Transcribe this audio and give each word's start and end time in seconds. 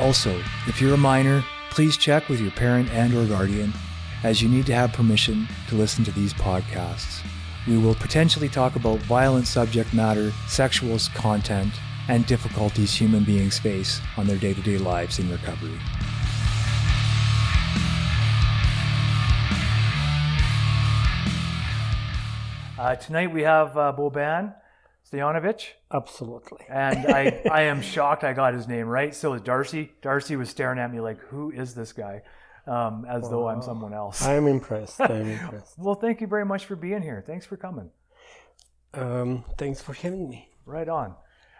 Also, 0.00 0.34
if 0.66 0.80
you're 0.80 0.94
a 0.94 0.96
minor, 0.96 1.44
please 1.68 1.98
check 1.98 2.30
with 2.30 2.40
your 2.40 2.50
parent 2.52 2.90
and 2.90 3.14
or 3.14 3.26
guardian 3.26 3.70
as 4.24 4.40
you 4.40 4.48
need 4.48 4.64
to 4.64 4.74
have 4.74 4.94
permission 4.94 5.46
to 5.68 5.74
listen 5.74 6.02
to 6.04 6.10
these 6.12 6.32
podcasts. 6.32 7.20
We 7.68 7.76
will 7.76 7.94
potentially 7.94 8.48
talk 8.48 8.76
about 8.76 9.00
violent 9.00 9.46
subject 9.46 9.92
matter, 9.92 10.32
sexual 10.48 10.98
content, 11.14 11.74
and 12.08 12.24
difficulties 12.24 12.94
human 12.94 13.24
beings 13.24 13.58
face 13.58 14.00
on 14.16 14.26
their 14.26 14.38
day-to-day 14.38 14.78
lives 14.78 15.18
in 15.18 15.30
recovery. 15.30 15.78
Uh, 22.78 22.96
tonight 22.96 23.30
we 23.30 23.42
have 23.42 23.76
uh, 23.76 23.92
Boban 23.94 24.54
Stojanovic, 25.12 25.62
Absolutely. 25.92 26.64
and 26.68 27.06
I, 27.06 27.42
I 27.50 27.62
am 27.62 27.82
shocked 27.82 28.24
I 28.24 28.32
got 28.32 28.54
his 28.54 28.68
name 28.68 28.86
right. 28.86 29.14
So 29.14 29.32
is 29.34 29.42
Darcy. 29.42 29.92
Darcy 30.02 30.36
was 30.36 30.48
staring 30.50 30.78
at 30.78 30.92
me 30.92 31.00
like, 31.00 31.18
"Who 31.28 31.50
is 31.50 31.74
this 31.74 31.92
guy?" 31.92 32.22
Um, 32.66 33.06
as 33.08 33.28
though 33.28 33.48
I'm 33.48 33.62
someone 33.62 33.92
else. 33.94 34.22
I'm 34.24 34.46
impressed. 34.46 35.00
I'm 35.00 35.28
impressed. 35.30 35.78
well, 35.78 35.94
thank 35.94 36.20
you 36.20 36.26
very 36.26 36.44
much 36.44 36.66
for 36.66 36.76
being 36.76 37.02
here. 37.02 37.24
Thanks 37.26 37.46
for 37.46 37.56
coming. 37.56 37.90
Um, 38.94 39.44
thanks 39.58 39.80
for 39.80 39.92
having 39.94 40.28
me. 40.28 40.48
Right 40.66 40.88
on. 40.88 41.14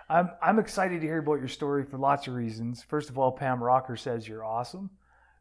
I'm 0.08 0.30
I'm 0.42 0.58
excited 0.58 1.00
to 1.00 1.06
hear 1.06 1.18
about 1.18 1.38
your 1.38 1.48
story 1.48 1.84
for 1.84 1.96
lots 1.98 2.26
of 2.26 2.34
reasons. 2.34 2.82
First 2.82 3.10
of 3.10 3.18
all, 3.18 3.32
Pam 3.32 3.62
Rocker 3.62 3.96
says 3.96 4.26
you're 4.28 4.44
awesome. 4.44 4.90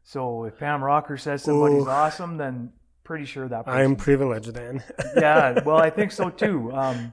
So 0.02 0.44
if 0.44 0.58
Pam 0.58 0.82
Rocker 0.82 1.16
says 1.16 1.42
somebody's 1.42 1.84
Ooh. 1.84 1.90
awesome, 1.90 2.36
then 2.36 2.72
pretty 3.04 3.24
sure 3.24 3.48
that 3.48 3.66
person. 3.66 3.80
I'm 3.80 3.96
privileged 3.96 4.54
then. 4.54 4.82
yeah, 5.16 5.62
well, 5.64 5.76
I 5.76 5.90
think 5.90 6.12
so 6.12 6.30
too. 6.30 6.72
Um, 6.72 7.12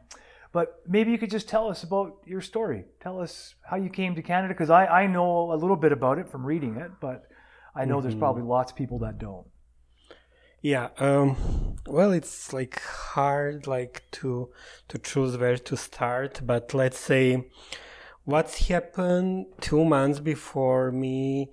but 0.58 0.68
maybe 0.96 1.10
you 1.14 1.20
could 1.22 1.34
just 1.38 1.48
tell 1.56 1.66
us 1.74 1.80
about 1.90 2.10
your 2.34 2.44
story. 2.52 2.82
Tell 3.06 3.18
us 3.26 3.34
how 3.70 3.78
you 3.86 3.92
came 4.00 4.12
to 4.20 4.24
Canada, 4.32 4.54
because 4.56 4.72
I, 4.82 4.84
I 5.02 5.04
know 5.16 5.30
a 5.56 5.58
little 5.64 5.80
bit 5.86 5.92
about 6.00 6.16
it 6.22 6.28
from 6.32 6.42
reading 6.52 6.74
it, 6.84 6.92
but 7.08 7.18
I 7.80 7.82
know 7.88 7.98
there's 8.02 8.20
probably 8.26 8.46
lots 8.56 8.70
of 8.72 8.76
people 8.82 9.00
that 9.06 9.16
don't. 9.28 9.48
yeah. 10.62 10.90
Um, 10.98 11.36
well, 11.86 12.12
it's 12.12 12.54
like 12.54 12.82
hard 12.82 13.68
like 13.68 13.96
to 14.20 14.50
to 14.90 14.98
choose 14.98 15.38
where 15.38 15.58
to 15.58 15.76
start, 15.78 16.42
but 16.44 16.74
let's 16.74 17.00
say 17.00 17.26
what's 18.26 18.68
happened 18.68 19.46
two 19.62 19.84
months 19.86 20.20
before 20.20 20.92
me. 20.92 21.52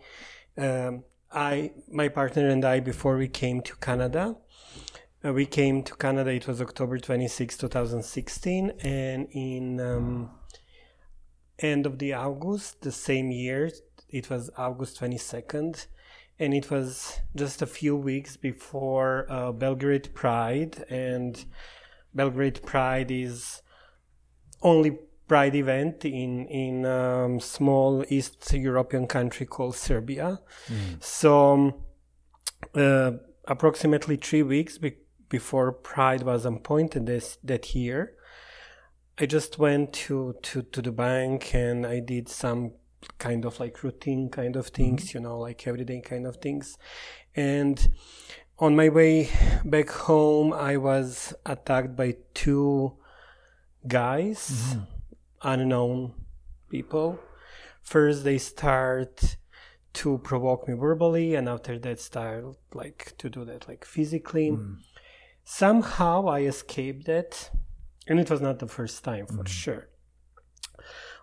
Um, 0.56 1.04
I, 1.32 1.72
my 1.91 2.09
partner 2.09 2.48
and 2.48 2.64
I, 2.64 2.81
before 2.81 3.16
we 3.16 3.28
came 3.28 3.60
to 3.62 3.75
Canada, 3.76 4.37
we 5.33 5.47
came 5.47 5.83
to 5.83 5.95
Canada. 5.95 6.31
It 6.33 6.47
was 6.47 6.61
October 6.61 6.99
26, 6.99 7.57
2016, 7.57 8.73
and 8.83 9.27
in 9.33 9.81
um, 9.81 10.31
end 11.59 11.87
of 11.87 11.99
the 11.99 12.12
August 12.12 12.83
the 12.83 12.93
same 12.93 13.31
year, 13.31 13.71
it 14.11 14.29
was 14.29 14.51
August 14.59 15.01
22nd, 15.01 15.87
and 16.39 16.53
it 16.53 16.71
was 16.71 17.21
just 17.35 17.62
a 17.62 17.67
few 17.67 17.97
weeks 17.97 18.37
before 18.37 19.27
uh, 19.31 19.53
Belgrade 19.53 20.15
Pride, 20.15 20.85
and 20.91 21.45
Belgrade 22.15 22.61
Pride 22.62 23.11
is 23.11 23.62
only 24.62 24.99
pride 25.27 25.55
event 25.55 26.05
in 26.05 26.47
in 26.49 26.85
um, 26.85 27.41
small 27.41 28.05
East 28.09 28.53
European 28.53 29.06
country 29.06 29.47
called 29.47 29.75
Serbia. 29.75 30.41
So 31.01 31.53
um, 31.53 31.75
uh, 32.75 33.12
approximately 33.47 34.17
three 34.17 34.43
weeks 34.43 34.79
be- 34.79 34.97
before 35.29 35.73
Pride 35.73 36.23
was 36.23 36.45
appointed 36.45 37.07
this 37.07 37.39
that 37.43 37.75
year, 37.75 38.15
I 39.19 39.27
just 39.27 39.59
went 39.59 39.93
to, 40.05 40.35
to, 40.43 40.62
to 40.62 40.83
the 40.83 40.93
bank 40.93 41.55
and 41.55 41.87
I 41.87 42.01
did 42.01 42.29
some 42.29 42.73
kind 43.19 43.45
of 43.45 43.61
like 43.61 43.83
routine 43.83 44.29
kind 44.29 44.57
of 44.57 44.69
things, 44.69 45.09
mm-hmm. 45.09 45.19
you 45.19 45.23
know, 45.23 45.39
like 45.39 45.67
everyday 45.67 46.01
kind 46.01 46.27
of 46.27 46.37
things. 46.37 46.77
And 47.37 47.89
on 48.59 48.77
my 48.77 48.89
way 48.89 49.31
back 49.65 49.91
home, 49.91 50.53
I 50.53 50.77
was 50.77 51.35
attacked 51.45 51.97
by 51.97 52.17
two 52.35 52.95
guys, 53.87 54.51
mm-hmm. 54.51 54.81
unknown 55.43 56.15
people. 56.71 57.19
First, 57.83 58.25
they 58.25 58.39
start 58.39 59.37
to 59.95 60.19
provoke 60.19 60.67
me 60.69 60.75
verbally, 60.75 61.35
and 61.35 61.49
after 61.49 61.79
that, 61.79 62.01
start 62.01 62.45
like 62.73 63.15
to 63.19 63.29
do 63.29 63.45
that 63.45 63.69
like 63.69 63.85
physically. 63.85 64.51
Mm. 64.51 64.79
Somehow, 65.44 66.27
I 66.27 66.41
escaped 66.41 67.06
that, 67.06 67.50
and 68.09 68.19
it 68.19 68.31
was 68.31 68.41
not 68.41 68.59
the 68.59 68.66
first 68.66 69.05
time 69.05 69.27
for 69.27 69.34
mm-hmm. 69.34 69.44
sure. 69.44 69.88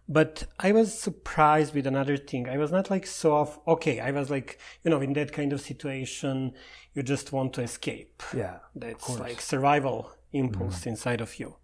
But 0.07 0.43
I 0.59 0.71
was 0.73 0.97
surprised 0.97 1.73
with 1.73 1.87
another 1.87 2.17
thing. 2.17 2.49
I 2.49 2.57
was 2.57 2.71
not 2.71 2.89
like 2.89 3.07
so 3.07 3.33
off. 3.33 3.59
Okay, 3.67 3.99
I 3.99 4.11
was 4.11 4.29
like, 4.29 4.59
you 4.83 4.91
know, 4.91 4.99
in 4.99 5.13
that 5.13 5.31
kind 5.31 5.53
of 5.53 5.61
situation, 5.61 6.53
you 6.93 7.01
just 7.01 7.31
want 7.31 7.53
to 7.53 7.61
escape. 7.61 8.21
Yeah. 8.35 8.57
That's 8.75 9.07
like 9.19 9.39
survival 9.39 10.11
impulse 10.33 10.81
mm-hmm. 10.81 10.89
inside 10.89 11.21
of 11.21 11.39
you. 11.39 11.55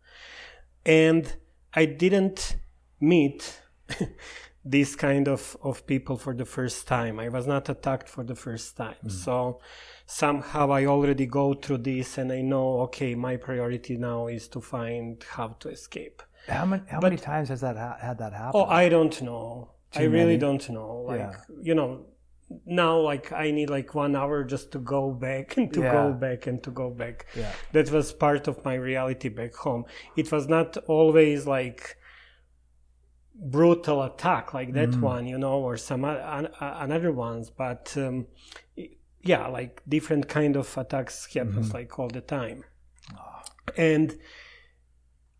And 0.86 1.34
I 1.74 1.86
didn't 1.86 2.56
meet 3.02 3.60
this 4.64 4.96
kind 4.96 5.28
of, 5.28 5.58
of 5.62 5.86
people 5.86 6.18
for 6.18 6.34
the 6.34 6.46
first 6.46 6.88
time. 6.88 7.20
I 7.20 7.30
was 7.30 7.48
not 7.48 7.68
attacked 7.68 8.08
for 8.08 8.24
the 8.24 8.36
first 8.36 8.78
time. 8.78 8.96
Mm. 9.06 9.12
So 9.12 9.60
somehow 10.08 10.72
I 10.72 10.86
already 10.86 11.26
go 11.26 11.54
through 11.54 11.80
this 11.80 12.18
and 12.18 12.32
I 12.32 12.42
know, 12.42 12.80
okay, 12.88 13.14
my 13.14 13.36
priority 13.38 13.98
now 13.98 14.28
is 14.28 14.48
to 14.50 14.62
find 14.62 15.24
how 15.30 15.50
to 15.60 15.70
escape. 15.70 16.24
How 16.48 16.66
many 16.66 16.84
how 16.90 17.02
many 17.02 17.18
times 17.18 17.50
has 17.50 17.62
that 17.62 17.76
ha- 17.76 17.98
had 18.02 18.18
that 18.20 18.32
happen? 18.34 18.54
Oh, 18.56 18.66
I 18.66 18.88
don't 18.90 19.22
know. 19.22 19.72
I 19.94 20.04
Too 20.04 20.10
really 20.10 20.38
many? 20.38 20.38
don't 20.38 20.70
know. 20.70 21.04
Like, 21.08 21.20
Yeah. 21.20 21.34
you 21.62 21.76
know, 21.76 22.06
now 22.66 22.98
like 22.98 23.34
I 23.34 23.52
need 23.52 23.70
like 23.70 23.94
one 23.96 24.16
hour 24.16 24.46
just 24.46 24.72
to 24.72 24.80
go 24.80 25.12
back 25.12 25.58
and 25.58 25.74
to 25.74 25.82
Yeah. 25.82 25.92
go 25.92 26.14
back 26.14 26.48
and 26.48 26.64
to 26.64 26.72
go 26.72 26.90
back. 26.90 27.26
Yeah. 27.36 27.52
That 27.74 27.92
was 27.92 28.14
part 28.14 28.48
of 28.48 28.64
my 28.64 28.76
reality 28.76 29.28
back 29.28 29.54
home. 29.56 29.84
It 30.16 30.32
was 30.32 30.48
not 30.48 30.78
always 30.88 31.46
like 31.46 31.98
brutal 33.36 34.02
attack 34.04 34.54
like 34.54 34.74
that 34.74 34.90
Mm. 34.92 35.02
one, 35.02 35.28
you 35.28 35.38
know, 35.38 35.60
or 35.60 35.76
some 35.78 36.06
o- 36.06 36.24
an, 36.38 36.48
a- 36.62 36.78
another 36.86 37.12
ones, 37.12 37.50
but 37.50 37.94
um, 37.98 38.28
yeah, 39.28 39.46
like 39.48 39.82
different 39.96 40.26
kind 40.38 40.56
of 40.56 40.68
attacks 40.78 41.16
happens 41.34 41.68
Mm-hmm. 41.68 41.78
like 41.78 42.00
all 42.00 42.10
the 42.18 42.22
time. 42.22 42.64
Ah. 43.16 43.44
And 43.76 44.08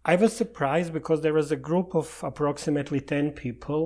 I 0.06 0.16
was 0.16 0.32
surprised 0.36 0.92
because 0.94 1.20
there 1.22 1.34
was 1.42 1.52
a 1.52 1.56
group 1.70 1.96
of 1.96 2.08
approximately 2.24 3.02
10 3.02 3.32
people. 3.32 3.82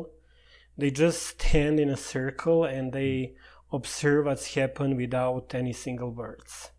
They 0.77 0.91
just 0.91 1.19
stand 1.33 1.79
in 1.79 1.89
a 1.89 1.97
circle 1.97 2.63
and 2.75 2.93
they 2.93 3.35
observe 3.71 4.25
what's 4.25 4.53
happened 4.55 4.97
without 4.97 5.53
any 5.55 5.73
single 5.73 6.11
words. 6.11 6.71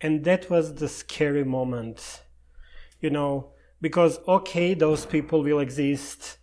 And 0.00 0.24
that 0.24 0.48
was 0.48 0.74
the 0.76 0.88
scary 0.88 1.44
moment, 1.44 2.22
you 3.00 3.10
know, 3.10 3.50
because 3.80 4.20
okay, 4.28 4.74
those 4.74 5.04
people 5.06 5.42
will 5.42 5.58
exist 5.58 6.38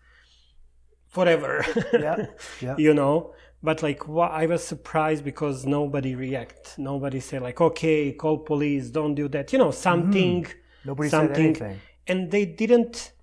forever. 1.07 1.65
Yeah, 1.93 2.25
yeah. 2.61 2.75
you 2.77 2.93
know, 2.93 3.33
but 3.63 3.81
like 3.81 4.07
wha- 4.07 4.27
I 4.27 4.45
was 4.45 4.63
surprised 4.63 5.23
because 5.23 5.65
nobody 5.65 6.15
react. 6.15 6.77
Nobody 6.77 7.19
say 7.19 7.39
like, 7.39 7.61
okay, 7.61 8.11
call 8.11 8.37
police, 8.39 8.89
don't 8.89 9.15
do 9.15 9.27
that. 9.29 9.53
You 9.53 9.59
know, 9.59 9.71
something. 9.71 10.43
Mm-hmm. 10.43 10.87
Nobody 10.89 11.09
said 11.09 11.37
anything. 11.45 11.79
And 12.05 12.29
they 12.31 12.45
didn't. 12.45 13.13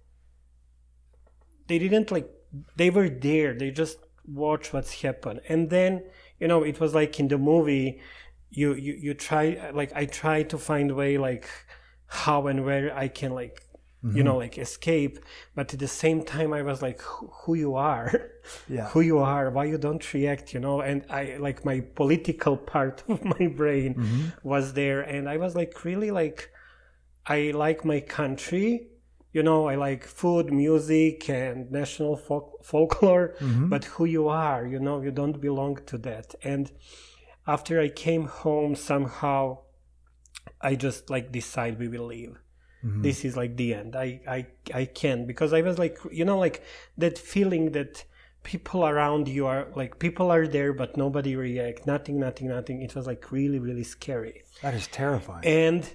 They 1.69 1.79
didn't 1.79 2.11
like. 2.11 2.29
They 2.77 2.91
were 2.91 3.09
there. 3.09 3.55
They 3.55 3.71
just 3.71 3.99
watch 4.27 4.73
what's 4.73 5.03
happened, 5.03 5.41
and 5.49 5.71
then 5.71 6.05
you 6.41 6.49
know 6.49 6.63
it 6.63 6.81
was 6.81 6.95
like 6.95 7.21
in 7.21 7.29
the 7.29 7.39
movie. 7.39 8.01
you 8.51 8.75
you 8.75 8.95
you 8.95 9.15
try 9.15 9.71
like 9.73 9.93
I 9.95 10.07
try 10.07 10.43
to 10.43 10.59
find 10.59 10.97
way 10.97 11.19
like 11.19 11.47
how 12.07 12.49
and 12.49 12.65
where 12.65 12.97
I 12.97 13.07
can 13.09 13.33
like 13.33 13.63
you 14.03 14.23
know 14.23 14.33
mm-hmm. 14.33 14.41
like 14.41 14.59
escape. 14.59 15.19
But 15.55 15.75
at 15.75 15.81
the 15.81 15.89
same 15.89 16.23
time 16.25 16.53
i 16.53 16.63
was 16.63 16.81
like 16.83 17.01
who, 17.03 17.31
who 17.43 17.55
you 17.55 17.75
are? 17.75 18.31
Yeah. 18.69 18.89
who 18.89 19.01
you 19.01 19.19
are? 19.19 19.49
Why 19.51 19.67
you 19.67 19.79
don't 19.79 20.15
react? 20.15 20.55
You 20.55 20.61
know? 20.61 20.81
And 20.81 21.05
i 21.11 21.37
like 21.39 21.65
my 21.65 21.81
political 21.81 22.57
part 22.75 23.03
of 23.09 23.25
my 23.25 23.47
brain 23.49 23.95
mm-hmm. 23.95 24.27
was 24.43 24.73
there. 24.73 25.03
And 25.03 25.29
i 25.29 25.37
was 25.37 25.55
like 25.55 25.85
really 25.85 26.11
like 26.11 26.51
i 27.27 27.53
like 27.55 27.85
my 27.85 28.01
country. 28.01 28.89
You 29.33 29.43
know 29.45 29.69
i 29.69 29.77
like 29.77 30.05
food 30.05 30.53
music 30.53 31.29
and 31.29 31.71
national 31.71 32.17
folk- 32.17 32.65
folklore. 32.65 33.35
Mm-hmm. 33.39 33.69
But 33.69 33.85
who 33.85 34.05
you 34.07 34.29
are 34.29 34.67
you 34.67 34.81
know? 34.81 35.01
You 35.03 35.11
don't 35.11 35.41
belong 35.41 35.79
to 35.87 35.99
that. 35.99 36.35
And 36.43 36.73
after 37.47 37.81
i 37.81 37.89
came 37.89 38.27
home 38.27 38.75
somehow 38.75 39.59
i 40.61 40.75
just 40.75 41.11
like 41.11 41.33
decide 41.33 41.79
we 41.79 41.89
will 41.89 42.07
leave 42.07 42.40
this 42.83 43.25
is 43.25 43.37
like 43.37 43.57
the 43.57 43.75
end. 43.75 43.97
I 43.97 44.21
i 44.27 44.47
i 44.75 44.85
can't 44.85 45.27
because 45.27 45.53
i 45.53 45.61
was 45.61 45.79
like 45.79 45.99
you 46.11 46.25
know 46.25 46.39
like 46.39 46.63
that 46.97 47.19
feeling 47.19 47.73
that 47.73 48.05
people 48.43 48.87
around 48.87 49.29
you 49.29 49.47
are 49.47 49.69
like 49.77 49.99
people 49.99 50.31
are 50.31 50.47
there 50.47 50.73
but 50.73 50.97
nobody 50.97 51.37
react 51.37 51.87
nothing 51.87 52.19
nothing 52.19 52.49
nothing. 52.49 52.83
It 52.83 52.95
was 52.95 53.07
like 53.07 53.31
really 53.31 53.59
really 53.59 53.85
scary. 53.85 54.43
That 54.63 54.75
is 54.75 54.87
terrifying. 54.87 55.45
and 55.45 55.89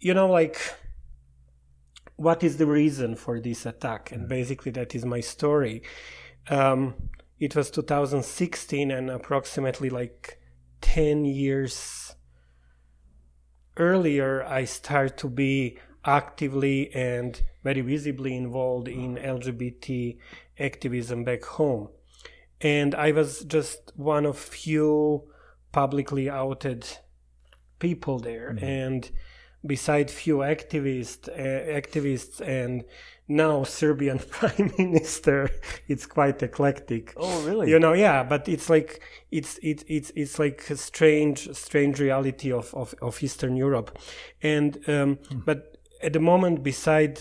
you 0.00 0.12
know 0.14 0.28
like 0.28 0.58
what 2.16 2.42
is 2.42 2.56
the 2.56 2.66
reason 2.66 3.14
for 3.14 3.40
this 3.40 3.66
attack? 3.66 4.10
And 4.12 4.28
basically 4.28 4.72
that 4.72 4.94
is 4.94 5.04
my 5.04 5.20
story. 5.20 5.82
Um, 6.48 6.94
it 7.38 7.54
was 7.54 7.70
2016 7.70 8.90
and 8.90 9.10
approximately 9.10 9.90
like 9.90 10.40
10 10.80 11.24
years 11.24 12.14
earlier 13.76 14.42
i 14.44 14.64
start 14.64 15.18
to 15.18 15.28
be 15.28 15.78
actively 16.06 16.94
and 16.94 17.42
very 17.64 17.80
visibly 17.80 18.36
involved 18.36 18.88
in 18.88 19.16
lgbt 19.16 20.16
activism 20.58 21.24
back 21.24 21.44
home. 21.44 21.88
And 22.60 22.94
i 22.94 23.12
was 23.12 23.44
just 23.44 23.92
one 23.96 24.24
of 24.24 24.38
few 24.38 25.24
publicly 25.72 26.30
outed 26.30 26.86
people 27.78 28.18
there. 28.18 28.56
And 28.62 29.10
beside 29.66 30.10
few 30.10 30.38
activists 30.38 31.28
uh, 31.28 31.80
activists 31.80 32.40
and 32.40 32.84
now 33.28 33.64
serbian 33.64 34.18
prime 34.30 34.72
minister 34.78 35.50
it's 35.88 36.06
quite 36.06 36.42
eclectic. 36.42 37.12
Oh, 37.16 37.44
really? 37.46 37.68
you 37.70 37.78
know 37.78 37.92
yeah 37.92 38.22
but 38.22 38.48
it's 38.48 38.70
like 38.70 39.02
it's 39.30 39.58
it's 39.62 39.84
it's 39.88 40.12
it's 40.14 40.38
like 40.38 40.70
a 40.70 40.76
strange 40.76 41.52
strange 41.54 41.98
reality 41.98 42.52
of 42.52 42.72
of, 42.74 42.94
of 43.02 43.22
eastern 43.22 43.56
europe. 43.56 43.98
And 44.42 44.78
um 44.88 45.18
but 45.44 45.75
at 46.06 46.12
the 46.12 46.20
moment 46.20 46.62
beside 46.62 47.14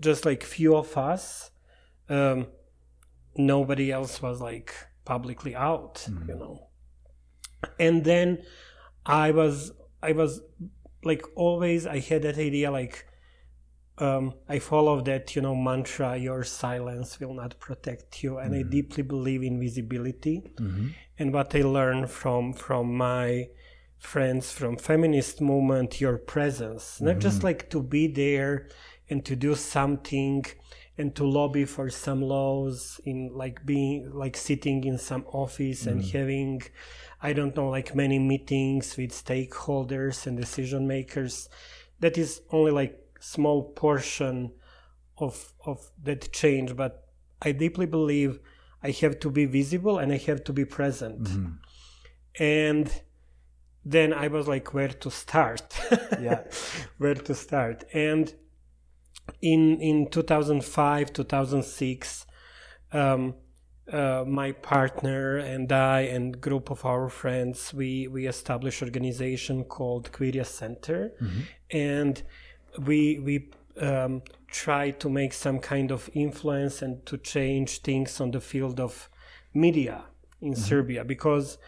just 0.00 0.24
like 0.24 0.42
few 0.44 0.72
of 0.76 0.96
us 0.96 1.50
um 2.08 2.46
nobody 3.36 3.90
else 3.98 4.22
was 4.22 4.40
like 4.40 4.70
publicly 5.04 5.54
out 5.54 5.94
you 6.28 6.34
know 6.42 6.54
and 7.78 8.04
then 8.04 8.28
i 9.04 9.30
was 9.30 9.72
i 10.02 10.12
was 10.12 10.40
like 11.10 11.22
always 11.34 11.86
i 11.86 11.98
had 11.98 12.22
that 12.22 12.38
idea 12.38 12.70
like 12.70 12.96
um, 14.00 14.34
I 14.48 14.60
follow 14.60 15.00
that, 15.00 15.34
you 15.34 15.42
know, 15.42 15.56
mantra, 15.56 16.16
your 16.16 16.44
silence 16.44 17.18
will 17.18 17.34
not 17.34 17.58
protect 17.58 18.22
you. 18.22 18.38
And 18.38 18.54
I 18.54 18.62
deeply 18.62 19.02
believe 19.02 19.42
in 19.42 19.58
visibility. 19.58 20.36
And 21.18 21.32
what 21.32 21.52
I 21.54 21.62
learned 21.62 22.08
from, 22.08 22.52
from 22.52 22.96
my 22.96 23.48
friends 23.98 24.52
from 24.52 24.76
feminist 24.76 25.40
movement, 25.40 26.00
your 26.00 26.18
presence, 26.18 27.00
not 27.00 27.18
just 27.18 27.38
mm-hmm. 27.38 27.46
like 27.46 27.70
to 27.70 27.82
be 27.82 28.06
there 28.06 28.68
and 29.10 29.24
to 29.24 29.34
do 29.34 29.54
something 29.54 30.44
and 30.98 31.14
to 31.14 31.24
lobby 31.24 31.64
for 31.64 31.88
some 31.88 32.20
laws 32.20 33.00
in 33.04 33.30
like 33.32 33.64
being 33.64 34.10
like 34.12 34.36
sitting 34.36 34.84
in 34.84 34.98
some 34.98 35.24
office 35.28 35.86
and 35.86 36.02
mm. 36.02 36.12
having 36.12 36.60
i 37.22 37.32
don't 37.32 37.56
know 37.56 37.68
like 37.68 37.94
many 37.94 38.18
meetings 38.18 38.96
with 38.96 39.10
stakeholders 39.10 40.26
and 40.26 40.36
decision 40.36 40.86
makers. 40.86 41.48
That 42.00 42.18
is 42.18 42.42
only 42.50 42.72
like 42.72 42.98
small 43.20 43.62
portion 43.62 44.52
of 45.18 45.52
of 45.64 45.90
that 46.02 46.32
change 46.32 46.76
but 46.76 47.08
i 47.42 47.50
deeply 47.50 47.86
believe 47.86 48.38
i 48.84 48.90
have 48.90 49.18
to 49.18 49.30
be 49.30 49.46
visible 49.46 49.98
and 49.98 50.12
i 50.12 50.16
have 50.16 50.44
to 50.44 50.52
be 50.52 50.64
present. 50.64 51.24
Mm-hmm. 51.24 52.42
And 52.42 53.02
then 53.90 54.12
i 54.12 54.26
was 54.28 54.46
like 54.48 54.74
where 54.74 54.94
to 55.04 55.10
start? 55.10 55.66
Yeah. 56.20 56.42
where 56.98 57.14
to 57.14 57.34
start? 57.34 57.84
And 57.92 58.34
in 59.42 59.80
in 59.80 60.10
2005 60.10 61.12
2006 61.12 62.26
um, 62.92 63.34
uh, 63.92 64.24
my 64.26 64.52
partner 64.52 65.38
and 65.38 65.70
I 65.72 66.00
and 66.00 66.40
group 66.40 66.70
of 66.70 66.84
our 66.84 67.08
friends 67.08 67.72
we 67.72 68.08
we 68.08 68.26
established 68.26 68.82
organization 68.82 69.64
called 69.64 70.12
Queeria 70.12 70.44
Center. 70.44 71.12
And 71.70 72.22
we 72.88 73.18
we 73.18 73.50
um, 73.80 74.22
try 74.48 74.90
to 74.90 75.08
make 75.08 75.32
some 75.32 75.58
kind 75.58 75.90
of 75.90 76.10
influence 76.14 76.82
and 76.82 77.04
to 77.06 77.16
change 77.18 77.82
things 77.82 78.20
on 78.20 78.30
the 78.30 78.40
field 78.40 78.80
of 78.80 79.08
media 79.54 80.04
in 80.40 80.54
Serbia 80.54 81.04
because 81.04 81.58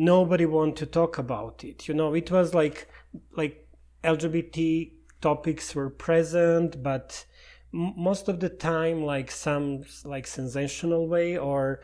nobody 0.00 0.46
want 0.46 0.76
to 0.76 0.86
talk 0.86 1.18
about 1.18 1.62
it 1.62 1.86
you 1.86 1.94
know? 1.94 2.14
It 2.14 2.30
was 2.30 2.54
like 2.54 2.88
like 3.36 3.68
lgbt 4.02 4.92
topics 5.20 5.74
were 5.74 5.90
present 5.90 6.82
but 6.82 7.26
m- 7.74 7.92
most 7.96 8.28
of 8.28 8.40
the 8.40 8.48
time 8.48 9.04
like 9.04 9.30
some 9.30 9.84
like 10.04 10.26
sensational 10.26 11.06
way 11.06 11.36
or 11.36 11.82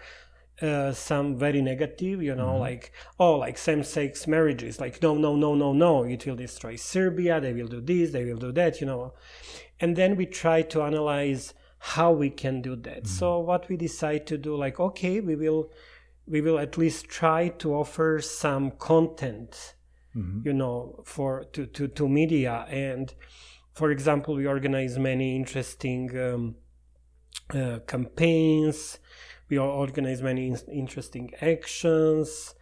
uh, 0.62 0.90
some 0.92 1.36
very 1.36 1.60
negative 1.60 2.22
you 2.22 2.34
know? 2.34 2.56
Like 2.56 2.92
oh 3.20 3.34
like 3.36 3.58
same-sex 3.58 4.26
marriages 4.26 4.80
like 4.80 5.02
no 5.02 5.14
no 5.14 5.36
no 5.36 5.54
no 5.54 5.74
no 5.74 6.04
it 6.04 6.24
will 6.24 6.36
destroy 6.36 6.76
serbia 6.76 7.38
they 7.40 7.52
will 7.52 7.68
do 7.68 7.82
this 7.82 8.12
they 8.12 8.24
will 8.24 8.38
do 8.38 8.52
that 8.52 8.80
you 8.80 8.86
know? 8.86 9.12
And 9.78 9.94
then 9.94 10.16
we 10.16 10.24
try 10.24 10.62
to 10.62 10.82
analyze 10.82 11.52
how 11.78 12.10
we 12.10 12.30
can 12.30 12.62
do 12.62 12.74
that. 12.76 13.06
So 13.06 13.38
what 13.38 13.68
we 13.68 13.76
decide 13.76 14.26
to 14.28 14.38
do 14.38 14.56
like 14.56 14.80
okay 14.80 15.20
we 15.20 15.36
will 15.36 15.70
we 16.26 16.40
will 16.40 16.58
at 16.58 16.76
least 16.76 17.08
try 17.08 17.48
to 17.48 17.74
offer 17.74 18.20
some 18.20 18.72
content 18.72 19.76
you 20.44 20.52
know 20.52 21.02
for 21.04 21.44
to, 21.52 21.66
to 21.66 21.88
to 21.88 22.08
media. 22.08 22.66
And 22.68 23.14
for 23.72 23.90
example 23.90 24.34
we 24.34 24.46
organize 24.46 24.98
many 24.98 25.36
interesting 25.36 26.10
um, 26.18 26.54
uh, 27.54 27.80
campaigns. 27.86 28.98
We 29.48 29.58
organize 29.58 30.22
many 30.22 30.48
in- 30.48 30.72
interesting 30.72 31.32
actions. 31.40 32.54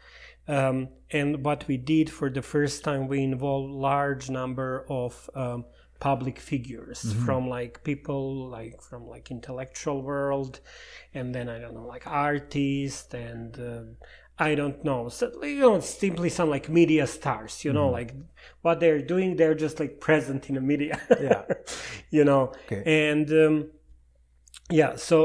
Um, 0.46 0.88
and 1.10 1.42
what 1.42 1.66
we 1.66 1.78
did 1.78 2.10
for 2.10 2.28
the 2.28 2.42
first 2.42 2.84
time 2.84 3.08
we 3.08 3.22
involved 3.22 3.72
large 3.72 4.28
number 4.28 4.84
of 4.90 5.30
um, 5.34 5.64
public 6.04 6.38
figures 6.38 7.14
from 7.24 7.48
like 7.48 7.82
people 7.82 8.46
like 8.50 8.82
from 8.82 9.06
like 9.06 9.30
intellectual 9.30 10.02
world 10.02 10.60
and 11.14 11.34
then 11.34 11.48
i 11.48 11.58
don't 11.58 11.72
know 11.72 11.86
like 11.86 12.06
artists 12.06 13.14
and 13.14 13.58
um 13.58 13.96
i 14.38 14.54
don't 14.54 14.84
know 14.84 15.08
so, 15.08 15.32
you 15.42 15.60
know 15.60 15.80
simply 15.80 16.28
some 16.28 16.50
like 16.50 16.68
media 16.68 17.06
stars 17.06 17.64
you 17.64 17.72
know 17.72 17.88
like 17.88 18.14
what 18.60 18.80
they're 18.80 19.00
doing 19.00 19.36
they're 19.36 19.54
just 19.54 19.80
like 19.80 19.98
present 19.98 20.50
in 20.50 20.56
the 20.56 20.60
media. 20.60 21.00
Yeah. 21.18 21.44
you 22.10 22.22
know? 22.22 22.52
Okay. 22.66 22.82
and 23.08 23.26
um, 23.32 23.70
yeah 24.68 24.96
so 24.96 25.16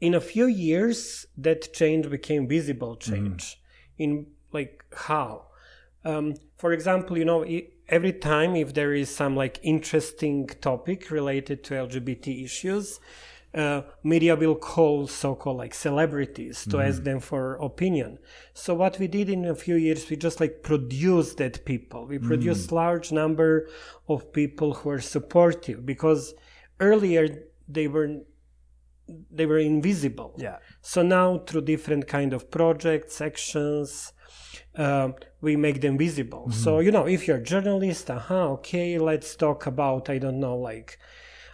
in 0.00 0.14
a 0.14 0.20
few 0.20 0.46
years 0.46 1.26
that 1.36 1.74
change 1.74 2.08
became 2.08 2.48
visible 2.48 2.96
change 2.96 3.60
in 3.98 4.28
like 4.50 4.82
how? 4.96 5.48
Um, 6.06 6.36
for 6.56 6.72
example 6.72 7.18
you 7.18 7.26
know 7.26 7.44
i 7.44 7.68
every 7.92 8.12
time 8.12 8.56
if 8.56 8.74
there 8.74 8.94
is 8.94 9.14
some 9.14 9.36
like 9.36 9.60
interesting 9.62 10.48
topic 10.60 11.10
related 11.10 11.62
to 11.62 11.74
lgbt 11.74 12.44
issues 12.44 12.98
uh, 13.54 13.82
media 14.02 14.34
will 14.34 14.54
call 14.54 15.06
so-called 15.06 15.58
like 15.58 15.74
celebrities 15.74 16.64
to 16.64 16.80
ask 16.80 17.02
them 17.02 17.20
for 17.20 17.56
opinion. 17.56 18.18
So 18.54 18.74
what 18.74 18.98
we 18.98 19.08
did 19.08 19.28
in 19.28 19.44
a 19.44 19.54
few 19.54 19.74
years 19.74 20.08
we 20.08 20.16
just 20.16 20.40
like 20.40 20.62
produced 20.62 21.36
that 21.36 21.64
people. 21.66 22.06
We 22.06 22.18
produced 22.18 22.72
large 22.72 23.12
number 23.12 23.68
of 24.08 24.32
people 24.32 24.72
who 24.72 24.88
are 24.90 25.00
supportive 25.00 25.84
because 25.84 26.34
earlier 26.80 27.44
they 27.68 27.88
were 27.88 28.20
they 29.30 29.44
were 29.44 29.58
invisible. 29.58 30.34
Yeah. 30.38 30.56
so 30.80 31.02
now 31.02 31.38
through 31.46 31.62
different 31.62 32.08
kind 32.08 32.32
of 32.32 32.50
projects 32.50 33.20
actions 33.20 34.14
um, 34.76 35.14
we 35.40 35.56
make 35.56 35.80
them 35.80 35.98
visible. 35.98 36.50
So 36.50 36.78
you 36.80 36.90
know 36.90 37.06
if 37.06 37.26
you're 37.26 37.38
a 37.38 37.42
journalist 37.42 38.10
uh-huh 38.10 38.52
okay 38.52 38.98
let's 38.98 39.36
talk 39.36 39.66
about 39.66 40.08
i 40.08 40.18
don't 40.18 40.40
know 40.40 40.56
like 40.56 40.98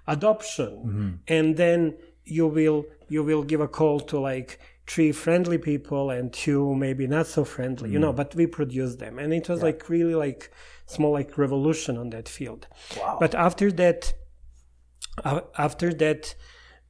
adoption. 0.08 1.20
And 1.28 1.56
then 1.56 1.96
you 2.25 2.46
will 2.46 2.87
you 3.08 3.22
will 3.22 3.42
give 3.42 3.60
a 3.60 3.68
call 3.68 4.00
to 4.00 4.18
like 4.18 4.58
three 4.87 5.12
friendly 5.12 5.58
people 5.58 6.10
and 6.10 6.32
two 6.32 6.75
maybe 6.75 7.06
not 7.06 7.26
so 7.26 7.44
friendly, 7.44 7.90
you 7.90 7.98
know, 7.98 8.12
but 8.12 8.34
we 8.34 8.46
produced 8.46 8.98
them. 8.98 9.18
And 9.18 9.32
it 9.34 9.48
was 9.48 9.62
like 9.62 9.88
really 9.88 10.14
like 10.14 10.50
small 10.87 11.12
like 11.12 11.37
revolution 11.37 11.96
on 11.98 12.10
that 12.10 12.28
field. 12.28 12.66
Wow. 12.98 13.18
But 13.20 13.34
after 13.34 13.70
that, 13.72 14.14
uh, 15.25 15.42
after 15.58 15.92
that, 15.94 16.34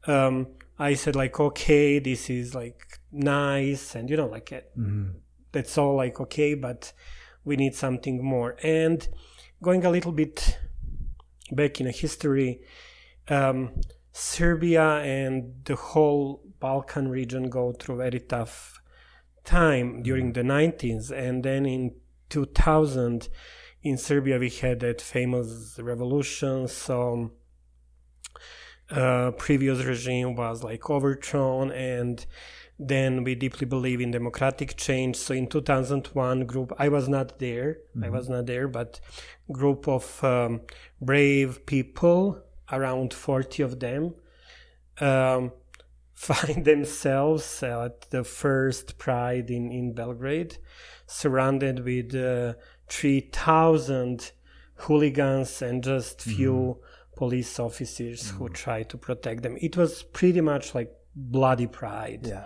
um, 0.07 0.47
I 0.79 0.95
said 0.95 1.17
like, 1.17 1.41
okay, 1.41 1.99
this 1.99 2.31
is 2.31 2.55
like 2.55 3.01
nice, 3.11 3.97
and 3.97 4.09
you 4.09 4.17
know, 4.17 4.27
like 4.27 4.53
it, 4.53 4.71
that's 5.53 5.77
all 5.79 5.97
like 5.97 6.21
okay, 6.21 6.55
but 6.55 6.93
we 7.45 7.57
need 7.57 7.75
something 7.75 8.23
more. 8.23 8.57
And 8.63 9.07
going 9.63 9.85
a 9.85 9.91
little 9.91 10.13
bit 10.13 10.59
back 11.51 11.81
in 11.81 11.87
a 11.87 11.91
history, 11.91 12.61
um, 13.29 13.81
Serbia 14.13 14.99
and 14.99 15.55
the 15.65 15.77
whole 15.77 16.43
Balkan 16.61 17.09
region 17.09 17.49
go 17.49 17.73
through 17.73 17.99
very 17.99 18.21
tough 18.21 18.81
time 19.45 20.03
during 20.03 20.33
the 20.33 20.43
90s, 20.43 21.11
and 21.11 21.45
then 21.45 21.65
in 21.65 21.95
2000 22.29 23.29
in 23.83 23.97
Serbia 23.97 24.39
we 24.39 24.51
had 24.51 24.81
that 24.81 25.01
famous 25.01 25.79
revolution. 25.79 26.69
So 26.69 27.33
uh, 28.91 29.33
previous 29.33 29.85
regime 29.85 30.35
was 30.35 30.65
like 30.65 30.89
overthrown 30.91 31.71
and 31.71 32.25
then 32.79 33.25
we 33.25 33.35
deeply 33.35 33.67
believe 33.67 34.01
in 34.01 34.11
democratic 34.11 34.77
change 34.77 35.17
so 35.17 35.35
in 35.35 35.47
2001 35.47 36.47
group 36.47 36.73
i 36.79 36.89
was 36.89 37.09
not 37.09 37.39
there 37.39 37.79
i 38.03 38.09
was 38.09 38.29
not 38.29 38.47
there 38.47 38.69
but 38.69 39.01
group 39.51 39.89
of 39.89 40.23
um, 40.23 40.61
brave 41.01 41.67
people 41.67 42.41
around 42.71 43.13
40 43.13 43.63
of 43.63 43.81
them 43.81 44.15
um, 45.01 45.53
find 46.15 46.65
themselves 46.65 47.63
at 47.63 48.11
the 48.11 48.25
first 48.25 48.99
pride 48.99 49.51
in, 49.51 49.73
in 49.73 49.93
belgrade 49.93 50.59
surrounded 51.07 51.85
with 51.85 52.15
uh, 52.15 52.55
3000 52.89 54.33
hooligans 54.79 55.63
and 55.63 55.83
just 55.83 56.23
few 56.23 56.79
police 57.17 57.59
officers 57.59 58.31
who 58.31 58.49
try 58.49 58.85
to 58.85 58.97
protect 58.97 59.43
them. 59.43 59.57
It 59.61 59.77
was 59.77 60.05
pretty 60.05 60.41
much 60.41 60.75
like 60.75 60.95
bloody 61.17 61.67
pride. 61.67 62.27
Yeah. 62.27 62.45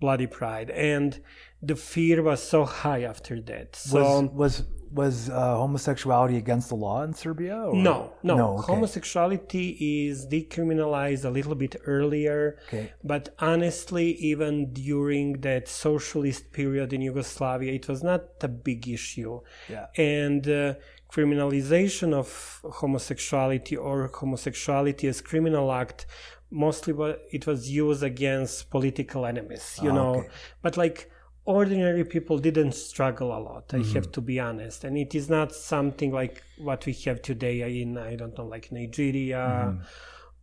Bloody 0.00 0.26
pride. 0.26 0.70
And 0.70 1.20
the 1.62 1.76
fear 1.76 2.22
was 2.22 2.42
so 2.42 2.64
high 2.64 3.02
after 3.02 3.40
that. 3.42 3.76
So 3.76 4.20
Was 4.20 4.30
was 4.32 4.62
was 4.94 5.28
uh, 5.28 5.56
homosexuality 5.56 6.36
against 6.36 6.68
the 6.68 6.76
law 6.76 7.02
in 7.02 7.12
Serbia? 7.12 7.56
Or? 7.56 7.74
no, 7.74 8.12
no. 8.22 8.36
No, 8.36 8.58
okay. 8.58 8.72
Homosexuality 8.72 10.06
is 10.08 10.26
decriminalized 10.26 11.24
a 11.24 11.30
little 11.30 11.56
bit 11.56 11.74
earlier. 11.84 12.58
Okay. 12.68 12.92
But 13.02 13.34
honestly, 13.40 14.12
even 14.12 14.72
during 14.72 15.40
that 15.40 15.66
socialist 15.68 16.52
period 16.52 16.92
in 16.92 17.00
Yugoslavia, 17.00 17.72
it 17.72 17.88
was 17.88 18.04
not 18.04 18.22
a 18.42 18.48
big 18.48 18.86
issue. 18.86 19.40
Yeah. 19.68 19.86
And 19.96 20.46
uh, 20.46 20.74
criminalization 21.12 22.12
of 22.12 22.60
homosexuality 22.80 23.76
or 23.76 24.08
homosexuality 24.14 25.08
as 25.08 25.20
criminal 25.20 25.72
act, 25.72 26.06
mostly 26.54 26.94
it 27.32 27.46
was 27.46 27.70
used 27.70 28.02
against 28.02 28.70
political 28.70 29.26
enemies, 29.26 29.78
you 29.82 29.90
Ah, 29.90 29.94
know. 29.98 30.14
okay. 30.20 30.28
But 30.62 30.76
like 30.76 31.10
ordinary 31.44 32.04
people 32.04 32.38
didn't 32.38 32.72
struggle 32.72 33.36
a 33.36 33.40
lot, 33.40 33.74
I 33.74 33.78
Mm-hmm. 33.78 33.94
have 33.94 34.12
to 34.12 34.20
be 34.20 34.40
honest. 34.40 34.84
And 34.84 34.96
it 34.96 35.14
is 35.14 35.28
not 35.28 35.52
something 35.52 36.10
like 36.12 36.42
what 36.56 36.86
we 36.86 36.92
have 37.06 37.20
today 37.22 37.80
in, 37.82 37.98
I 37.98 38.16
don't 38.16 38.36
know, 38.38 38.46
like 38.46 38.72
Nigeria 38.72 39.38
Mm-hmm. 39.38 39.82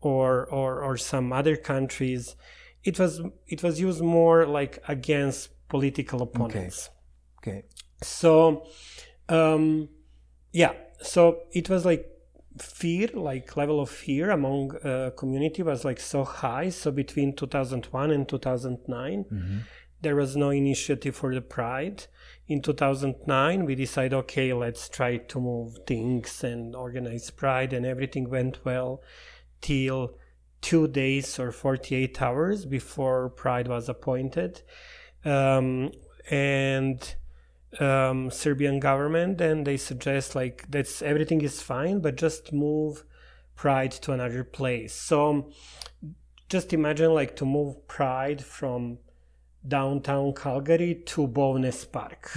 or, 0.02 0.46
or, 0.48 0.84
or 0.84 0.98
some 0.98 1.32
other 1.34 1.56
countries. 1.56 2.36
It 2.84 3.00
was, 3.00 3.22
it 3.48 3.64
was 3.64 3.80
used 3.80 4.02
more 4.02 4.46
like 4.46 4.80
against 4.88 5.50
political 5.70 6.22
opponents 6.22 6.90
okay, 7.38 7.52
Okay. 7.52 7.64
so 8.02 8.66
um 9.30 9.88
yeah 10.52 10.74
so 11.02 11.44
it 11.54 11.70
was 11.70 11.86
like 11.86 12.06
fear 12.58 13.10
like 13.14 13.56
level 13.56 13.80
of 13.80 13.90
fear 13.90 14.32
among 14.32 14.76
uh, 14.78 15.12
community 15.18 15.64
was 15.64 15.86
like 15.86 16.00
so 16.00 16.24
high. 16.24 16.70
So 16.70 16.92
between 16.92 17.36
2001 17.36 18.12
and 18.12 18.28
2009 18.28 19.26
there 20.02 20.16
was 20.16 20.36
no 20.36 20.50
initiative 20.50 21.16
for 21.16 21.34
the 21.34 21.42
pride. 21.42 22.06
In 22.48 22.62
2009 22.62 23.66
we 23.66 23.76
decided 23.76 24.14
okay 24.14 24.52
let's 24.54 24.90
try 24.90 25.18
to 25.18 25.40
move 25.40 25.78
things 25.86 26.44
and 26.44 26.76
organize 26.76 27.30
pride 27.30 27.72
and 27.74 27.86
everything 27.86 28.30
went 28.30 28.66
well 28.66 29.02
till 29.62 30.16
two 30.62 30.88
days 30.88 31.40
or 31.40 31.52
48 31.52 32.22
hours 32.22 32.66
before 32.66 33.30
pride 33.30 33.68
was 33.68 33.90
appointed. 33.90 34.62
Um, 35.24 35.92
and 36.30 37.16
um, 37.80 38.30
Serbian 38.32 38.80
government, 38.80 39.42
and 39.42 39.66
they 39.66 39.78
suggest 39.78 40.36
like 40.36 40.66
that's 40.70 41.02
everything 41.02 41.42
is 41.42 41.62
fine, 41.62 42.00
but 42.00 42.16
just 42.16 42.54
move 42.54 43.04
Pride 43.56 43.92
to 43.92 44.12
another 44.12 44.44
place. 44.44 44.94
So 44.94 45.52
just 46.50 46.74
imagine 46.74 47.14
like 47.14 47.36
to 47.38 47.46
move 47.46 47.88
Pride 47.88 48.44
from 48.44 48.98
downtown 49.68 50.34
Calgary 50.34 50.96
to 51.06 51.28
Bowness 51.28 51.86
Park. 51.86 52.32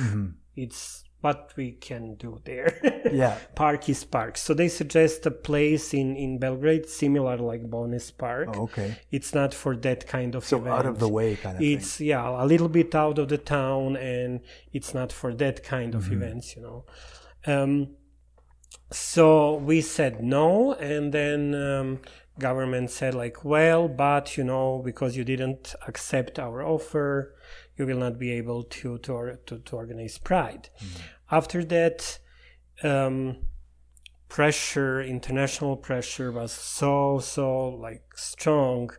It's 0.57 1.04
what 1.25 1.53
we 1.57 1.73
can 1.73 2.15
do 2.17 2.41
there. 2.45 2.71
Yeah. 3.13 3.39
park 3.55 3.89
is 3.89 4.03
park. 4.03 4.37
So 4.37 4.55
they 4.55 4.69
suggest 4.69 5.27
a 5.27 5.31
place 5.31 5.95
in 5.95 6.17
in 6.17 6.39
Belgrade 6.39 6.87
similar 6.89 7.37
like 7.51 7.63
Bowness 7.71 8.11
Park. 8.11 8.49
Oh, 8.55 8.63
okay. 8.63 8.97
It's 9.17 9.33
not 9.35 9.55
for 9.55 9.77
that 9.87 10.07
kind 10.07 10.35
of 10.35 10.45
So 10.45 10.59
event 10.59 10.75
out 10.79 10.87
of 10.87 10.99
the 10.99 11.09
way 11.09 11.37
kind 11.37 11.57
of 11.57 11.63
it's 11.63 12.01
yeah 12.01 12.43
a 12.45 12.47
little 12.53 12.69
bit 12.69 12.95
out 12.95 13.19
of 13.19 13.29
the 13.29 13.39
town 13.39 13.97
and 13.97 14.41
it's 14.73 14.93
not 14.95 15.13
for 15.13 15.31
that 15.35 15.63
kind 15.63 15.95
of 15.95 16.11
events 16.13 16.57
you 16.57 16.63
know 16.63 16.85
um, 17.47 17.73
so 18.91 19.57
we 19.57 19.81
said 19.81 20.23
no 20.23 20.73
and 20.75 21.13
then 21.13 21.55
um, 21.55 22.01
government 22.39 22.91
said 22.91 23.15
like 23.15 23.45
well 23.45 23.89
but 23.89 24.37
you 24.37 24.45
know 24.45 24.83
because 24.85 25.17
you 25.17 25.25
didn't 25.25 25.75
accept 25.87 26.39
our 26.39 26.63
offer 26.63 27.35
you 27.77 27.87
will 27.87 27.99
not 27.99 28.19
be 28.19 28.31
able 28.33 28.63
to 28.63 28.99
to, 28.99 29.39
to, 29.47 29.59
to 29.59 29.77
organize 29.77 30.19
pride 30.19 30.69
after 31.31 31.65
that 31.65 32.19
um, 32.83 33.37
pressure 34.29 35.01
international 35.03 35.77
pressure 35.77 36.33
was 36.33 36.53
so 36.53 37.19
so 37.19 37.69
like 37.69 38.05
strong 38.15 38.91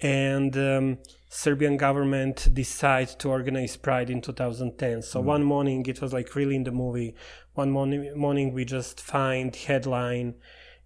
and 0.00 0.56
um, 0.56 0.98
Serbian 1.28 1.76
government 1.76 2.48
decided 2.52 3.18
to 3.20 3.30
organize 3.30 3.76
Pride 3.76 4.10
in 4.10 4.20
2010. 4.20 5.00
So 5.00 5.20
one 5.20 5.44
morning, 5.44 5.86
it 5.86 6.02
was 6.02 6.12
like 6.12 6.34
really 6.34 6.56
in 6.56 6.64
the 6.64 6.72
movie. 6.72 7.14
One 7.54 7.70
morning, 7.70 8.12
morning 8.18 8.52
we 8.52 8.64
just 8.64 9.00
find 9.00 9.54
headline, 9.56 10.34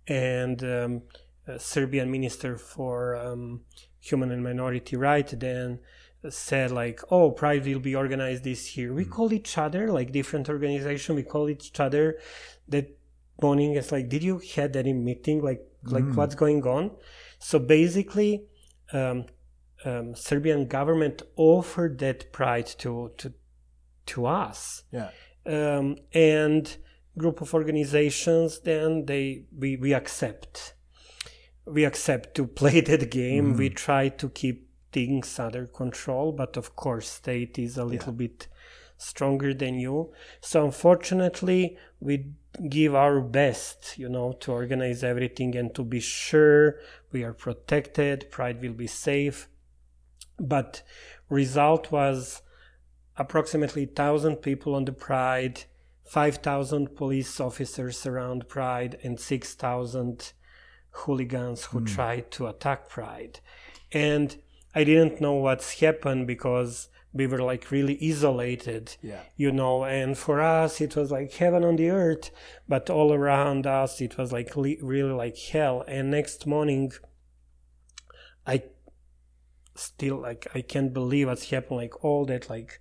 and 0.07 0.63
um, 0.63 1.03
Serbian 1.59 2.11
minister 2.11 2.59
for 2.59 3.17
um, 3.17 3.63
human 3.99 4.31
and 4.31 4.45
minority 4.45 4.97
right 4.97 5.29
then 5.41 5.81
said 6.31 6.71
like, 6.71 7.01
"Oh, 7.11 7.31
Pride 7.31 7.65
will 7.67 7.79
be 7.81 7.95
organized 7.95 8.45
this 8.45 8.77
year." 8.77 8.93
We 8.93 9.05
call 9.05 9.33
each 9.33 9.57
other 9.59 9.91
like 9.93 10.13
different 10.13 10.49
organization. 10.49 11.17
We 11.17 11.23
call 11.23 11.49
each 11.49 11.79
other 11.81 12.19
that 12.69 12.97
morning. 13.43 13.75
It's 13.75 13.93
like, 13.93 14.09
did 14.09 14.23
you 14.23 14.41
had 14.55 14.77
any 14.77 14.93
meeting? 14.93 15.43
Like, 15.43 15.61
like 15.85 16.05
what's 16.15 16.35
going 16.35 16.63
on? 16.67 16.91
So 17.39 17.59
basically 17.59 18.45
um, 18.93 19.27
um, 19.85 20.15
Serbian 20.15 20.67
government 20.67 21.23
offered 21.37 21.99
that 21.99 22.33
pride 22.33 22.67
to 22.79 23.13
to 23.19 23.33
to 24.07 24.27
us, 24.27 24.85
Yeah. 24.93 25.11
um, 25.45 25.97
and 26.13 26.77
group 27.19 27.41
of 27.41 27.53
organizations. 27.55 28.61
Then 28.61 29.07
they 29.07 29.45
we 29.57 29.77
we 29.77 29.93
accept 29.95 30.75
we 31.67 31.85
accept 31.85 32.35
to 32.37 32.47
play 32.61 32.81
that 32.81 33.11
game. 33.11 33.57
We 33.57 33.69
try 33.71 34.09
to 34.09 34.29
keep 34.31 34.66
things 34.97 35.39
under 35.39 35.67
control, 35.67 36.33
but 36.33 36.57
of 36.57 36.75
course, 36.75 37.07
state 37.07 37.59
is 37.59 37.77
a 37.77 37.85
little 37.85 38.15
bit 38.15 38.49
stronger 38.97 39.53
than 39.53 39.79
you. 39.79 40.11
So 40.41 40.65
unfortunately, 40.65 41.77
we 42.01 42.33
give 42.71 42.95
our 42.95 43.21
best, 43.21 43.99
you 43.99 44.09
know, 44.09 44.33
to 44.41 44.53
organize 44.53 45.05
everything 45.05 45.55
and 45.55 45.75
to 45.75 45.85
be 45.85 46.01
sure 46.01 46.77
we 47.13 47.25
are 47.25 47.35
protected, 47.35 48.31
pride 48.31 48.63
will 48.63 48.73
be 48.73 48.87
safe. 48.87 49.51
But 50.39 50.83
result 51.29 51.93
was 51.93 52.41
approximately 53.19 53.85
1000 53.85 54.37
people 54.37 54.75
on 54.75 54.87
the 54.87 54.93
pride, 54.93 55.65
5000 56.05 56.97
police 56.97 57.39
officers 57.39 58.07
around 58.07 58.49
pride 58.49 58.97
and 59.03 59.21
6000 59.21 60.33
hooligans 60.91 61.67
who 61.67 61.81
hmm. 61.81 61.85
tried 61.85 62.31
to 62.31 62.47
attack 62.47 62.89
pride. 62.89 63.41
And 63.93 64.39
I 64.79 64.85
didn't 64.85 65.21
know 65.21 65.35
what's 65.47 65.81
happened 65.81 66.27
because 66.27 66.89
we 67.19 67.27
were 67.27 67.43
like 67.53 67.71
really 67.77 67.97
isolated 68.11 68.85
Yeah. 69.03 69.23
you 69.43 69.51
know 69.61 69.85
and 69.85 70.11
for 70.25 70.37
us 70.61 70.73
it 70.87 70.93
was 70.99 71.09
like 71.11 71.33
heaven 71.43 71.63
on 71.65 71.77
the 71.77 71.89
earth 71.89 72.27
but 72.73 72.91
all 72.91 73.11
around 73.21 73.67
us 73.67 73.93
it 74.07 74.13
was 74.19 74.29
like 74.39 74.51
li- 74.63 74.79
really 74.83 75.13
like 75.25 75.39
hell 75.39 75.77
and 75.95 76.11
next 76.11 76.47
morning 76.47 76.93
i 78.47 78.57
still 79.75 80.19
like 80.29 80.47
I 80.55 80.61
can't 80.63 80.93
believe 80.93 81.27
what's 81.29 81.51
happened. 81.51 81.77
Like 81.85 82.05
all 82.05 82.25
that 82.27 82.49
like 82.49 82.81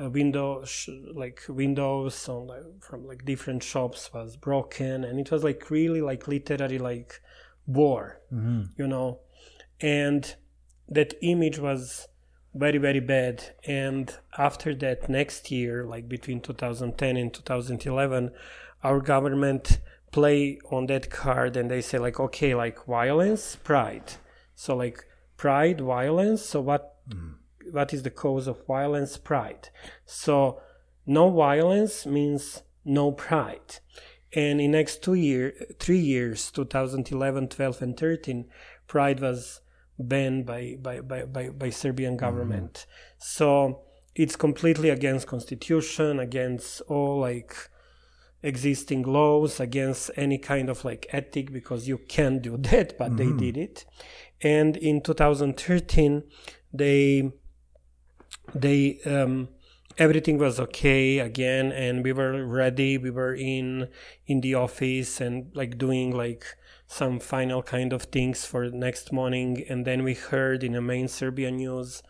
uh, 0.00 0.10
window 0.10 0.64
sh- 0.64 0.88
like 1.14 1.40
windows 1.48 2.28
on 2.28 2.46
like, 2.46 2.62
from 2.80 3.06
like 3.06 3.24
different 3.24 3.62
shops 3.62 4.10
was 4.12 4.36
broken, 4.36 5.04
and 5.04 5.18
it 5.18 5.30
was 5.30 5.42
like 5.44 5.70
really 5.70 6.00
like 6.02 6.28
literally 6.28 6.78
like 6.78 7.20
war, 7.66 8.20
you 8.76 8.86
know, 8.86 9.20
and 9.80 10.36
that 10.88 11.14
image 11.22 11.58
was 11.58 12.08
very 12.54 12.78
very 12.78 13.00
bad. 13.00 13.54
And 13.66 14.14
after 14.36 14.74
that 14.76 15.08
next 15.08 15.50
year 15.50 15.84
like 15.84 16.08
between 16.08 16.40
2010 16.40 17.16
and 17.16 17.32
2011 17.32 18.30
our 18.82 19.00
government 19.00 19.80
play 20.10 20.58
on 20.70 20.86
that 20.86 21.10
card 21.10 21.56
and 21.56 21.70
they 21.70 21.80
say 21.80 21.98
like 21.98 22.18
okay 22.18 22.54
like 22.54 22.84
violence 22.86 23.56
pride. 23.56 24.14
So 24.54 24.76
like 24.76 25.04
pride 25.36 25.80
violence? 25.80 26.42
So 26.42 26.60
what 26.60 26.96
mm. 27.08 27.34
what 27.70 27.92
is 27.94 28.02
the 28.02 28.10
cause 28.10 28.46
of 28.46 28.66
violence? 28.66 29.16
Pride. 29.16 29.70
So 30.04 30.60
no 31.06 31.30
violence 31.30 32.06
means 32.06 32.62
no 32.84 33.12
pride. 33.12 33.76
And 34.34 34.60
in 34.60 34.72
next 34.72 35.02
two 35.02 35.14
year 35.14 35.54
three 35.78 35.98
years 35.98 36.50
2011 36.50 37.48
12 37.48 37.82
and 37.82 37.96
13 37.96 38.44
pride 38.86 39.20
was 39.20 39.60
banned 39.98 40.46
by 40.46 40.76
by 40.80 41.00
by 41.00 41.24
by, 41.24 41.48
by 41.50 41.70
serbian 41.70 42.16
government. 42.16 42.86
So 43.18 43.82
it's 44.14 44.36
completely 44.36 44.90
against 44.90 45.26
constitution 45.26 46.18
against 46.18 46.80
all 46.82 47.20
like 47.20 47.54
existing 48.42 49.02
laws 49.02 49.58
against 49.58 50.10
any 50.16 50.38
kind 50.38 50.68
of 50.68 50.84
like 50.84 51.06
ethic 51.10 51.52
because 51.52 51.88
you 51.88 51.98
can't 51.98 52.42
do 52.42 52.56
that 52.70 52.96
but 52.98 53.16
they 53.16 53.32
did 53.32 53.56
it. 53.56 53.84
And 54.40 54.76
in 54.76 55.02
2013 55.02 56.22
they 56.72 57.32
they 58.54 59.00
um 59.04 59.48
everything 59.98 60.38
was 60.38 60.60
okay 60.60 61.18
again 61.18 61.72
and 61.72 62.04
we 62.04 62.12
were 62.12 62.46
ready. 62.46 62.98
We 62.98 63.10
were 63.10 63.34
in 63.34 63.88
in 64.26 64.40
the 64.40 64.54
office 64.54 65.20
and 65.20 65.50
like 65.54 65.76
doing 65.76 66.16
like 66.16 66.44
some 66.88 67.20
final 67.20 67.62
kind 67.62 67.92
of 67.92 68.04
things 68.04 68.44
for 68.44 68.68
next 68.70 69.12
morning 69.12 69.62
and 69.68 69.86
then 69.86 70.02
we 70.02 70.14
heard 70.14 70.64
in 70.64 70.72
the 70.72 70.80
main 70.80 71.06
serbian 71.06 71.56
news 71.56 72.02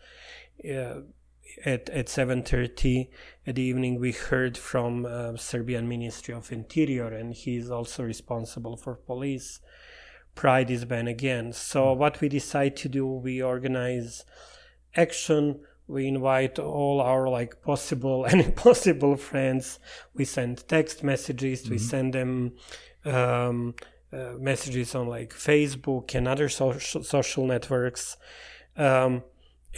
uh, 0.65 1.01
at 1.65 1.89
at 1.89 2.07
7:30 2.07 3.09
at 3.45 3.55
the 3.55 3.61
evening 3.61 3.99
we 3.99 4.11
heard 4.11 4.57
from 4.57 5.05
uh, 5.05 5.35
Serbian 5.35 5.87
Ministry 5.87 6.33
of 6.33 6.51
Interior 6.51 7.07
and 7.07 7.33
he 7.33 7.57
is 7.57 7.69
also 7.69 8.03
responsible 8.03 8.77
for 8.77 8.95
police. 8.95 9.59
Pride 10.35 10.71
is 10.71 10.85
banned 10.85 11.07
again. 11.07 11.51
So 11.53 11.93
what 11.93 12.21
we 12.21 12.29
decide 12.29 12.75
to 12.77 12.89
do 12.89 13.05
we 13.05 13.41
organize 13.41 14.25
action. 14.95 15.61
We 15.87 16.07
invite 16.07 16.59
all 16.59 17.01
our 17.01 17.27
like 17.27 17.61
possible 17.61 18.25
and 18.25 18.41
impossible 18.49 19.15
friends. 19.17 19.79
We 20.13 20.25
send 20.25 20.67
text 20.67 21.03
messages. 21.03 21.69
We 21.69 21.79
send 21.79 22.13
them 22.13 22.53
um, 23.05 23.73
uh, 24.11 24.33
messages 24.39 24.95
on 24.95 25.07
like 25.07 25.33
facebook 25.33 26.15
and 26.15 26.27
other 26.27 26.49
social 26.49 27.03
social 27.03 27.45
networks. 27.45 28.17
Um, 28.75 29.23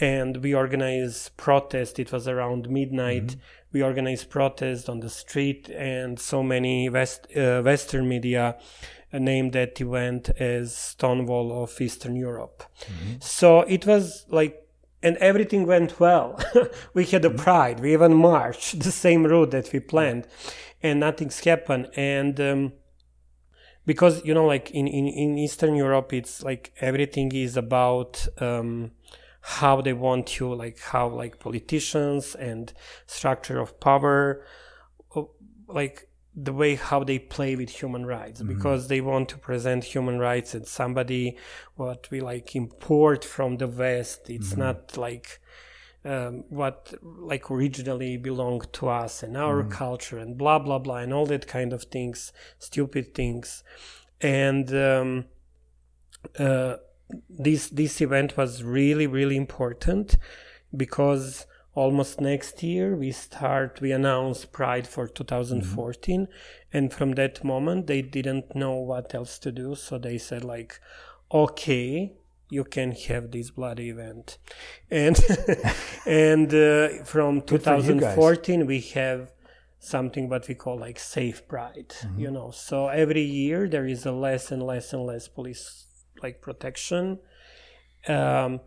and 0.00 0.38
we 0.38 0.54
organize 0.54 1.30
protest. 1.36 1.98
It 1.98 2.12
was 2.12 2.26
around 2.26 2.70
midnight. 2.70 3.36
We 3.72 3.82
organized 3.82 4.30
protest 4.30 4.88
on 4.88 5.00
the 5.00 5.10
street 5.10 5.68
and 5.68 6.18
so 6.18 6.42
many 6.42 6.88
west 6.88 7.26
uh, 7.36 7.60
western 7.62 8.08
media 8.08 8.56
uh, 9.12 9.18
named 9.18 9.52
that 9.52 9.80
event 9.80 10.30
as 10.38 10.74
stonewall 10.74 11.62
of 11.62 11.78
eastern 11.80 12.16
europe. 12.16 12.64
So 13.20 13.60
it 13.60 13.86
was 13.86 14.24
like 14.30 14.58
and 15.02 15.16
everything 15.16 15.66
went 15.66 16.00
well. 16.00 16.40
We 16.94 17.04
had 17.04 17.24
a 17.24 17.30
pride. 17.30 17.80
We 17.80 17.92
even 17.92 18.14
marched 18.14 18.80
the 18.80 18.92
same 18.92 19.26
route 19.26 19.50
that 19.50 19.72
we 19.72 19.80
planned 19.80 20.26
and 20.82 21.00
nothing's 21.00 21.40
happened. 21.40 21.88
And 21.96 22.40
um, 22.40 22.72
because 23.86 24.24
you 24.24 24.34
know 24.34 24.46
like 24.46 24.70
in, 24.70 24.86
in, 24.86 25.06
in 25.06 25.38
eastern 25.38 25.74
europe 25.74 26.12
it's 26.12 26.42
like 26.42 26.72
everything 26.80 27.32
is 27.32 27.56
about 27.56 28.26
um, 28.38 28.90
how 29.40 29.80
they 29.80 29.92
want 29.92 30.38
you 30.38 30.54
like 30.54 30.78
how 30.78 31.08
like 31.08 31.38
politicians 31.38 32.34
and 32.34 32.72
structure 33.06 33.58
of 33.58 33.78
power 33.80 34.44
uh, 35.16 35.22
like 35.68 36.08
the 36.34 36.52
way 36.52 36.74
how 36.76 37.04
they 37.04 37.18
play 37.18 37.56
with 37.56 37.68
human 37.68 38.06
rights. 38.06 38.40
Because 38.40 38.88
they 38.88 39.00
want 39.00 39.28
to 39.30 39.38
present 39.38 39.84
human 39.84 40.18
rights 40.18 40.54
as 40.54 40.70
somebody 40.70 41.36
what 41.76 42.10
we 42.10 42.20
like 42.20 42.56
import 42.56 43.24
from 43.24 43.58
the 43.58 43.68
west. 43.68 44.30
It's 44.30 44.56
not 44.56 44.96
like 44.96 45.40
um, 46.04 46.44
what 46.48 46.94
like 47.02 47.50
originally 47.50 48.16
belonged 48.16 48.72
to 48.72 48.88
us 48.88 49.22
and 49.22 49.36
our 49.36 49.62
culture 49.64 50.18
and 50.18 50.36
blah 50.36 50.58
blah 50.58 50.78
blah 50.78 50.96
and 50.96 51.12
all 51.12 51.26
that 51.26 51.46
kind 51.46 51.72
of 51.72 51.84
things 51.84 52.32
stupid 52.58 53.14
things. 53.14 53.62
And 54.20 54.74
um, 54.74 55.24
uh, 56.38 56.76
this 57.28 57.68
this 57.68 58.00
event 58.00 58.36
was 58.36 58.64
really 58.64 59.06
really 59.06 59.36
important 59.36 60.16
because 60.76 61.46
almost 61.74 62.20
next 62.20 62.62
year 62.62 62.96
we 62.96 63.12
start 63.12 63.80
we 63.80 63.92
announce 63.92 64.44
pride 64.44 64.86
for 64.86 65.08
2014 65.08 66.28
and 66.72 66.92
from 66.92 67.12
that 67.12 67.42
moment 67.42 67.86
they 67.86 68.02
didn't 68.02 68.54
know 68.54 68.74
what 68.74 69.14
else 69.14 69.38
to 69.38 69.52
do. 69.52 69.74
So 69.74 69.98
they 69.98 70.18
said 70.18 70.44
like 70.44 70.80
okay 71.32 72.12
you 72.52 72.64
can 72.64 72.92
have 72.92 73.30
this 73.30 73.50
bloody 73.50 73.88
event. 73.88 74.36
And 74.90 75.18
and 76.06 76.52
uh, 76.52 77.04
from 77.04 77.40
Good 77.40 77.64
for 77.64 77.76
you 77.76 77.94
guys. 78.00 78.14
2014 78.14 78.66
we 78.66 78.80
have 78.98 79.32
something 79.78 80.28
what 80.28 80.46
we 80.48 80.54
call 80.54 80.78
like 80.78 80.98
safe 80.98 81.48
pride 81.48 81.92
you 82.16 82.30
know? 82.30 82.50
So 82.50 82.88
every 82.88 83.22
year 83.22 83.68
there 83.68 83.86
is 83.86 84.04
a 84.04 84.12
less 84.12 84.52
and 84.52 84.62
less 84.62 84.92
and 84.92 85.02
less 85.06 85.28
police 85.28 85.86
like 86.22 86.42
protection. 86.42 87.18
Um 88.06 88.60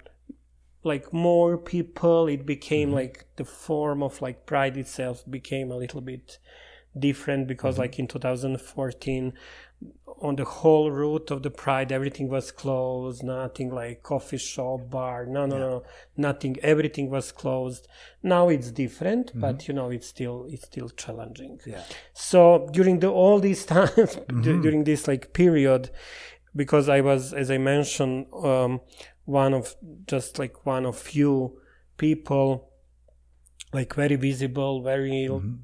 like 0.83 1.13
more 1.13 1.57
people 1.57 2.27
it 2.27 2.45
became 2.45 2.91
like 2.91 3.25
the 3.37 3.45
form 3.45 4.01
of 4.03 4.21
like 4.21 4.45
pride 4.45 4.77
itself 4.77 5.23
became 5.29 5.71
a 5.71 5.77
little 5.77 6.01
bit 6.01 6.37
different 6.97 7.47
because 7.47 7.77
like 7.77 7.99
in 7.99 8.07
2014 8.07 9.33
on 10.21 10.35
the 10.37 10.45
whole 10.45 10.89
route 10.91 11.29
of 11.29 11.43
the 11.43 11.51
pride 11.51 11.91
everything 11.91 12.29
was 12.29 12.49
closed 12.51 13.21
nothing 13.21 13.69
like 13.69 14.01
coffee 14.01 14.37
shop 14.37 14.89
bar 14.89 15.25
no 15.25 15.45
no 15.45 15.57
no 15.57 15.83
nothing 16.17 16.55
everything 16.63 17.09
was 17.09 17.31
closed. 17.31 17.87
Now 18.23 18.49
it's 18.49 18.71
different 18.71 19.31
but 19.35 19.57
mm-hmm. 19.57 19.71
you 19.71 19.75
know 19.75 19.89
it's 19.91 20.07
still 20.07 20.47
it's 20.49 20.65
still 20.65 20.89
challenging. 20.89 21.59
Yeah. 21.65 21.83
so 22.13 22.69
during 22.71 22.99
the 22.99 23.09
all 23.09 23.39
these 23.39 23.65
times 23.75 23.93
du- 23.95 24.03
mm-hmm. 24.03 24.61
during 24.61 24.83
this 24.85 25.07
like 25.07 25.33
period 25.33 25.89
because 26.55 26.87
i 26.87 27.01
was 27.01 27.33
as 27.33 27.51
i 27.51 27.57
mentioned 27.57 28.27
um, 28.33 28.79
one 29.25 29.53
of 29.53 29.75
just 30.07 30.39
like 30.39 30.65
one 30.65 30.85
of 30.85 30.97
few 30.97 31.59
people 31.97 32.71
like 33.73 33.93
very 33.95 34.15
visible 34.15 34.81
very 34.81 35.27
mm-hmm. 35.29 35.55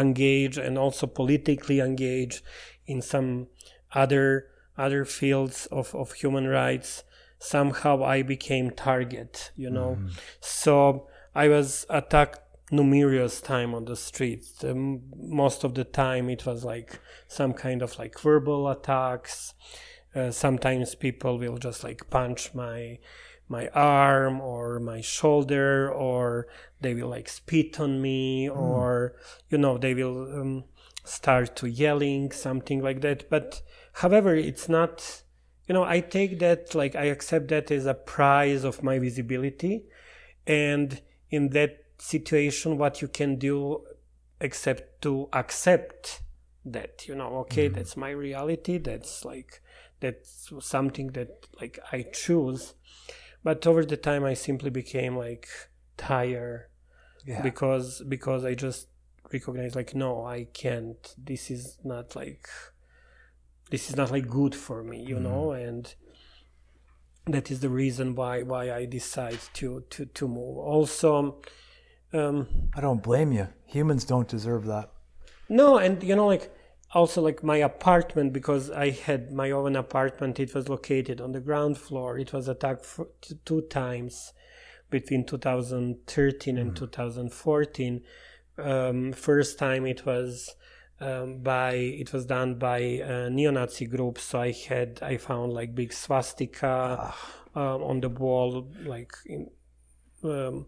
engaged 0.00 0.58
and 0.58 0.76
also 0.76 1.06
politically 1.06 1.80
engaged 1.80 2.42
in 2.86 3.00
some 3.02 3.46
other 3.92 4.46
other 4.76 5.04
fields 5.04 5.66
of, 5.66 5.94
of 5.94 6.12
human 6.12 6.46
rights 6.46 7.04
somehow 7.38 8.02
i 8.04 8.22
became 8.22 8.70
target 8.70 9.50
you 9.56 9.70
know? 9.70 9.98
So 10.40 11.08
i 11.34 11.48
was 11.48 11.86
attacked 11.88 12.40
numerous 12.70 13.40
time 13.40 13.74
on 13.74 13.84
the 13.84 13.96
streets. 13.96 14.62
Um, 14.64 15.02
most 15.16 15.64
of 15.64 15.74
the 15.74 15.84
time 15.84 16.30
it 16.30 16.46
was 16.46 16.64
like 16.64 17.00
some 17.28 17.52
kind 17.52 17.82
of 17.82 17.98
like 17.98 18.18
verbal 18.18 18.68
attacks. 18.68 19.54
Uh, 20.14 20.30
sometimes 20.30 20.94
people 20.94 21.38
will 21.38 21.58
just 21.58 21.84
like 21.84 22.08
punch 22.10 22.54
my 22.54 22.98
my 23.48 23.68
arm 23.68 24.40
or 24.40 24.78
my 24.78 25.00
shoulder 25.00 25.90
or 25.90 26.46
they 26.80 26.94
will 26.94 27.08
like 27.08 27.28
spit 27.28 27.80
on 27.80 28.00
me 28.00 28.48
or 28.48 29.16
you 29.48 29.58
know 29.58 29.76
they 29.76 29.92
will 29.92 30.40
um, 30.40 30.64
start 31.04 31.56
to 31.56 31.66
yelling 31.66 32.30
something 32.32 32.82
like 32.82 33.00
that. 33.00 33.28
But 33.30 33.62
however 33.94 34.34
it's 34.34 34.68
not 34.68 35.22
you 35.68 35.74
know 35.74 35.84
i 35.84 36.00
take 36.00 36.38
that 36.38 36.74
like 36.74 36.94
i 36.94 37.04
accept 37.04 37.48
that 37.48 37.70
as 37.70 37.86
a 37.86 37.94
prize 37.94 38.64
of 38.64 38.82
my 38.82 38.98
visibility. 38.98 39.84
And 40.46 41.00
in 41.30 41.50
that 41.50 41.84
situation 41.98 42.78
what 42.78 43.02
you 43.02 43.08
can 43.08 43.36
do 43.36 43.84
except 44.40 45.02
to 45.02 45.28
accept 45.32 46.22
that 46.64 47.06
you 47.06 47.14
know 47.14 47.36
okay 47.38 47.66
mm-hmm. 47.66 47.74
that's 47.76 47.96
my 47.96 48.10
reality. 48.10 48.78
That's 48.78 49.24
like 49.24 49.62
that's 50.00 50.52
something 50.60 51.08
that 51.08 51.46
like 51.60 51.78
i 51.92 52.02
choose. 52.02 52.74
But 53.42 53.66
over 53.66 53.84
the 53.84 53.96
time 53.96 54.24
i 54.24 54.34
simply 54.34 54.70
became 54.70 55.16
like 55.16 55.48
tired 55.96 56.68
Yeah. 57.26 57.42
because 57.42 58.02
because 58.08 58.44
i 58.44 58.54
just 58.54 58.89
recognized 59.32 59.76
like 59.76 59.94
no 59.94 60.24
i 60.24 60.44
can't 60.52 61.14
this 61.16 61.50
is 61.50 61.78
not 61.84 62.16
like 62.16 62.48
this 63.70 63.88
is 63.88 63.96
not 63.96 64.10
like 64.10 64.28
good 64.28 64.54
for 64.54 64.82
me 64.82 65.00
you 65.02 65.18
know 65.18 65.52
and 65.52 65.94
that 67.26 67.50
is 67.50 67.60
the 67.60 67.68
reason 67.68 68.14
why 68.14 68.42
why 68.42 68.72
I 68.72 68.84
decide 68.86 69.38
to 69.54 69.84
to 69.90 70.06
to 70.06 70.28
move. 70.28 70.58
Also, 70.58 71.40
um, 72.12 72.46
I 72.74 72.80
don't 72.80 73.02
blame 73.02 73.32
you. 73.32 73.48
Humans 73.66 74.04
don't 74.04 74.28
deserve 74.28 74.66
that. 74.66 74.90
no, 75.48 75.78
and 75.78 76.02
you 76.02 76.16
know, 76.16 76.26
like 76.26 76.52
also 76.92 77.20
like 77.22 77.42
my 77.42 77.58
apartment 77.58 78.32
because 78.32 78.70
I 78.70 78.90
had 78.90 79.32
my 79.32 79.50
own 79.50 79.76
apartment. 79.76 80.40
It 80.40 80.54
was 80.54 80.68
located 80.68 81.20
on 81.20 81.32
the 81.32 81.40
ground 81.40 81.78
floor. 81.78 82.18
It 82.18 82.32
was 82.32 82.48
attacked 82.48 82.84
for 82.84 83.08
two 83.44 83.62
times 83.62 84.32
between 84.90 85.24
2013 85.24 86.58
and 86.58 86.76
2014. 86.76 88.02
Um, 88.62 89.12
first 89.12 89.58
time 89.58 89.86
it 89.86 90.04
was 90.06 90.54
um, 91.00 91.38
by 91.38 91.72
it 91.72 92.12
was 92.12 92.26
done 92.26 92.56
by 92.56 92.78
a 92.78 93.30
neo-Nazi 93.30 93.86
group. 93.86 94.18
So 94.18 94.40
I 94.40 94.52
had 94.52 95.00
I 95.02 95.16
found 95.16 95.52
like 95.52 95.74
big 95.74 95.92
swastika 95.92 97.14
um, 97.54 97.82
on 97.82 98.00
the 98.00 98.08
wall, 98.08 98.68
like 98.84 99.12
in 99.26 99.50
um, 100.22 100.66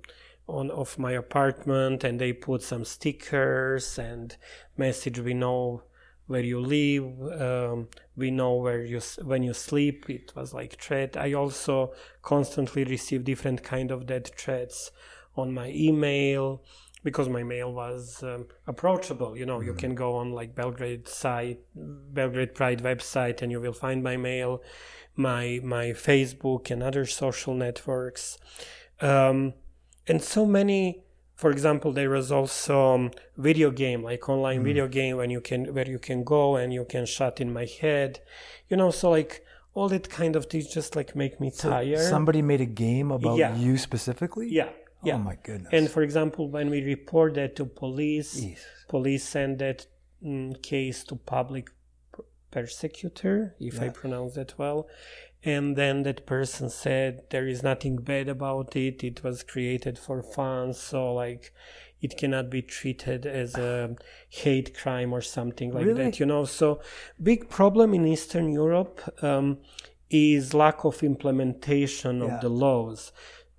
on 0.49 0.71
of 0.71 0.99
my 0.99 1.13
apartment, 1.13 2.05
and 2.05 2.21
they 2.21 2.33
put 2.33 2.63
some 2.63 2.85
stickers 2.85 3.99
and 3.99 4.37
message. 4.77 5.19
We 5.21 5.35
know 5.35 5.83
where 6.27 6.43
you 6.43 6.61
live. 6.61 7.41
Um, 7.41 7.89
we 8.17 8.31
know 8.31 8.55
where 8.57 8.83
you 8.85 8.99
s- 8.99 9.19
when 9.23 9.43
you 9.43 9.55
sleep. 9.55 10.09
It 10.09 10.33
was 10.35 10.53
like 10.55 10.81
threat. 10.81 11.17
I 11.17 11.33
also 11.35 11.93
constantly 12.23 12.85
receive 12.85 13.25
different 13.25 13.63
kind 13.63 13.91
of 13.91 14.07
death 14.07 14.31
threats 14.39 14.91
on 15.37 15.53
my 15.53 15.71
email 15.71 16.63
because 17.05 17.29
my 17.29 17.43
mail 17.43 17.73
was 17.73 18.23
um, 18.23 18.47
approachable. 18.67 19.37
You 19.37 19.47
know, 19.47 19.61
you 19.61 19.75
can 19.75 19.95
go 19.95 20.17
on 20.17 20.33
like 20.33 20.55
Belgrade 20.55 21.09
site, 21.09 21.61
Belgrade 21.75 22.55
Pride 22.55 22.83
website, 22.83 23.43
and 23.43 23.51
you 23.51 23.61
will 23.61 23.73
find 23.73 24.03
my 24.03 24.17
mail, 24.17 24.63
my 25.17 25.61
my 25.63 25.87
Facebook 25.89 26.71
and 26.71 26.83
other 26.83 27.05
social 27.07 27.55
networks, 27.55 28.39
um, 29.01 29.55
and 30.07 30.23
so 30.23 30.47
many. 30.47 31.03
For 31.35 31.51
example, 31.51 31.93
there 31.93 32.11
was 32.11 32.31
also 32.31 32.95
um, 32.95 33.11
video 33.37 33.73
game, 33.73 34.05
like 34.05 34.29
online 34.29 34.63
video 34.63 34.87
game, 34.87 35.17
when 35.17 35.31
you 35.31 35.41
can 35.41 35.75
where 35.75 35.89
you 35.89 35.99
can 35.99 36.23
go 36.23 36.55
and 36.57 36.73
you 36.73 36.85
can 36.85 37.05
shut 37.05 37.41
in 37.41 37.53
my 37.53 37.67
head, 37.81 38.21
you 38.69 38.77
know. 38.77 38.91
So 38.93 39.11
like 39.11 39.45
all 39.75 39.89
that 39.89 40.09
kind 40.09 40.37
of 40.37 40.47
things 40.47 40.69
just 40.69 40.95
like 40.95 41.17
make 41.17 41.41
me 41.41 41.51
tired. 41.51 41.99
Somebody 41.99 42.43
made 42.43 42.61
a 42.61 42.67
game 42.67 43.11
about 43.11 43.39
Yeah. 43.39 43.57
you 43.57 43.77
specifically? 43.77 44.49
yeah, 44.51 44.69
yeah. 45.05 45.15
Oh 45.15 45.19
my 45.19 45.37
goodness. 45.43 45.71
And 45.73 45.91
for 45.91 46.03
example, 46.03 46.49
when 46.49 46.71
we 46.71 46.83
report 46.83 47.35
that 47.35 47.57
to 47.57 47.65
police, 47.65 48.35
Jesus. 48.35 48.65
police 48.89 49.25
send 49.25 49.59
that 49.59 49.87
mm, 50.25 50.61
case 50.63 51.05
to 51.05 51.17
public 51.17 51.71
persecutor, 52.51 53.55
if 53.59 53.81
I 53.81 53.89
pronounce 53.89 54.35
that 54.35 54.59
well. 54.59 54.87
And 55.45 55.75
then 55.75 56.05
that 56.05 56.25
person 56.27 56.71
said 56.71 57.23
there 57.31 57.49
is 57.49 57.63
nothing 57.63 57.97
bad 57.97 58.29
about 58.29 58.77
it. 58.77 59.03
It 59.03 59.25
was 59.25 59.43
created 59.43 59.99
for 59.99 60.23
fun, 60.23 60.73
so 60.75 61.13
like 61.15 61.53
it 62.01 62.17
cannot 62.17 62.51
be 62.51 62.63
treated 62.63 63.27
as 63.27 63.57
a 63.57 63.97
hate 64.29 64.77
crime 64.77 65.13
or 65.13 65.21
something 65.21 65.73
like 65.73 65.85
Really? 65.87 66.05
that. 66.05 66.21
You 66.21 66.27
know, 66.27 66.45
so 66.45 66.81
big 67.21 67.49
problem 67.49 67.95
in 67.95 68.07
Eastern 68.07 68.53
Europe 68.53 69.01
um, 69.23 69.59
is 70.11 70.55
lack 70.55 70.85
of 70.85 71.03
implementation 71.03 72.19
Yeah. 72.21 72.35
of 72.37 72.41
the 72.41 72.49
laws 72.51 73.13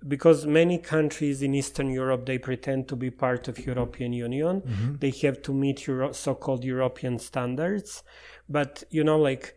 because 0.06 0.46
many 0.46 0.76
countries 0.78 1.40
in 1.42 1.54
eastern 1.54 1.90
europe 1.90 2.26
they 2.26 2.38
pretend 2.38 2.86
to 2.88 2.96
be 2.96 3.10
part 3.10 3.48
of 3.48 3.64
european 3.66 4.12
union 4.12 4.60
Mm-hmm. 4.60 4.96
they 5.00 5.10
have 5.22 5.40
to 5.42 5.52
meet 5.52 5.86
Euro- 5.86 6.12
so-called 6.12 6.62
european 6.64 7.18
standards 7.18 8.02
but 8.48 8.84
you 8.90 9.02
know 9.04 9.18
like 9.18 9.54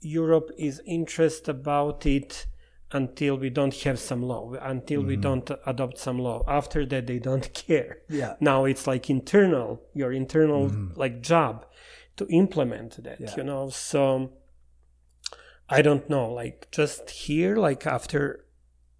europe 0.00 0.50
is 0.58 0.80
interested 0.86 1.48
about 1.48 2.06
it 2.06 2.46
until 2.94 3.36
we 3.36 3.48
don't 3.50 3.74
have 3.84 3.98
some 3.98 4.22
law 4.22 4.52
until 4.60 5.02
we 5.02 5.16
don't 5.16 5.50
adopt 5.66 5.96
some 5.98 6.18
law 6.18 6.42
after 6.46 6.84
that 6.86 7.06
they 7.06 7.18
don't 7.18 7.52
care 7.66 7.98
Mm-hmm. 8.08 8.18
Yeah. 8.20 8.34
now 8.40 8.64
it's 8.64 8.86
like 8.86 9.08
internal 9.10 9.80
your 9.94 10.12
internal 10.12 10.70
like 10.96 11.20
job 11.22 11.66
to 12.16 12.26
implement 12.28 13.02
that 13.04 13.18
Yeah. 13.20 13.34
you 13.36 13.44
know 13.44 13.68
so 13.70 14.32
i 15.68 15.80
don't 15.82 16.08
know 16.10 16.30
like 16.32 16.68
just 16.70 17.08
here 17.10 17.56
like 17.56 17.86
after 17.86 18.41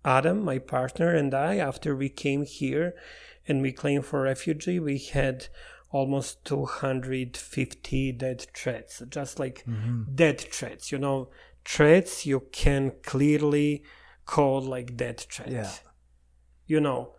adam 0.04 0.42
my 0.44 0.58
partner 0.58 1.14
and 1.14 1.32
i 1.34 1.56
after 1.56 1.94
we 1.96 2.08
came 2.08 2.44
here 2.44 2.94
and 3.46 3.62
we 3.62 3.72
claimed 3.72 4.04
for 4.04 4.22
refugee 4.22 4.78
we 4.78 4.98
had 4.98 5.46
almost 5.90 6.44
250 6.44 8.12
dead 8.12 8.46
threats 8.54 9.02
just 9.08 9.38
like 9.38 9.64
mm-hmm. 9.66 10.02
dead 10.14 10.40
threats 10.40 10.90
you 10.92 10.98
know 10.98 11.28
threats 11.64 12.26
you 12.26 12.40
can 12.52 12.92
clearly 13.02 13.82
call 14.26 14.60
like 14.60 14.96
dead 14.96 15.20
threats 15.20 15.52
Yeah. 15.52 15.70
you 16.66 16.80
know 16.80 17.12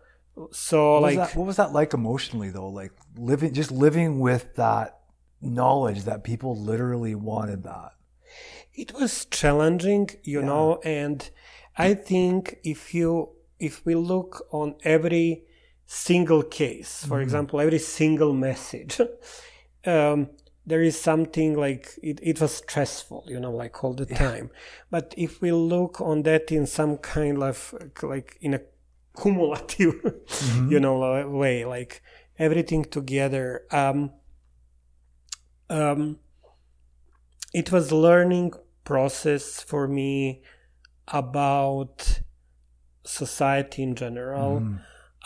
so 0.50 0.94
What, 0.94 1.02
like 1.02 1.18
was 1.18 1.28
that, 1.28 1.36
what 1.38 1.46
was 1.46 1.56
that 1.56 1.72
like 1.72 1.94
emotionally 1.94 2.50
though? 2.50 2.68
Like 2.68 2.90
living, 3.16 3.54
just 3.54 3.70
living 3.70 4.18
with 4.18 4.56
that 4.56 4.98
knowledge 5.40 6.02
that 6.04 6.24
people 6.24 6.56
literally 6.60 7.14
wanted 7.14 7.62
that. 7.62 7.92
it 8.74 8.92
was 8.92 9.26
challenging 9.26 10.10
you 10.24 10.40
Yeah. 10.40 10.46
know 10.46 10.80
and 10.84 11.30
i 11.76 11.94
think 11.94 12.58
if 12.64 12.94
you 12.94 13.30
if 13.58 13.84
we 13.86 13.94
look 13.94 14.46
on 14.52 14.74
every 14.84 15.44
single 15.86 16.42
case 16.42 17.04
for 17.04 17.20
example 17.20 17.60
every 17.60 17.78
single 17.78 18.32
message 18.32 19.00
um, 19.86 20.28
there 20.66 20.82
is 20.82 20.98
something 20.98 21.54
like 21.54 21.98
it, 22.02 22.18
it 22.22 22.40
was 22.40 22.56
stressful 22.56 23.24
you 23.28 23.38
know 23.38 23.52
like 23.52 23.84
all 23.84 23.92
the 23.92 24.06
time. 24.06 24.50
But 24.90 25.14
if 25.16 25.40
we 25.40 25.52
look 25.52 26.00
on 26.00 26.22
that 26.22 26.50
in 26.50 26.66
some 26.66 26.98
kind 26.98 27.42
of 27.42 27.74
like 28.02 28.38
in 28.40 28.54
a 28.54 28.60
cumulative 29.20 30.00
you 30.68 30.80
know 30.80 31.28
way 31.28 31.64
like 31.64 32.02
everything 32.36 32.84
together 32.84 33.62
um 33.70 34.10
um 35.70 36.18
it 37.52 37.70
was 37.70 37.92
learning 37.92 38.52
process 38.82 39.60
for 39.60 39.86
me 39.86 40.42
about 41.08 42.20
society 43.04 43.82
in 43.82 43.94
general 43.94 44.62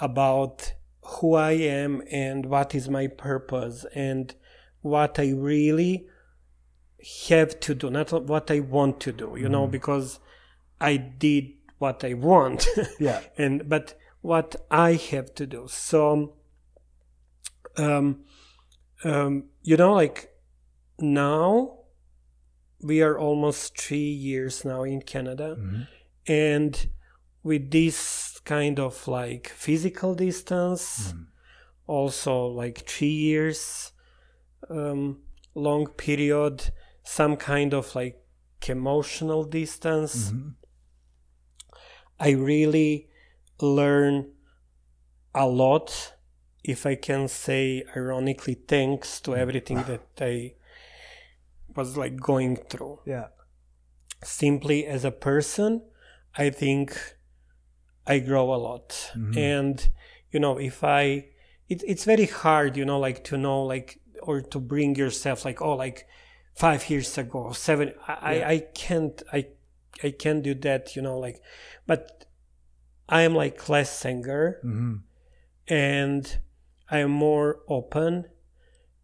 about 0.00 0.72
who 1.02 1.34
i 1.34 1.52
am 1.52 2.02
and 2.10 2.46
what 2.46 2.74
is 2.74 2.88
my 2.88 3.06
purpose 3.06 3.86
and 3.94 4.34
what 4.82 5.18
i 5.18 5.30
really 5.30 6.06
have 7.28 7.58
to 7.60 7.74
do 7.74 7.88
not 7.90 8.12
what 8.24 8.50
i 8.50 8.58
want 8.58 8.98
to 9.00 9.12
do 9.12 9.36
you 9.38 9.48
know 9.48 9.66
because 9.66 10.18
i 10.80 10.96
did 10.96 11.52
what 11.78 12.04
i 12.04 12.14
want. 12.14 12.66
Yeah. 12.98 13.20
and 13.36 13.68
but 13.68 13.94
what 14.20 14.56
i 14.70 14.94
have 14.94 15.34
to 15.36 15.46
do. 15.46 15.66
So 15.68 16.34
um 17.76 18.24
um 19.04 19.44
you 19.62 19.76
know 19.76 19.94
like 19.94 20.30
now 20.98 21.77
we 22.80 23.02
are 23.02 23.18
almost 23.18 23.78
three 23.78 24.10
years 24.10 24.64
now 24.64 24.82
in 24.84 25.02
canada. 25.02 25.56
Mm-hmm. 25.58 25.82
And 26.30 26.88
with 27.42 27.70
this 27.70 28.40
kind 28.44 28.78
of 28.78 29.06
like 29.08 29.48
physical 29.48 30.14
distance 30.14 31.12
mm-hmm. 31.12 31.22
also 31.86 32.46
like 32.46 32.86
three 32.88 33.18
years 33.30 33.92
um, 34.70 35.20
long 35.54 35.86
period 35.86 36.70
some 37.02 37.36
kind 37.36 37.72
of 37.72 37.94
like 37.94 38.16
emotional 38.66 39.44
distance 39.44 40.30
mm-hmm. 40.30 40.48
i 42.20 42.30
really 42.30 43.08
learn 43.60 44.30
a 45.34 45.46
lot 45.46 46.14
if 46.64 46.84
i 46.84 46.94
can 46.94 47.28
say 47.28 47.82
ironically 47.96 48.54
thanks 48.54 49.20
to 49.20 49.34
everything 49.36 49.76
that 49.88 50.06
i 50.20 50.52
was 51.78 51.96
like 51.96 52.16
going 52.32 52.54
through. 52.70 52.96
Yeah. 53.14 53.28
simply 54.40 54.78
as 54.94 55.02
a 55.04 55.14
person 55.28 55.70
i 56.44 56.46
think 56.60 56.86
i 58.12 58.16
grow 58.28 58.46
a 58.56 58.60
lot. 58.68 58.88
And 59.52 59.76
you 60.32 60.40
know 60.44 60.54
if 60.70 60.78
i 60.82 61.04
it, 61.72 61.80
it's 61.92 62.04
very 62.12 62.28
hard 62.42 62.70
you 62.80 62.84
know 62.90 62.98
like 63.08 63.20
to 63.30 63.34
know 63.44 63.58
like 63.74 63.88
or 64.28 64.36
to 64.52 64.58
bring 64.72 64.90
yourself 65.02 65.38
like 65.48 65.58
oh 65.66 65.76
like 65.86 65.98
five 66.64 66.82
years 66.90 67.10
ago 67.22 67.42
seven 67.68 67.86
i 68.08 68.14
I, 68.32 68.34
I 68.54 68.56
can't 68.82 69.16
i 69.38 69.40
i 70.06 70.10
can't 70.22 70.42
do 70.48 70.54
that 70.66 70.82
you 70.96 71.02
know 71.06 71.16
like 71.26 71.38
but 71.90 72.02
i 73.08 73.20
am 73.28 73.34
like 73.44 73.58
less 73.74 73.92
anger 74.14 74.44
hmm 74.62 74.94
and 75.68 76.24
i 76.94 76.98
am 77.06 77.12
more 77.28 77.48
open. 77.78 78.12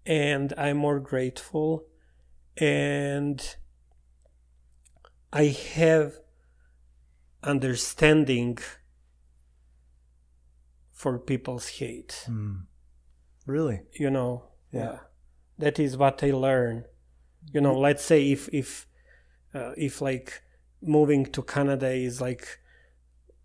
And 0.07 0.49
i'm 0.65 0.79
more 0.87 1.01
grateful 1.13 1.69
and 2.61 3.57
i 5.33 5.45
have 5.75 6.14
understanding 7.43 8.59
for 10.93 11.19
people's 11.19 11.69
hate 11.79 12.25
Really? 13.47 13.81
you 13.93 14.11
know 14.11 14.45
Yeah. 14.73 14.99
that 15.59 15.79
is 15.79 15.97
what 15.97 16.23
i 16.23 16.31
learn 16.31 16.85
you 17.53 17.61
know 17.61 17.79
let's 17.79 18.05
say 18.05 18.31
if 18.33 18.49
if 18.53 18.87
uh, 19.55 19.73
if 19.77 20.01
like 20.01 20.43
moving 20.83 21.25
to 21.27 21.40
Canada 21.43 21.90
is 21.90 22.21
like 22.21 22.47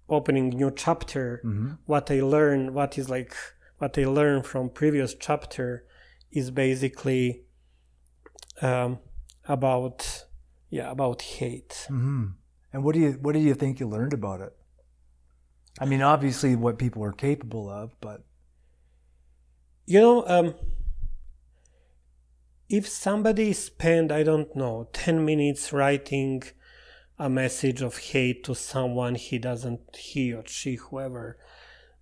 opening 0.10 0.50
new 0.50 0.72
chapter. 0.72 1.42
What 1.86 2.10
I 2.10 2.20
learn, 2.22 2.74
what 2.74 2.98
is 2.98 3.10
like 3.10 3.34
what 3.78 3.96
I 3.98 4.06
learned 4.06 4.46
from 4.48 4.70
previous 4.70 5.14
chapter, 5.14 5.86
is 6.32 6.50
basically 6.52 7.44
um, 8.62 9.00
about 9.48 10.26
yeah 10.70 10.92
about 10.92 11.22
hate. 11.22 11.88
And 12.72 12.84
what 12.84 12.94
do 12.94 13.02
you 13.02 13.12
what 13.22 13.34
do 13.34 13.40
you 13.40 13.54
think 13.54 13.80
you 13.80 13.88
learned 13.88 14.14
about 14.14 14.42
it? 14.42 14.56
I 15.80 15.86
mean, 15.86 16.02
obviously, 16.02 16.56
what 16.56 16.78
people 16.78 17.04
are 17.04 17.14
capable 17.14 17.70
of, 17.70 18.00
but 18.02 18.24
you 19.90 20.00
know 20.00 20.24
um, 20.28 20.54
if 22.70 22.88
somebody 22.88 23.52
spend 23.52 24.12
i 24.12 24.22
don't 24.22 24.56
know 24.56 24.88
10 24.94 25.26
minutes 25.26 25.74
writing 25.74 26.44
a 27.18 27.28
message 27.28 27.82
of 27.82 27.98
hate 27.98 28.44
to 28.44 28.54
someone 28.54 29.16
he 29.16 29.40
doesn't 29.40 29.96
he 29.96 30.32
or 30.32 30.44
she 30.46 30.76
whoever 30.76 31.40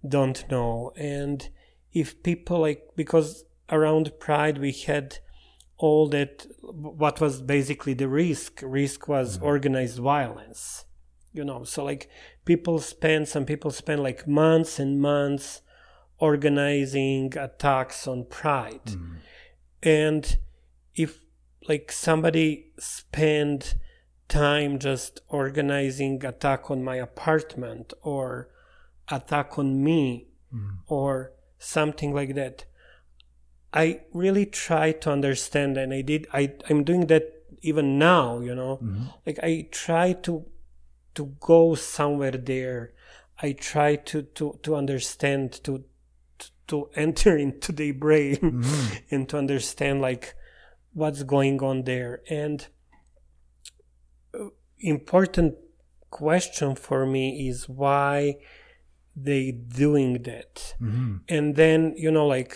don't 0.05 0.43
know 0.51 0.91
and 0.97 1.49
if 1.93 2.21
people 2.23 2.59
like 2.59 2.83
because 2.97 3.45
around 3.69 4.11
pride 4.19 4.57
we 4.57 4.73
had 4.73 5.19
all 5.77 6.09
that 6.09 6.45
what 6.61 7.21
was 7.21 7.41
basically 7.41 7.93
the 7.93 8.07
risk. 8.07 8.61
Risk 8.63 9.07
was 9.07 9.37
mm-hmm. 9.37 9.45
organized 9.45 9.99
violence 9.99 10.85
you 11.37 11.45
know? 11.45 11.63
So 11.63 11.85
like 11.85 12.09
people 12.43 12.79
spend 12.79 13.29
some 13.29 13.45
people 13.45 13.71
spend 13.71 14.03
like 14.03 14.27
months 14.27 14.79
and 14.79 14.99
months 14.99 15.61
organizing 16.17 17.37
attacks 17.37 18.07
on 18.07 18.25
pride. 18.25 18.85
Mm-hmm. 18.85 19.15
And 19.83 20.37
if 20.95 21.21
like 21.69 21.91
somebody 21.91 22.71
spend 22.79 23.75
time 24.27 24.79
just 24.79 25.21
organizing 25.29 26.25
attack 26.25 26.69
on 26.69 26.83
my 26.83 26.95
apartment 26.95 27.93
or 28.01 28.49
attack 29.09 29.57
on 29.57 29.83
me 29.83 30.27
mm-hmm. 30.53 30.75
or 30.87 31.31
something 31.59 32.13
like 32.13 32.35
that 32.35 32.65
i 33.73 33.99
really 34.13 34.45
try 34.45 34.91
to 34.91 35.11
understand 35.11 35.77
and 35.77 35.93
i 35.93 36.01
did 36.01 36.27
i 36.33 36.53
i'm 36.69 36.83
doing 36.83 37.07
that 37.07 37.33
even 37.61 37.97
now 37.97 38.39
you 38.39 38.53
know? 38.53 38.77
Mm-hmm. 38.77 39.05
Like 39.25 39.39
i 39.43 39.67
try 39.71 40.13
to 40.13 40.45
to 41.17 41.33
go 41.39 41.73
somewhere 41.73 42.37
there. 42.37 42.93
I 43.41 43.51
try 43.51 43.95
to 44.09 44.21
to 44.37 44.59
to 44.63 44.75
understand 44.75 45.51
to 45.63 45.83
to, 46.67 46.89
enter 46.95 47.35
into 47.45 47.71
their 47.71 47.93
brain 47.93 48.37
mm-hmm. 48.37 48.95
and 49.09 49.27
to 49.29 49.37
understand 49.37 50.01
like 50.01 50.35
what's 50.93 51.23
going 51.23 51.63
on 51.63 51.83
there. 51.83 52.21
And 52.29 52.67
uh, 54.33 54.49
important 54.79 55.55
question 56.11 56.75
for 56.75 57.05
me 57.05 57.47
is 57.47 57.67
why 57.67 58.37
they 59.15 59.51
doing 59.51 60.21
that. 60.23 60.75
Mm-hmm. 60.79 61.15
And 61.27 61.55
then 61.55 61.95
you 61.97 62.11
know 62.11 62.27
like 62.27 62.53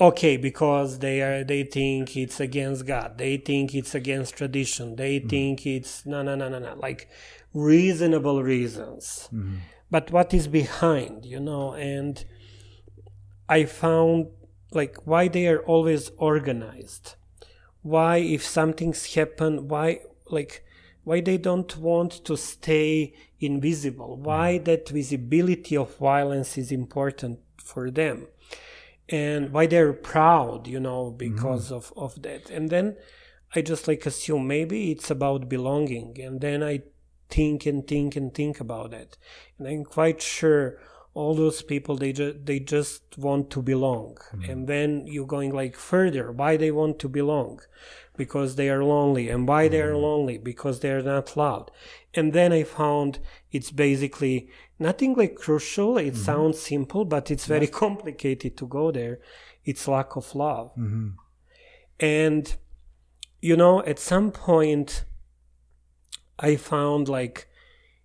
okay 0.00 0.36
because 0.36 1.00
they 1.00 1.20
are 1.20 1.44
they 1.44 1.62
think 1.62 2.16
it's 2.16 2.40
against 2.40 2.86
god. 2.86 3.18
They 3.18 3.36
think 3.36 3.74
it's 3.74 3.94
against 3.94 4.36
tradition. 4.36 4.96
They 4.96 5.18
mm-hmm. 5.18 5.28
think 5.28 5.66
it's 5.66 6.06
no 6.06 6.22
no 6.22 6.34
no 6.34 6.48
no 6.48 6.58
no. 6.58 6.74
Like 6.76 7.08
reasonable 7.52 8.42
reasons. 8.42 9.28
Mm-hmm. 9.32 9.56
But 9.90 10.10
what 10.10 10.32
is 10.32 10.48
behind 10.48 11.26
you 11.26 11.40
know? 11.40 11.72
And 11.74 12.24
i 13.48 13.64
found 13.64 14.28
like 14.70 14.96
why 15.04 15.28
they 15.28 15.46
are 15.48 15.60
always 15.60 16.10
organized. 16.16 17.16
Why 17.82 18.18
if 18.18 18.44
something's 18.44 19.14
happened 19.14 19.70
why 19.70 20.00
like 20.30 20.64
why 21.02 21.20
they 21.20 21.38
don't 21.38 21.76
want 21.76 22.12
to 22.24 22.36
stay 22.36 23.14
invisible? 23.40 24.16
Why 24.16 24.54
mm-hmm. 24.54 24.64
that 24.64 24.88
visibility 24.88 25.76
of 25.76 25.96
violence 25.96 26.56
is 26.56 26.70
important 26.72 27.40
for 27.58 27.90
them 27.90 28.26
and 29.10 29.52
why 29.52 29.66
they're 29.66 29.92
proud 29.92 30.66
you 30.66 30.80
know 30.80 31.10
because 31.10 31.66
mm-hmm. 31.66 31.74
of 31.74 31.92
of 31.96 32.22
that. 32.22 32.48
And 32.50 32.70
then 32.70 32.96
i 33.54 33.60
just 33.60 33.88
like 33.88 34.06
assume 34.06 34.46
maybe 34.46 34.92
it's 34.92 35.10
about 35.10 35.48
belonging 35.48 36.16
and 36.20 36.40
then 36.40 36.62
i 36.62 36.82
think 37.28 37.66
and 37.66 37.86
think 37.86 38.16
and 38.16 38.34
think 38.34 38.60
about 38.60 38.92
it. 38.92 39.16
And 39.58 39.68
i'm 39.68 39.84
quite 39.84 40.20
sure 40.20 40.78
all 41.12 41.34
those 41.34 41.62
people 41.62 41.96
they 41.96 42.12
just 42.12 42.46
they 42.46 42.60
just 42.60 43.02
want 43.18 43.50
to 43.50 43.62
belong. 43.62 44.16
Mm-hmm. 44.32 44.50
And 44.50 44.68
then 44.68 45.06
you're 45.06 45.26
going 45.26 45.52
like 45.52 45.76
further 45.76 46.30
why 46.30 46.56
they 46.56 46.70
want 46.70 46.98
to 47.00 47.08
belong? 47.08 47.60
Because 48.16 48.56
they 48.56 48.68
are 48.68 48.84
lonely. 48.84 49.28
And 49.28 49.48
why 49.48 49.68
they 49.68 49.80
are 49.80 49.92
mm-hmm. 49.92 50.02
lonely? 50.02 50.38
Because 50.38 50.80
they 50.80 50.90
are 50.90 51.02
not 51.02 51.36
loved. 51.36 51.70
And 52.14 52.32
then 52.32 52.52
i 52.52 52.62
found 52.62 53.18
it's 53.52 53.70
basically 53.70 54.48
nothing 54.78 55.14
like 55.14 55.34
crucial. 55.34 55.98
It 55.98 56.14
mm-hmm. 56.14 56.22
sounds 56.22 56.60
simple 56.60 57.04
but 57.04 57.30
it's 57.30 57.46
very 57.46 57.66
complicated 57.66 58.56
to 58.58 58.66
go 58.66 58.90
there. 58.90 59.20
It's 59.64 59.86
lack 59.88 60.16
of 60.16 60.34
love. 60.34 60.70
Mm-hmm. 60.76 61.08
And 62.00 62.56
you 63.40 63.56
know 63.56 63.82
at 63.84 63.98
some 63.98 64.30
point 64.30 65.04
i 66.38 66.56
found 66.56 67.08
like 67.08 67.48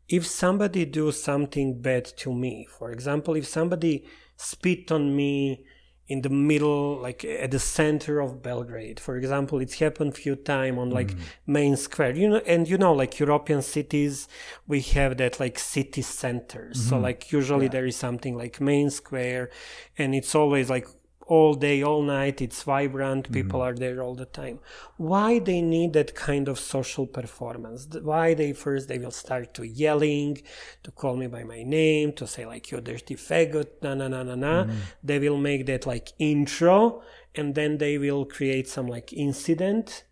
if 0.08 0.26
somebody 0.26 0.86
do 0.86 1.12
something 1.12 1.82
bad 1.82 2.06
to 2.06 2.34
me 2.34 2.66
for 2.78 2.92
example 2.92 3.36
if 3.36 3.46
somebody 3.46 4.06
spit 4.38 4.92
on 4.92 5.16
me 5.16 5.66
in 6.08 6.22
the 6.22 6.30
middle 6.30 7.00
like 7.02 7.26
at 7.26 7.52
the 7.52 7.60
center 7.60 8.20
of 8.20 8.44
belgrade. 8.44 9.00
For 9.00 9.18
example 9.18 9.60
it's 9.60 9.80
happened 9.80 10.16
few 10.16 10.36
time 10.36 10.78
on 10.78 10.90
like 10.90 11.12
mm. 11.14 11.20
main 11.48 11.76
square. 11.78 12.16
You 12.16 12.30
know 12.30 12.42
and 12.46 12.68
you 12.68 12.78
know 12.78 12.94
like 12.94 13.20
european 13.20 13.62
cities 13.62 14.28
we 14.68 14.82
have 14.82 15.18
that 15.18 15.40
like 15.40 15.58
city 15.58 16.02
centers. 16.02 16.90
So 16.90 16.96
mm-hmm. 16.96 17.04
like 17.04 17.32
usually 17.32 17.68
there 17.68 17.86
is 17.86 17.96
something 17.96 18.36
like 18.38 18.62
main 18.62 18.90
square 18.90 19.50
and 19.98 20.14
it's 20.14 20.36
always 20.36 20.70
like 20.70 20.88
all 21.28 21.56
day 21.56 21.82
all 21.82 22.02
night 22.04 22.42
it's 22.42 22.62
vibrant 22.64 23.24
mm-hmm. 23.24 23.34
people 23.34 23.62
are 23.62 23.74
there 23.74 24.02
all 24.02 24.16
the 24.16 24.26
time. 24.26 24.60
Why 24.98 25.40
they 25.40 25.62
need 25.62 25.94
that 25.94 26.14
kind 26.14 26.48
of 26.48 26.60
social 26.60 27.08
performance? 27.08 27.88
Why 28.02 28.34
they 28.34 28.54
first 28.54 28.88
they 28.88 29.00
will 29.00 29.12
start 29.12 29.54
to 29.56 29.64
yelling 29.64 30.42
to 30.84 30.92
call 30.92 31.18
me 31.18 31.28
by 31.28 31.44
my 31.44 31.64
name 31.64 32.14
to 32.14 32.28
say 32.28 32.46
like 32.46 32.72
you 32.72 32.80
dirty 32.80 33.16
faggot 33.16 33.82
na 33.82 33.96
na 33.96 34.08
na 34.08 34.24
na 34.24 34.36
na. 34.36 34.64
Mm-hmm. 34.64 34.80
They 35.04 35.20
will 35.20 35.38
make 35.38 35.66
that 35.66 35.86
like 35.86 36.14
intro 36.20 37.02
and 37.34 37.56
then 37.56 37.80
they 37.80 37.98
will 37.98 38.26
create 38.26 38.68
some 38.68 38.88
like 38.88 39.12
incident. 39.12 40.04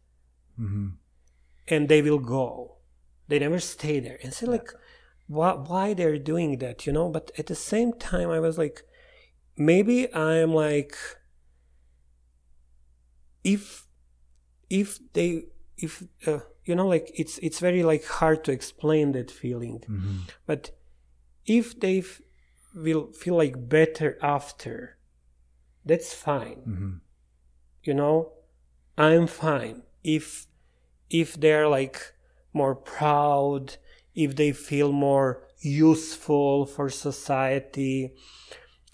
Mm-hmm. 0.59 0.87
And 1.67 1.89
they 1.89 2.01
will 2.01 2.19
go. 2.19 2.77
They 3.27 3.39
never 3.39 3.59
stay 3.59 3.99
there. 3.99 4.19
And 4.23 4.33
say 4.33 4.47
like 4.47 4.69
why, 5.27 5.53
why 5.53 5.93
they're 5.93 6.17
doing 6.17 6.57
that 6.57 6.85
you 6.85 6.91
know? 6.91 7.09
But 7.09 7.31
at 7.37 7.47
the 7.47 7.55
same 7.55 7.93
time 7.93 8.29
i 8.29 8.39
was 8.39 8.57
like 8.57 8.83
maybe 9.57 10.13
i'm 10.13 10.53
like 10.53 10.95
if 13.43 13.87
if 14.69 14.99
they 15.13 15.43
if 15.77 16.03
uh, 16.27 16.39
you 16.65 16.75
know 16.75 16.87
like 16.87 17.11
it's 17.15 17.37
it's 17.39 17.59
very 17.59 17.83
like 17.83 18.05
hard 18.05 18.43
to 18.45 18.51
explain 18.51 19.11
that 19.11 19.29
feeling. 19.29 19.83
But 20.45 20.71
if 21.45 21.79
they 21.79 21.99
f- 21.99 22.21
will 22.73 23.11
feel 23.11 23.35
like 23.35 23.67
better 23.69 24.17
after 24.21 24.97
that's 25.85 26.13
fine. 26.13 27.01
You 27.83 27.93
know? 27.93 28.31
I'm 28.97 29.27
fine. 29.27 29.83
If 30.03 30.47
if 31.09 31.33
they're 31.35 31.67
like 31.67 32.13
more 32.53 32.75
proud 32.75 33.77
if 34.15 34.35
they 34.35 34.51
feel 34.51 34.91
more 34.91 35.41
useful 35.59 36.65
for 36.65 36.89
society 36.89 38.13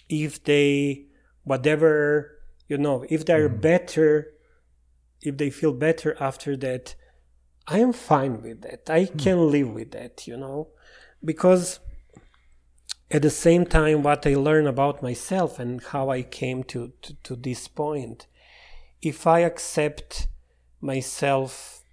if 0.09 0.43
they 0.43 1.05
whatever 1.43 2.39
you 2.67 2.77
know 2.77 3.05
if 3.09 3.25
they're 3.25 3.49
mm. 3.49 3.61
better 3.61 4.33
if 5.21 5.37
they 5.37 5.49
feel 5.49 5.73
better 5.73 6.17
after 6.19 6.57
that 6.57 6.95
i 7.67 7.77
am 7.79 7.93
fine 7.93 8.41
with 8.41 8.61
that. 8.61 8.89
I 8.89 9.05
mm. 9.05 9.19
can 9.19 9.51
live 9.51 9.69
with 9.69 9.91
that 9.91 10.27
you 10.27 10.35
know? 10.35 10.69
Because 11.23 11.79
at 13.11 13.21
the 13.21 13.29
same 13.29 13.65
time 13.65 14.03
what 14.03 14.25
i 14.25 14.33
learn 14.33 14.67
about 14.67 15.03
myself 15.03 15.59
and 15.59 15.81
how 15.83 16.09
i 16.09 16.21
came 16.21 16.63
to, 16.63 16.91
to, 17.01 17.15
to 17.23 17.35
this 17.35 17.67
point 17.67 18.27
if 19.01 19.25
i 19.27 19.39
accept 19.39 20.27
myself 20.81 21.83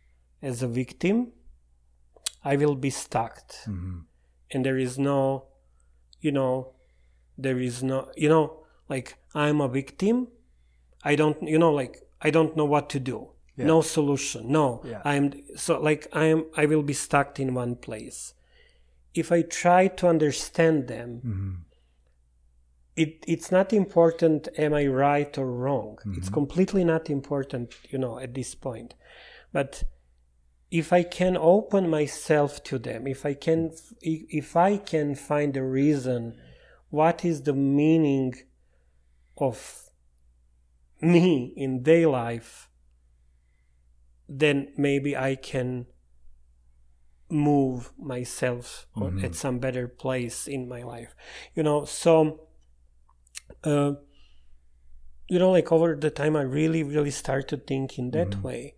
as 0.42 0.62
a 0.62 0.68
victim 0.68 1.32
i 2.44 2.56
will 2.56 2.74
be 2.74 2.90
stuck 2.90 3.52
mm-hmm. 3.66 4.00
and 4.50 4.64
there 4.64 4.78
is 4.78 4.98
no 4.98 5.46
you 6.20 6.30
know 6.30 6.75
there 7.38 7.58
is 7.58 7.82
no 7.82 8.10
you 8.16 8.28
know 8.28 8.60
like 8.88 9.18
i'm 9.34 9.60
a 9.60 9.68
victim. 9.68 10.28
I 11.04 11.14
don't 11.14 11.40
you 11.42 11.58
know 11.58 11.72
like 11.72 12.02
i 12.20 12.30
don't 12.30 12.56
know 12.56 12.64
what 12.64 12.90
to 12.90 13.00
do. 13.00 13.28
No 13.56 13.80
solution. 13.80 14.52
No. 14.52 14.82
Yeah. 14.84 15.02
i'm 15.04 15.32
so 15.56 15.80
like 15.80 16.08
i'm 16.12 16.44
i 16.56 16.66
will 16.66 16.82
be 16.82 16.92
stuck 16.92 17.38
in 17.40 17.54
one 17.54 17.76
place. 17.76 18.34
If 19.14 19.32
i 19.32 19.42
try 19.42 19.88
to 19.88 20.08
understand 20.08 20.88
them 20.88 21.10
mm-hmm. 21.24 21.54
it 22.96 23.24
it's 23.26 23.50
not 23.50 23.72
important 23.72 24.48
am 24.58 24.74
i 24.74 24.86
right 24.86 25.36
or 25.38 25.50
wrong. 25.50 25.98
Mm-hmm. 26.00 26.18
It's 26.18 26.28
completely 26.28 26.84
not 26.84 27.08
important 27.10 27.74
you 27.90 27.98
know 27.98 28.18
at 28.18 28.34
this 28.34 28.54
point. 28.54 28.94
But 29.52 29.84
if 30.70 30.92
I 30.92 31.02
can 31.02 31.36
open 31.36 31.88
myself 31.88 32.62
to 32.64 32.78
them, 32.78 33.06
if 33.06 33.24
I 33.24 33.34
can, 33.34 33.72
if 34.02 34.56
I 34.56 34.76
can 34.78 35.14
find 35.14 35.56
a 35.56 35.62
reason, 35.62 36.36
what 36.90 37.24
is 37.24 37.42
the 37.42 37.52
meaning 37.52 38.34
of 39.38 39.90
me 41.00 41.52
in 41.56 41.82
their 41.82 42.08
life, 42.08 42.68
then 44.28 44.72
maybe 44.76 45.16
I 45.16 45.34
can 45.34 45.86
move 47.28 47.92
myself 47.98 48.86
mm-hmm. 48.96 49.24
at 49.24 49.34
some 49.34 49.58
better 49.58 49.88
place 49.88 50.46
in 50.46 50.68
my 50.68 50.82
life. 50.82 51.14
You 51.54 51.62
know, 51.62 51.84
so, 51.84 52.40
uh, 53.64 53.92
you 55.28 55.38
know, 55.38 55.50
like 55.50 55.72
over 55.72 55.96
the 55.96 56.10
time, 56.10 56.36
I 56.36 56.42
really, 56.42 56.82
really 56.82 57.10
started 57.10 57.66
thinking 57.66 58.12
that 58.12 58.30
mm-hmm. 58.30 58.42
way. 58.42 58.74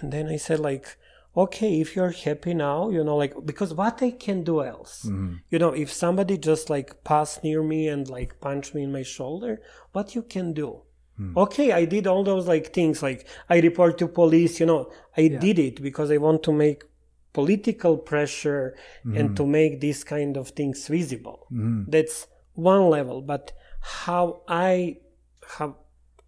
And 0.00 0.12
then 0.12 0.28
I 0.28 0.36
said, 0.36 0.60
like, 0.60 0.96
okay, 1.36 1.80
if 1.80 1.96
you're 1.96 2.10
happy 2.10 2.54
now, 2.54 2.90
you 2.90 3.02
know, 3.02 3.16
like, 3.16 3.34
because 3.44 3.72
what 3.72 4.02
I 4.02 4.10
can 4.10 4.44
do 4.44 4.62
else? 4.62 5.04
Mm-hmm. 5.06 5.36
You 5.50 5.58
know, 5.58 5.70
if 5.70 5.92
somebody 5.92 6.36
just 6.36 6.68
like 6.68 7.04
pass 7.04 7.42
near 7.42 7.62
me 7.62 7.88
and 7.88 8.08
like 8.08 8.40
punch 8.40 8.74
me 8.74 8.82
in 8.82 8.92
my 8.92 9.02
shoulder, 9.02 9.60
what 9.92 10.14
you 10.14 10.22
can 10.22 10.52
do? 10.52 10.82
Mm. 11.18 11.36
Okay, 11.36 11.72
I 11.72 11.84
did 11.84 12.06
all 12.06 12.24
those 12.24 12.46
like 12.46 12.72
things, 12.72 13.02
like 13.02 13.26
I 13.48 13.60
report 13.60 13.98
to 13.98 14.08
police, 14.08 14.60
you 14.60 14.66
know, 14.66 14.90
I 15.16 15.22
yeah. 15.22 15.38
did 15.38 15.58
it 15.58 15.82
because 15.82 16.10
I 16.10 16.16
want 16.18 16.42
to 16.44 16.52
make 16.52 16.84
political 17.32 17.96
pressure 17.96 18.76
mm-hmm. 19.04 19.16
and 19.16 19.36
to 19.36 19.46
make 19.46 19.80
these 19.80 20.04
kind 20.04 20.36
of 20.36 20.50
things 20.50 20.86
visible. 20.88 21.46
Mm-hmm. 21.52 21.90
That's 21.90 22.26
one 22.54 22.88
level, 22.90 23.22
but 23.22 23.52
how 23.80 24.42
I 24.48 24.98
how 25.46 25.76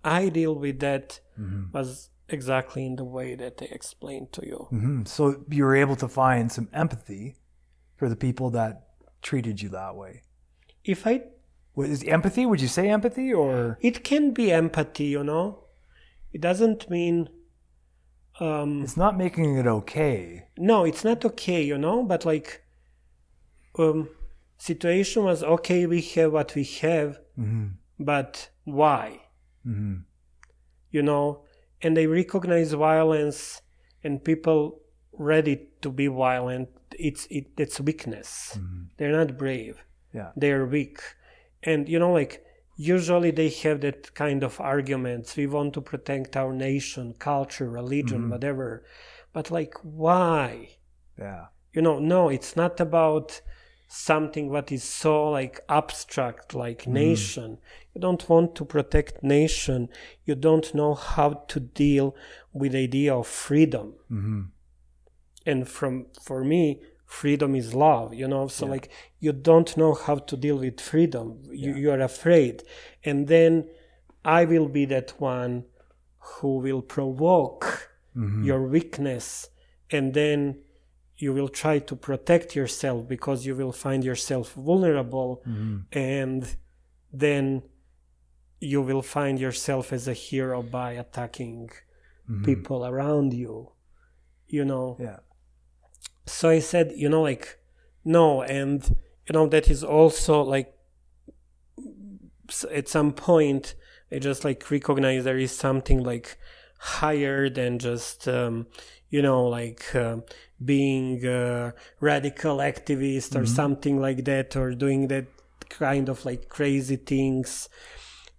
I 0.02 0.28
deal 0.28 0.54
with 0.54 0.80
that 0.80 1.20
mm-hmm. 1.38 1.70
was 1.72 2.10
exactly 2.28 2.86
in 2.86 2.96
the 2.96 3.04
way 3.04 3.34
that 3.34 3.58
they 3.58 3.66
explained 3.66 4.32
to 4.32 4.46
you. 4.46 4.68
Mm-hmm. 4.72 5.04
So 5.04 5.44
you 5.50 5.64
were 5.64 5.76
able 5.76 5.96
to 5.96 6.08
find 6.08 6.50
some 6.50 6.68
empathy 6.72 7.36
for 7.96 8.08
the 8.08 8.16
people 8.16 8.50
that 8.50 8.88
treated 9.22 9.62
you 9.62 9.68
that 9.70 9.94
way. 9.96 10.22
If 10.84 11.06
I 11.06 11.22
is 11.76 12.04
empathy? 12.04 12.46
Would 12.46 12.60
you 12.60 12.68
say 12.68 12.88
empathy 12.88 13.32
or 13.32 13.78
it 13.80 14.04
can 14.04 14.32
be 14.32 14.52
empathy? 14.52 15.06
You 15.06 15.24
know, 15.24 15.64
it 16.32 16.40
doesn't 16.40 16.88
mean 16.88 17.28
um, 18.40 18.82
it's 18.82 18.96
not 18.96 19.16
making 19.16 19.56
it 19.56 19.66
okay. 19.66 20.46
No, 20.56 20.84
it's 20.84 21.04
not 21.04 21.24
okay. 21.24 21.62
You 21.62 21.78
know, 21.78 22.02
but 22.02 22.24
like 22.24 22.62
um, 23.78 24.08
situation 24.58 25.24
was 25.24 25.42
okay. 25.42 25.86
We 25.86 26.00
have 26.00 26.32
what 26.32 26.54
we 26.54 26.64
have, 26.64 27.18
mm-hmm. 27.38 27.66
but 27.98 28.50
why? 28.64 29.20
Mm-hmm. 29.66 30.02
You 30.90 31.02
know, 31.02 31.44
and 31.82 31.96
they 31.96 32.06
recognize 32.06 32.72
violence 32.72 33.62
and 34.02 34.24
people 34.24 34.80
ready 35.12 35.68
to 35.80 35.90
be 35.90 36.06
violent 36.06 36.68
it's 36.98 37.26
it, 37.30 37.46
it's 37.56 37.80
weakness. 37.80 38.56
Mm-hmm. 38.56 38.82
they're 38.96 39.12
not 39.12 39.36
brave. 39.36 39.82
Yeah. 40.12 40.30
They're 40.36 40.66
weak. 40.66 41.00
And 41.62 41.88
you 41.88 41.98
know 41.98 42.12
like 42.12 42.44
usually 42.76 43.30
they 43.30 43.48
have 43.48 43.80
that 43.82 44.14
kind 44.14 44.42
of 44.42 44.60
arguments. 44.60 45.36
We 45.36 45.46
want 45.46 45.74
to 45.74 45.80
protect 45.80 46.36
our 46.36 46.52
nation 46.52 47.14
culture 47.18 47.68
religion 47.68 48.22
mm-hmm. 48.22 48.30
whatever. 48.30 48.84
But 49.32 49.50
like 49.50 49.74
why? 49.82 50.76
Yeah. 51.18 51.46
You 51.72 51.82
know 51.82 51.98
no 51.98 52.28
it's 52.28 52.56
not 52.56 52.80
about 52.80 53.40
something 53.94 54.50
what 54.50 54.72
is 54.72 54.82
so 54.82 55.30
like 55.30 55.60
abstract 55.68 56.52
like 56.52 56.82
mm. 56.82 56.94
nation 56.94 57.58
you 57.94 58.00
don't 58.00 58.28
want 58.28 58.52
to 58.56 58.64
protect 58.64 59.22
nation 59.22 59.88
you 60.24 60.34
don't 60.34 60.74
know 60.74 60.94
how 60.94 61.30
to 61.46 61.60
deal 61.60 62.14
with 62.52 62.72
the 62.72 62.78
idea 62.78 63.14
of 63.14 63.24
freedom 63.26 63.94
mm-hmm. 64.10 64.42
and 65.46 65.68
from 65.68 66.06
for 66.20 66.42
me 66.42 66.80
freedom 67.06 67.54
is 67.54 67.72
love 67.72 68.12
you 68.12 68.26
know 68.26 68.48
so 68.48 68.66
yeah. 68.66 68.72
like 68.72 68.88
you 69.20 69.32
don't 69.32 69.76
know 69.76 69.94
how 69.94 70.16
to 70.16 70.36
deal 70.36 70.56
with 70.56 70.80
freedom 70.80 71.40
you, 71.50 71.70
yeah. 71.70 71.76
you 71.76 71.90
are 71.92 72.00
afraid 72.00 72.64
and 73.04 73.28
then 73.28 73.64
i 74.24 74.44
will 74.44 74.68
be 74.68 74.84
that 74.84 75.12
one 75.20 75.64
who 76.18 76.56
will 76.56 76.82
provoke 76.82 77.90
mm-hmm. 78.16 78.42
your 78.42 78.66
weakness 78.66 79.50
and 79.90 80.14
then 80.14 80.58
you 81.16 81.32
will 81.32 81.48
try 81.48 81.78
to 81.78 81.94
protect 81.94 82.56
yourself 82.56 83.06
because 83.08 83.46
you 83.46 83.54
will 83.54 83.72
find 83.72 84.04
yourself 84.04 84.52
vulnerable 84.54 85.42
mm-hmm. 85.46 85.78
and 85.92 86.56
then 87.12 87.62
you 88.60 88.80
will 88.82 89.02
find 89.02 89.38
yourself 89.38 89.92
as 89.92 90.08
a 90.08 90.12
hero 90.12 90.62
by 90.62 90.92
attacking 90.92 91.68
mm-hmm. 92.28 92.44
people 92.44 92.84
around 92.84 93.32
you 93.32 93.70
you 94.48 94.64
know 94.64 94.96
yeah 95.00 95.18
so 96.26 96.48
i 96.48 96.58
said 96.58 96.92
you 96.96 97.08
know 97.08 97.22
like 97.22 97.58
no 98.04 98.42
and 98.42 98.96
you 99.26 99.32
know 99.32 99.46
that 99.46 99.70
is 99.70 99.84
also 99.84 100.42
like 100.42 100.74
at 102.72 102.88
some 102.88 103.12
point 103.12 103.74
i 104.12 104.18
just 104.18 104.44
like 104.44 104.70
recognize 104.70 105.24
there 105.24 105.38
is 105.38 105.52
something 105.52 106.02
like 106.02 106.38
higher 106.84 107.48
than 107.48 107.78
just 107.78 108.28
um, 108.28 108.66
you 109.08 109.22
know 109.22 109.46
like 109.46 109.94
uh, 109.94 110.18
being 110.62 111.24
a 111.26 111.72
radical 111.98 112.58
activist 112.58 113.34
or 113.34 113.44
mm-hmm. 113.44 113.54
something 113.54 114.00
like 114.00 114.26
that 114.26 114.54
or 114.54 114.74
doing 114.74 115.08
that 115.08 115.24
kind 115.70 116.10
of 116.10 116.26
like 116.26 116.50
crazy 116.50 116.96
things 116.96 117.70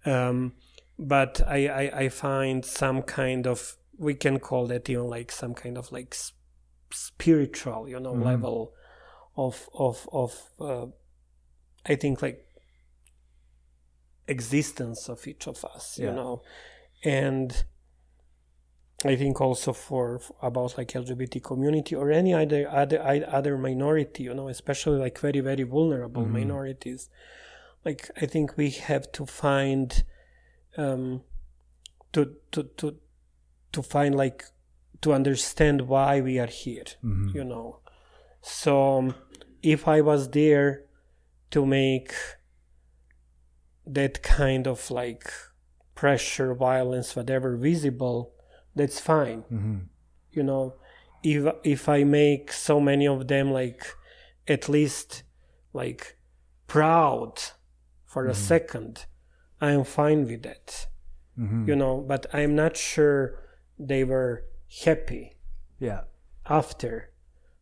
um, 0.04 0.52
but 0.96 1.42
I, 1.44 1.66
I, 1.66 1.98
I 2.02 2.08
find 2.08 2.64
some 2.64 3.02
kind 3.02 3.48
of 3.48 3.76
we 3.98 4.14
can 4.14 4.38
call 4.38 4.68
that 4.68 4.88
even 4.88 5.08
like 5.08 5.32
some 5.32 5.52
kind 5.52 5.76
of 5.76 5.90
like 5.90 6.14
spiritual 6.92 7.88
you 7.88 7.98
know 7.98 8.12
mm-hmm. 8.12 8.22
level 8.22 8.74
of 9.36 9.68
of 9.74 10.08
of 10.12 10.40
uh, 10.60 10.86
I 11.84 11.96
think 11.96 12.22
like 12.22 12.46
existence 14.28 15.08
of 15.08 15.26
each 15.26 15.48
of 15.48 15.64
us 15.64 15.98
yeah. 15.98 16.10
you 16.10 16.12
know 16.12 16.42
and 17.04 17.64
I 19.04 19.14
think 19.14 19.40
also 19.40 19.72
for, 19.72 20.18
for, 20.18 20.34
about 20.40 20.78
like 20.78 20.88
LGBT 20.88 21.42
community 21.42 21.94
or 21.94 22.10
any 22.10 22.32
other 22.32 22.68
other 22.70 23.26
other 23.30 23.58
minority, 23.58 24.22
you 24.24 24.34
know, 24.34 24.48
especially 24.48 24.98
like 24.98 25.18
very 25.18 25.40
very 25.40 25.64
vulnerable 25.64 26.22
mm-hmm. 26.22 26.32
minorities. 26.32 27.10
Like 27.84 28.10
I 28.20 28.26
think 28.26 28.56
we 28.56 28.70
have 28.70 29.12
to 29.12 29.26
find, 29.26 30.02
um, 30.78 31.22
to 32.12 32.36
to 32.52 32.62
to 32.78 32.96
to 33.72 33.82
find 33.82 34.14
like 34.14 34.44
to 35.02 35.12
understand 35.12 35.82
why 35.82 36.22
we 36.22 36.38
are 36.38 36.46
here, 36.46 36.84
mm-hmm. 37.04 37.36
you 37.36 37.44
know. 37.44 37.80
So 38.40 38.98
um, 38.98 39.14
if 39.62 39.86
I 39.86 40.00
was 40.00 40.30
there 40.30 40.84
to 41.50 41.66
make 41.66 42.14
that 43.86 44.22
kind 44.22 44.66
of 44.66 44.90
like 44.90 45.30
pressure, 45.94 46.54
violence, 46.54 47.14
whatever 47.14 47.56
visible 47.56 48.32
that's 48.76 49.00
fine 49.00 49.42
mm-hmm. 49.52 49.78
you 50.30 50.42
know 50.42 50.74
if 51.22 51.52
if 51.64 51.88
i 51.88 52.04
make 52.04 52.52
so 52.52 52.78
many 52.78 53.06
of 53.06 53.26
them 53.26 53.50
like 53.50 53.84
at 54.46 54.68
least 54.68 55.22
like 55.72 56.16
proud 56.66 57.32
for 58.04 58.22
mm-hmm. 58.22 58.30
a 58.30 58.34
second 58.34 59.06
i 59.60 59.70
am 59.70 59.84
fine 59.84 60.24
with 60.26 60.42
that 60.42 60.86
mm-hmm. 61.38 61.68
you 61.68 61.74
know 61.74 62.04
but 62.06 62.26
i'm 62.32 62.54
not 62.54 62.76
sure 62.76 63.42
they 63.78 64.04
were 64.04 64.44
happy 64.84 65.36
yeah 65.80 66.02
after 66.48 67.10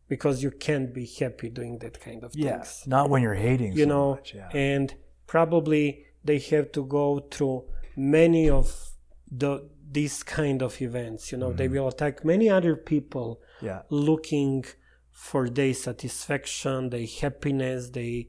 because 0.07 0.43
you 0.43 0.51
can't 0.51 0.93
be 0.93 1.05
happy 1.19 1.49
doing 1.49 1.79
that 1.79 1.99
kind 1.99 2.23
of 2.23 2.35
yeah, 2.35 2.57
things 2.57 2.83
not 2.85 3.09
when 3.09 3.21
you're 3.21 3.33
hating 3.33 3.71
you 3.73 3.83
so 3.83 3.89
know 3.89 4.09
much, 4.15 4.33
yeah. 4.35 4.49
and 4.53 4.93
probably 5.27 6.05
they 6.23 6.39
have 6.39 6.71
to 6.71 6.85
go 6.85 7.19
through 7.31 7.63
many 7.95 8.49
of 8.49 8.91
the 9.31 9.67
these 9.91 10.23
kind 10.23 10.61
of 10.61 10.81
events 10.81 11.31
you 11.31 11.37
know 11.37 11.47
mm-hmm. 11.47 11.57
they 11.57 11.67
will 11.67 11.87
attack 11.87 12.25
many 12.25 12.49
other 12.49 12.75
people 12.75 13.41
yeah. 13.61 13.81
looking 13.89 14.65
for 15.11 15.49
their 15.49 15.73
satisfaction 15.73 16.89
their 16.89 17.07
happiness 17.21 17.89
they 17.91 18.27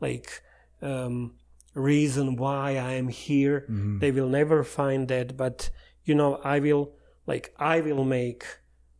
like 0.00 0.42
um, 0.82 1.34
reason 1.74 2.36
why 2.36 2.76
i 2.76 2.92
am 2.92 3.08
here 3.08 3.60
mm-hmm. 3.70 3.98
they 3.98 4.10
will 4.10 4.28
never 4.28 4.64
find 4.64 5.08
that 5.08 5.36
but 5.36 5.70
you 6.04 6.14
know 6.14 6.36
i 6.44 6.58
will 6.58 6.92
like 7.26 7.54
i 7.58 7.80
will 7.80 8.04
make 8.04 8.44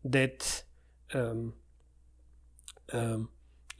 that 0.05 0.62
um, 1.14 1.55
um, 2.93 3.28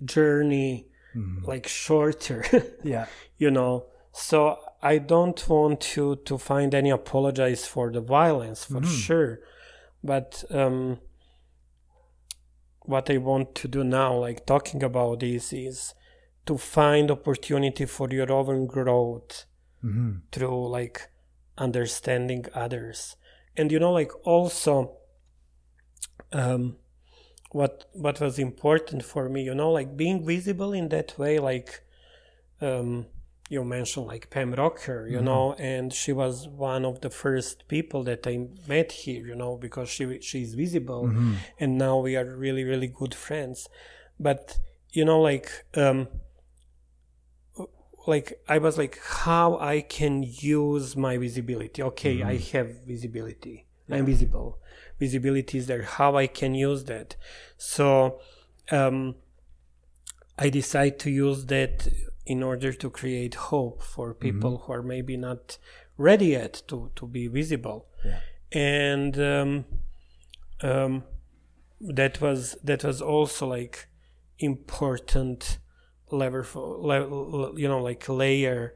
journey 0.05 0.88
mm-hmm. 1.14 1.44
like 1.44 1.66
shorter 1.66 2.44
yeah 2.84 3.07
you 3.38 3.51
know 3.51 3.86
so 4.12 4.59
I 4.83 4.99
don't 4.99 5.49
want 5.49 5.97
you 5.97 6.16
to 6.24 6.39
find 6.39 6.74
any 6.74 6.91
apologize 6.91 7.66
for 7.66 7.91
the 7.91 8.01
violence 8.01 8.64
for 8.64 8.81
mm. 8.81 8.87
sure, 8.87 9.41
but 10.05 10.45
um, 10.51 10.99
what 12.83 13.11
I 13.11 13.16
want 13.16 13.55
to 13.57 13.68
do 13.68 13.83
now, 13.85 14.14
like 14.14 14.47
talking 14.47 14.83
about 14.83 15.20
this, 15.20 15.53
is 15.53 15.95
to 16.47 16.57
find 16.57 17.11
opportunity 17.11 17.87
for 17.87 18.09
your 18.11 18.31
own 18.31 18.66
growth 18.66 19.47
mm-hmm. 19.85 20.12
through 20.31 20.68
like 20.68 21.09
understanding 21.59 22.45
others, 22.55 23.16
and 23.57 23.72
you 23.72 23.79
know, 23.79 23.93
like 23.93 24.12
also, 24.27 24.99
um, 26.33 26.77
what 27.51 27.89
what 27.93 28.20
was 28.20 28.39
important 28.39 29.03
for 29.03 29.29
me 29.29 29.43
you 29.43 29.55
know 29.55 29.70
like 29.70 29.97
being 29.97 30.24
visible 30.24 30.72
in 30.72 30.89
that 30.89 31.18
way 31.18 31.39
like 31.39 31.83
um 32.61 33.07
you 33.49 33.64
mentioned 33.64 34.07
like 34.07 34.28
Pam 34.30 34.53
Rocker, 34.53 35.07
you 35.09 35.16
mm-hmm. 35.16 35.24
know, 35.24 35.55
and 35.55 35.92
she 35.92 36.12
was 36.12 36.49
one 36.49 36.84
of 36.84 37.01
the 37.01 37.11
first 37.11 37.68
people 37.68 38.03
that 38.05 38.26
I 38.26 38.49
met 38.66 38.92
here, 38.92 39.26
you 39.26 39.36
know, 39.36 39.57
because 39.57 39.88
she 39.88 40.20
she's 40.20 40.55
visible, 40.55 41.05
mm-hmm. 41.05 41.34
and 41.61 41.78
now 41.78 41.99
we 41.99 42.16
are 42.16 42.24
really 42.24 42.64
really 42.64 42.88
good 42.88 43.14
friends. 43.14 43.68
But 44.18 44.59
you 44.90 45.05
know, 45.05 45.20
like 45.20 45.51
um, 45.74 46.09
like 48.07 48.40
I 48.49 48.59
was 48.59 48.78
like, 48.78 48.99
how 49.03 49.59
I 49.59 49.80
can 49.80 50.24
use 50.26 50.97
my 50.97 51.16
visibility? 51.16 51.82
Okay, 51.82 52.18
mm-hmm. 52.18 52.28
I 52.28 52.36
have 52.53 52.80
visibility. 52.84 53.66
Yeah. 53.88 53.97
I'm 53.97 54.07
visible. 54.07 54.59
Visibility 54.99 55.59
is 55.59 55.68
there. 55.68 55.82
How 55.82 56.16
I 56.16 56.26
can 56.26 56.55
use 56.55 56.84
that? 56.84 57.14
So 57.57 58.20
um, 58.72 59.14
I 60.36 60.49
decide 60.49 60.99
to 61.01 61.11
use 61.11 61.47
that 61.47 61.86
in 62.27 62.43
order 62.43 62.72
to 62.72 62.91
create 62.91 63.35
hope 63.35 63.83
for 63.83 64.12
people 64.12 64.53
mm-hmm. 64.53 64.64
who 64.64 64.72
are 64.72 64.83
maybe 64.83 65.16
not 65.16 65.59
ready 65.97 66.27
yet 66.27 66.62
to, 66.68 66.91
to 66.97 67.07
be 67.07 67.27
visible. 67.29 67.87
Yeah. 68.05 68.20
And 68.53 69.18
um, 69.18 69.64
um, 70.62 71.05
that 71.81 72.20
was 72.20 72.57
that 72.62 72.85
was 72.85 73.01
also 73.03 73.47
like 73.47 73.89
important 74.39 75.59
lever 76.11 76.43
for 76.43 76.79
le- 76.79 77.59
you 77.59 77.68
know 77.68 77.83
like 77.83 78.09
layer 78.09 78.74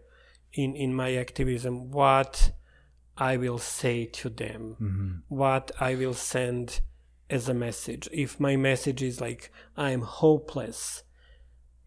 in 0.53 0.75
in 0.75 0.95
my 0.95 1.15
activism 1.15 1.91
what 1.91 2.53
I 3.21 3.37
will 3.37 3.59
say 3.59 4.07
to 4.07 4.31
them, 4.31 4.77
mm-hmm. 4.81 5.11
what 5.29 5.71
I 5.79 5.95
will 5.95 6.15
send 6.15 6.81
as 7.29 7.51
a 7.51 7.55
message. 7.55 8.09
If 8.11 8.41
my 8.41 8.57
message 8.57 9.03
is 9.03 9.21
like 9.21 9.53
I'm 9.77 10.01
hopeless, 10.01 11.03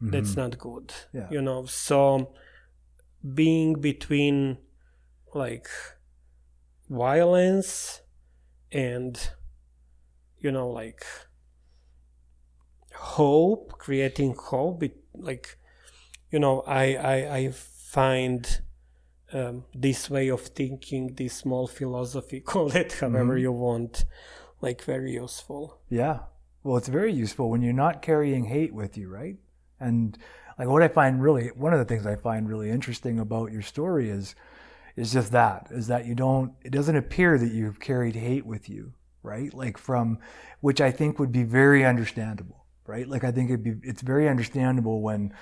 mm-hmm. 0.04 0.12
that's 0.12 0.36
not 0.36 0.58
good 0.58 0.94
yeah. 1.14 1.28
you 1.32 1.42
know 1.42 1.66
so 1.66 2.34
being 3.34 3.80
between 3.80 4.58
like 5.34 5.68
violence 6.90 8.02
and 8.72 9.30
you 10.40 10.52
know 10.52 10.70
like 10.70 11.06
hope 12.96 13.74
creating 13.78 14.36
hope 14.38 14.84
it, 14.84 14.98
like 15.16 15.58
you 16.32 16.40
know 16.40 16.62
i 16.68 16.96
i 16.96 17.38
i 17.38 17.52
find 17.52 18.62
um, 19.32 19.66
this 19.74 20.12
way 20.12 20.28
of 20.28 20.42
thinking 20.42 21.16
this 21.16 21.34
small 21.34 21.66
philosophy 21.66 22.40
call 22.52 22.76
it 22.76 22.94
however 22.94 23.34
mm-hmm. 23.34 23.38
you 23.38 23.52
want 23.52 24.06
like 24.62 24.84
very 24.84 25.14
useful 25.14 25.80
yeah 25.90 26.20
well 26.64 26.78
it's 26.78 26.88
very 26.88 27.14
useful 27.14 27.50
when 27.50 27.62
you're 27.62 27.74
not 27.74 28.02
carrying 28.02 28.46
hate 28.46 28.74
with 28.74 28.98
you 28.98 29.10
right 29.10 29.38
and 29.84 30.18
like 30.58 30.68
what 30.68 30.84
I 30.84 30.88
find 30.88 31.22
really 31.22 31.48
one 31.50 31.74
of 31.74 31.80
the 31.80 31.86
things 31.86 32.06
I 32.06 32.16
find 32.16 32.48
really 32.48 32.70
interesting 32.70 33.20
about 33.20 33.52
your 33.52 33.62
story 33.62 34.10
is 34.10 34.36
is 34.96 35.12
just 35.12 35.32
that 35.32 35.68
is 35.72 35.88
that 35.88 36.06
you 36.06 36.16
don't 36.16 36.54
it 36.64 36.72
doesn't 36.72 36.96
appear 36.96 37.38
that 37.38 37.52
you've 37.52 37.80
carried 37.80 38.16
hate 38.16 38.46
with 38.46 38.70
you, 38.70 38.94
right? 39.22 39.54
Like 39.54 39.78
from 39.78 40.20
which 40.62 40.82
I 40.82 40.92
think 40.92 41.20
would 41.20 41.32
be 41.32 41.44
very 41.44 41.86
understandable, 41.86 42.66
right? 42.86 43.08
Like 43.08 43.24
I 43.24 43.32
think 43.32 43.50
it'd 43.50 43.64
be 43.64 43.76
it's 43.84 44.02
very 44.02 44.30
understandable 44.30 45.02
when 45.02 45.34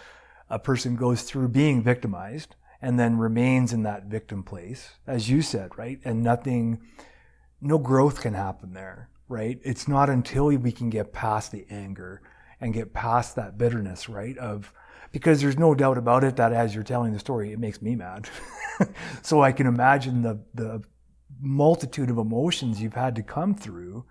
a 0.49 0.59
person 0.59 0.95
goes 0.95 1.23
through 1.23 1.49
being 1.49 1.83
victimized 1.83 2.55
and 2.81 2.99
then 2.99 3.17
remains 3.17 3.73
in 3.73 3.83
that 3.83 4.05
victim 4.05 4.43
place, 4.43 4.95
as 5.05 5.29
you 5.29 5.41
said, 5.41 5.77
right? 5.77 5.99
And 6.03 6.23
nothing 6.23 6.81
no 7.61 7.77
growth 7.77 8.21
can 8.21 8.33
happen 8.33 8.73
there, 8.73 9.09
right? 9.27 9.59
It's 9.63 9.87
not 9.87 10.09
until 10.09 10.45
we 10.45 10.71
can 10.71 10.89
get 10.89 11.13
past 11.13 11.51
the 11.51 11.65
anger 11.69 12.21
and 12.61 12.73
get 12.73 12.93
past 12.93 13.35
that 13.35 13.57
bitterness, 13.57 14.07
right? 14.07 14.37
Of 14.37 14.71
because 15.11 15.41
there's 15.41 15.57
no 15.57 15.75
doubt 15.75 15.97
about 15.97 16.23
it 16.23 16.37
that 16.37 16.53
as 16.53 16.73
you're 16.73 16.83
telling 16.83 17.11
the 17.11 17.19
story, 17.19 17.51
it 17.51 17.59
makes 17.59 17.81
me 17.81 17.95
mad. 17.95 18.29
so 19.21 19.41
I 19.41 19.51
can 19.51 19.67
imagine 19.67 20.21
the 20.21 20.39
the 20.53 20.83
multitude 21.41 22.09
of 22.09 22.17
emotions 22.17 22.81
you've 22.81 22.93
had 22.93 23.15
to 23.15 23.23
come 23.23 23.55
through 23.55 24.05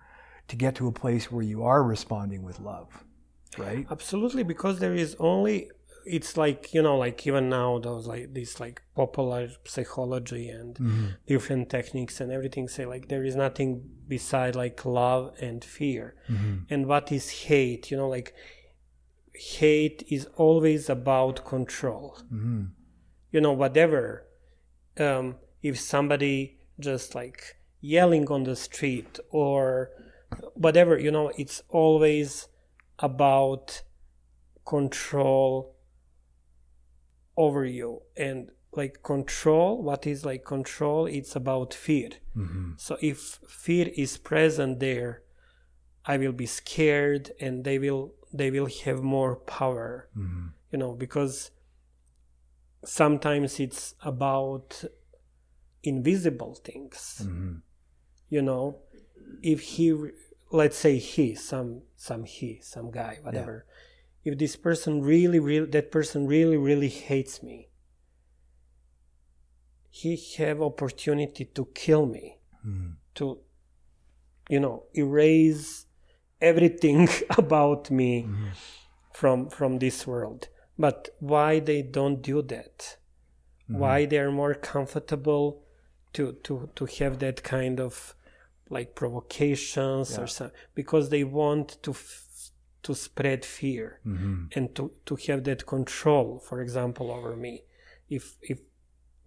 to 0.49 0.55
get 0.55 0.75
to 0.75 0.87
a 0.87 0.91
place 0.91 1.31
where 1.31 1.43
you 1.43 1.63
are 1.63 1.81
responding 1.81 2.43
with 2.43 2.59
love, 2.59 3.03
right? 3.57 3.87
Absolutely, 3.89 4.43
because 4.43 4.79
there 4.79 4.93
is 4.93 5.15
only 5.17 5.71
it's 6.05 6.37
like 6.37 6.73
you 6.73 6.81
know 6.81 6.97
like 6.97 7.25
even 7.27 7.49
now 7.49 7.79
those 7.79 8.07
like 8.07 8.33
this 8.33 8.59
like 8.59 8.81
popular 8.95 9.49
psychology 9.65 10.49
and 10.49 10.75
mm-hmm. 10.75 11.07
different 11.27 11.69
techniques 11.69 12.19
and 12.19 12.31
everything 12.31 12.67
say 12.67 12.85
like 12.85 13.07
there 13.07 13.23
is 13.23 13.35
nothing 13.35 13.83
beside 14.07 14.55
like 14.55 14.85
love 14.85 15.33
and 15.41 15.63
fear 15.63 16.15
mm-hmm. 16.29 16.57
and 16.69 16.87
what 16.87 17.11
is 17.11 17.29
hate 17.29 17.91
you 17.91 17.97
know 17.97 18.09
like 18.09 18.33
hate 19.33 20.03
is 20.09 20.27
always 20.35 20.89
about 20.89 21.45
control 21.45 22.17
mm-hmm. 22.25 22.63
you 23.31 23.41
know 23.41 23.53
whatever 23.53 24.25
um 24.99 25.35
if 25.61 25.79
somebody 25.79 26.57
just 26.79 27.15
like 27.15 27.57
yelling 27.79 28.27
on 28.27 28.43
the 28.43 28.55
street 28.55 29.19
or 29.29 29.91
whatever 30.53 30.97
you 30.97 31.11
know 31.11 31.31
it's 31.37 31.61
always 31.69 32.47
about 32.99 33.81
control 34.65 35.75
over 37.37 37.65
you 37.65 38.01
and 38.17 38.49
like 38.73 39.03
control 39.03 39.81
what 39.81 40.07
is 40.07 40.25
like 40.25 40.45
control 40.45 41.05
it's 41.05 41.35
about 41.35 41.73
fear 41.73 42.09
mm-hmm. 42.35 42.71
so 42.77 42.97
if 43.01 43.39
fear 43.47 43.89
is 43.95 44.17
present 44.17 44.79
there 44.79 45.21
i 46.05 46.17
will 46.17 46.31
be 46.31 46.45
scared 46.45 47.31
and 47.39 47.63
they 47.63 47.77
will 47.77 48.13
they 48.33 48.49
will 48.49 48.69
have 48.85 49.01
more 49.01 49.35
power 49.35 50.07
mm-hmm. 50.17 50.47
you 50.71 50.77
know 50.77 50.93
because 50.93 51.51
sometimes 52.85 53.59
it's 53.59 53.95
about 54.03 54.83
invisible 55.83 56.55
things 56.55 57.21
mm-hmm. 57.23 57.55
you 58.29 58.41
know 58.41 58.77
if 59.41 59.59
he 59.61 59.93
let's 60.51 60.77
say 60.77 60.97
he 60.97 61.35
some 61.35 61.81
some 61.95 62.23
he 62.23 62.59
some 62.61 62.91
guy 62.91 63.17
whatever 63.21 63.65
if 64.23 64.37
this 64.37 64.55
person 64.55 65.01
really, 65.01 65.39
really, 65.39 65.65
that 65.67 65.91
person 65.91 66.27
really, 66.27 66.57
really 66.57 66.89
hates 66.89 67.41
me, 67.41 67.69
he 69.89 70.15
have 70.37 70.61
opportunity 70.61 71.45
to 71.45 71.65
kill 71.73 72.05
me, 72.05 72.39
mm. 72.65 72.93
to, 73.15 73.39
you 74.49 74.59
know, 74.59 74.83
erase 74.93 75.85
everything 76.39 77.07
about 77.37 77.91
me 77.91 78.23
mm-hmm. 78.23 78.47
from 79.13 79.49
from 79.49 79.79
this 79.79 80.07
world. 80.07 80.47
But 80.77 81.09
why 81.19 81.59
they 81.59 81.81
don't 81.81 82.21
do 82.21 82.41
that? 82.43 82.97
Mm-hmm. 83.69 83.79
Why 83.79 84.05
they 84.05 84.19
are 84.19 84.31
more 84.31 84.53
comfortable 84.53 85.63
to 86.13 86.33
to 86.43 86.69
to 86.75 86.85
have 86.85 87.19
that 87.19 87.43
kind 87.43 87.79
of 87.79 88.15
like 88.69 88.95
provocations 88.95 90.11
yeah. 90.11 90.23
or 90.23 90.27
something 90.27 90.57
because 90.73 91.09
they 91.09 91.25
want 91.25 91.77
to 91.83 91.91
f- 91.91 92.25
to 92.83 92.95
spread 92.95 93.45
fear 93.45 93.99
mm-hmm. 94.05 94.45
and 94.55 94.75
to, 94.75 94.91
to 95.05 95.15
have 95.27 95.43
that 95.43 95.65
control 95.65 96.39
for 96.39 96.61
example 96.61 97.11
over 97.11 97.35
me 97.35 97.63
if 98.09 98.37
if 98.41 98.59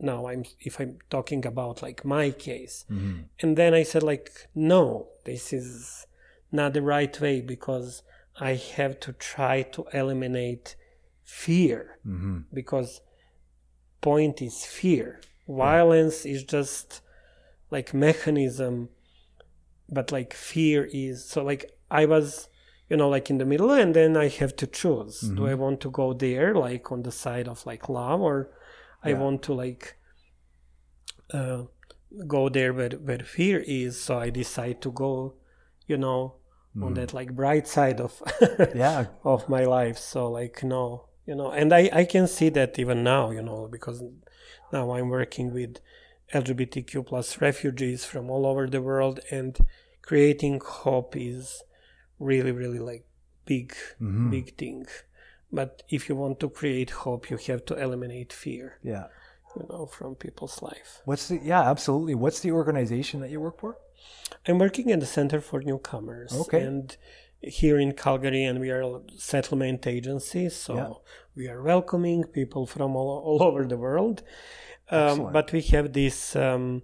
now 0.00 0.26
i'm 0.26 0.44
if 0.61 0.80
i'm 0.80 0.98
talking 1.09 1.46
about 1.46 1.82
like 1.82 2.05
my 2.05 2.30
case 2.30 2.84
mm-hmm. 2.90 3.22
and 3.40 3.57
then 3.57 3.72
i 3.74 3.82
said 3.82 4.02
like 4.02 4.48
no 4.55 5.09
this 5.24 5.52
is 5.52 6.07
not 6.50 6.72
the 6.72 6.82
right 6.82 7.20
way 7.20 7.40
because 7.40 8.02
i 8.40 8.55
have 8.55 8.98
to 8.98 9.12
try 9.12 9.62
to 9.62 9.86
eliminate 9.92 10.74
fear 11.22 11.98
mm-hmm. 12.07 12.40
because 12.52 13.00
point 14.00 14.42
is 14.42 14.66
fear 14.66 15.20
violence 15.48 16.26
is 16.26 16.42
just 16.42 17.00
like 17.70 17.94
mechanism 17.94 18.88
but 19.88 20.11
like 20.11 20.34
fear 20.34 20.88
is 20.92 21.24
so 21.24 21.42
like 21.42 21.70
i 21.90 22.05
was 22.05 22.48
you 22.89 22.97
know 22.97 23.09
like 23.09 23.30
in 23.30 23.39
the 23.39 23.45
middle 23.45 23.70
and 23.70 23.95
then 23.95 24.16
i 24.16 24.28
have 24.28 24.55
to 24.57 24.66
choose 24.66 25.22
mm-hmm. 25.22 25.37
do 25.37 25.47
i 25.47 25.55
want 25.55 25.80
to 25.80 25.91
go 25.91 26.12
there 26.12 26.55
like 26.55 26.91
on 26.93 27.03
the 27.03 27.12
side 27.12 27.49
of 27.49 27.64
like 27.66 27.89
love 27.89 28.20
or 28.20 28.51
yeah. 29.05 29.11
i 29.11 29.14
want 29.14 29.43
to 29.43 29.53
like 29.53 29.97
uh, 31.32 31.62
go 32.26 32.49
there 32.49 32.72
where, 32.72 32.91
where 32.91 33.18
fear 33.20 33.62
is 33.66 34.01
so 34.01 34.18
i 34.18 34.30
decide 34.30 34.80
to 34.80 34.91
go 34.93 35.35
you 35.87 35.97
know 35.97 36.35
mm. 36.76 36.85
on 36.85 36.95
that 36.95 37.12
like 37.14 37.35
bright 37.35 37.66
side 37.66 38.01
of 38.01 38.22
yeah 38.74 39.07
of 39.24 39.49
my 39.49 39.64
life 39.64 39.99
so 39.99 40.30
like 40.30 40.62
no 40.62 41.07
you 41.26 41.35
know 41.35 41.51
and 41.51 41.72
i 41.72 41.91
i 41.93 42.05
can 42.05 42.26
see 42.26 42.49
that 42.49 42.78
even 42.78 43.03
now 43.03 43.30
you 43.30 43.43
know 43.43 43.68
because 43.70 44.03
now 44.72 44.93
i'm 44.93 45.09
working 45.09 45.53
with 45.53 45.78
lgbtq 46.32 47.07
plus 47.07 47.41
refugees 47.41 48.05
from 48.05 48.30
all 48.30 48.47
over 48.47 48.66
the 48.66 48.82
world 48.82 49.20
and 49.30 49.59
creating 50.03 50.61
hope 50.61 51.16
is 51.16 51.62
really 52.24 52.52
really 52.52 52.82
like 52.90 53.04
big 53.44 53.68
mm-hmm. 54.00 54.30
big 54.30 54.56
thing. 54.56 54.86
But 55.52 55.82
if 55.88 56.08
you 56.08 56.16
want 56.16 56.40
to 56.40 56.48
create 56.48 56.90
hope 57.04 57.30
you 57.30 57.36
have 57.48 57.64
to 57.66 57.74
eliminate 57.84 58.32
fear 58.32 58.78
yeah. 58.82 59.06
you 59.56 59.66
know 59.68 59.86
from 59.86 60.14
people's 60.16 60.62
life. 60.62 60.90
What's 61.04 61.28
the 61.28 61.38
yeah 61.42 61.62
absolutely. 61.74 62.14
What's 62.14 62.40
the 62.40 62.52
organization 62.52 63.20
that 63.20 63.30
you 63.30 63.40
work 63.40 63.58
for? 63.60 63.76
I'm 64.46 64.58
working 64.58 64.90
at 64.92 65.00
the 65.00 65.06
center 65.06 65.40
for 65.40 65.62
newcomers. 65.62 66.32
Okay. 66.32 66.60
And 66.62 66.96
here 67.40 67.78
in 67.78 67.92
Calgary, 67.92 68.44
and 68.44 68.60
we 68.60 68.70
are 68.70 68.82
a 68.82 69.00
settlement 69.16 69.86
agency, 69.86 70.48
so 70.48 70.74
Yeah. 70.74 70.92
we 71.36 71.48
are 71.48 71.62
welcoming 71.62 72.24
people 72.24 72.66
from 72.66 72.96
all, 72.96 73.18
all 73.28 73.42
over 73.42 73.64
the 73.66 73.76
world. 73.76 74.22
Um, 74.90 75.32
but 75.32 75.52
we 75.52 75.62
have 75.62 75.92
this 75.92 76.36
um, 76.36 76.82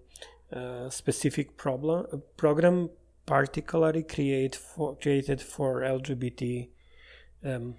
uh, 0.53 0.89
specific 0.91 1.57
problem 1.57 2.23
program, 2.37 2.91
particularly 3.31 4.03
create 4.03 4.57
for, 4.57 4.97
created 4.97 5.41
for 5.41 5.83
LGBT 5.83 6.69
um, 7.45 7.77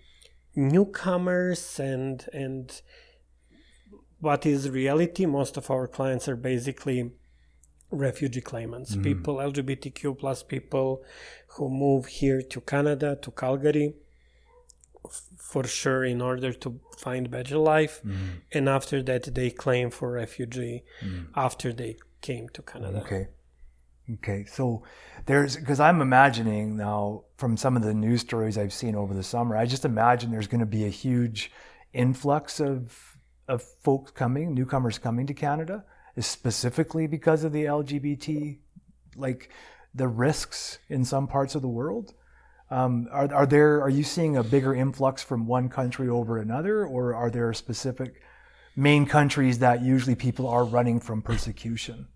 newcomers 0.56 1.80
and 1.80 2.28
and 2.34 2.82
what 4.20 4.45
is 4.45 4.70
reality 4.70 5.26
most 5.26 5.58
of 5.58 5.70
our 5.70 5.88
clients 5.88 6.28
are 6.28 6.36
basically 6.36 7.12
refugee 7.89 8.41
claimants 8.41 8.91
mm-hmm. 8.91 9.04
people 9.04 9.36
lgbtq 9.38 10.18
plus 10.20 10.43
people 10.43 11.04
who 11.54 11.70
move 11.70 12.06
here 12.06 12.41
to 12.41 12.60
canada 12.62 13.18
to 13.22 13.32
calgary 13.32 13.93
f- 15.06 15.24
for 15.38 15.64
sure 15.66 16.04
in 16.04 16.22
order 16.22 16.54
to 16.54 16.80
find 16.97 17.30
better 17.30 17.58
life. 17.58 18.02
Mm-hmm. 18.06 18.28
And 18.54 18.70
after 18.70 19.02
that 19.04 19.34
they 19.36 19.49
claim 19.49 19.89
for 19.89 20.12
refugee 20.12 20.84
mm-hmm. 21.04 21.26
after 21.36 21.74
they 21.74 21.97
came 22.22 22.49
to 22.49 22.62
canada. 22.62 23.02
Okay. 23.02 23.28
Okay. 24.16 24.45
So 24.45 24.84
there's 25.26 25.55
because 25.55 25.80
I'm 25.80 26.01
imagining 26.01 26.76
now 26.76 27.24
from 27.38 27.57
some 27.57 27.76
of 27.76 27.84
the 27.84 27.93
news 27.93 28.22
stories 28.22 28.57
I've 28.57 28.74
seen 28.74 28.95
over 28.95 29.14
the 29.14 29.24
summer, 29.24 29.55
I 29.55 29.66
just 29.66 29.86
imagine 29.86 30.32
there's 30.32 30.47
going 30.47 30.59
to 30.59 30.66
be 30.66 30.86
a 30.86 30.89
huge 30.89 31.51
influx 31.93 32.59
of 32.59 33.18
of 33.47 33.62
folks 33.84 34.12
coming, 34.12 34.53
newcomers 34.53 34.97
coming 34.97 35.28
to 35.28 35.34
Canada, 35.34 35.84
specifically 36.20 37.07
because 37.07 37.43
of 37.43 37.51
the 37.51 37.66
LGBT, 37.66 38.59
like 39.16 39.51
the 39.93 40.07
risks 40.07 40.80
in 40.89 41.03
some 41.03 41.28
parts 41.28 41.55
of 41.55 41.62
the 41.62 41.68
world. 41.68 42.14
Um, 42.70 43.09
are, 43.12 43.32
are 43.34 43.45
there 43.45 43.82
are 43.82 43.89
you 43.89 44.03
seeing 44.03 44.38
a 44.38 44.43
bigger 44.43 44.74
influx 44.74 45.22
from 45.22 45.45
one 45.45 45.70
country 45.70 46.07
over 46.07 46.38
another, 46.38 46.86
or 46.86 47.14
are 47.14 47.30
there 47.30 47.53
specific 47.53 48.22
main 48.76 49.05
countries 49.05 49.59
that 49.59 49.82
usually 49.82 50.16
people 50.16 50.47
are 50.47 50.64
running 50.64 50.99
from 50.99 51.22
persecution? 51.22 52.07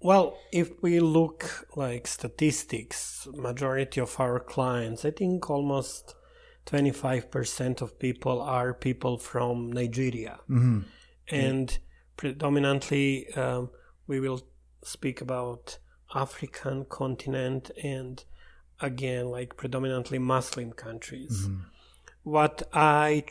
Well, 0.00 0.38
if 0.52 0.70
we 0.80 1.00
look 1.00 1.66
like 1.74 2.06
statistics, 2.06 3.26
majority 3.34 4.00
of 4.00 4.18
our 4.20 4.38
clients, 4.38 5.04
I 5.04 5.10
think 5.10 5.50
almost 5.50 6.14
25% 6.66 7.80
of 7.82 7.98
people 7.98 8.40
are 8.40 8.74
people 8.74 9.18
from 9.18 9.72
Nigeria. 9.72 10.38
And 11.28 11.78
predominantly, 12.16 13.32
um, 13.34 13.70
we 14.06 14.20
will 14.20 14.42
speak 14.84 15.20
about 15.20 15.78
African 16.14 16.84
continent 16.84 17.70
and 17.82 18.24
again, 18.80 19.26
like 19.26 19.56
predominantly 19.56 20.18
Muslim 20.18 20.72
countries. 20.72 21.48
What 22.22 22.62
I 22.72 23.24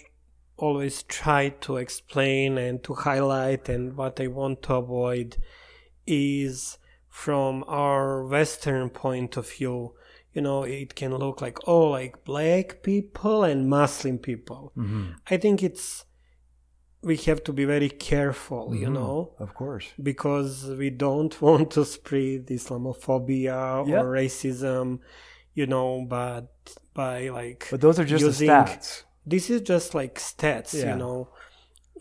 always 0.57 1.03
try 1.03 1.49
to 1.61 1.77
explain 1.77 2.57
and 2.57 2.83
to 2.83 2.93
highlight 2.93 3.69
and 3.69 3.95
what 3.95 4.19
I 4.19 4.27
want 4.27 4.63
to 4.63 4.75
avoid 4.75 5.37
is 6.07 6.77
from 7.09 7.63
our 7.67 8.25
western 8.25 8.89
point 8.89 9.37
of 9.37 9.49
view 9.49 9.93
you 10.33 10.41
know 10.41 10.63
it 10.63 10.93
can 10.95 11.13
look 11.15 11.41
like 11.41 11.57
oh 11.67 11.85
like 11.89 12.23
black 12.23 12.81
people 12.83 13.43
and 13.43 13.67
muslim 13.69 14.17
people 14.19 14.71
i 15.29 15.35
think 15.37 15.63
it's 15.63 16.05
we 17.01 17.15
have 17.17 17.43
to 17.43 17.53
be 17.53 17.65
very 17.65 17.89
careful 17.89 18.75
you 18.75 18.89
know 18.89 19.33
Of 19.39 19.53
course. 19.53 19.87
because 20.01 20.65
we 20.81 20.89
don't 20.89 21.39
want 21.47 21.71
to 21.71 21.85
spread 21.85 22.47
islamophobia 22.47 23.87
Yeah. 23.87 24.01
or 24.01 24.05
racism 24.11 24.99
you 25.53 25.65
know 25.67 26.05
but 26.07 26.49
by 26.93 27.29
like 27.29 27.67
But 27.71 27.81
those 27.81 27.99
are 27.99 28.05
just 28.05 28.23
using- 28.25 28.47
the 28.47 28.53
stats. 28.53 29.03
this 29.25 29.49
is 29.49 29.61
just 29.61 29.93
like 29.95 30.15
stats 30.15 30.73
Yeah. 30.73 30.91
you 30.91 30.95
know 31.03 31.29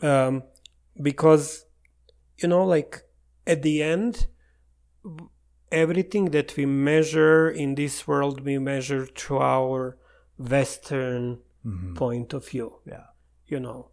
um, 0.03 0.43
because 1.01 1.65
you 2.43 2.49
know 2.49 2.65
like 2.65 3.03
at 3.47 3.63
the 3.63 3.83
end 3.83 4.27
everything 5.73 6.27
that 6.27 6.57
we 6.57 6.65
measure 6.67 7.49
in 7.51 7.75
this 7.75 8.07
world 8.07 8.41
we 8.41 8.59
measure 8.59 9.07
through 9.07 9.41
our 9.41 9.97
western 10.39 11.39
point 11.95 12.33
of 12.33 12.47
view 12.49 12.69
Mm-hmm. 12.79 12.91
Yeah. 12.91 13.07
you 13.47 13.59
know 13.61 13.91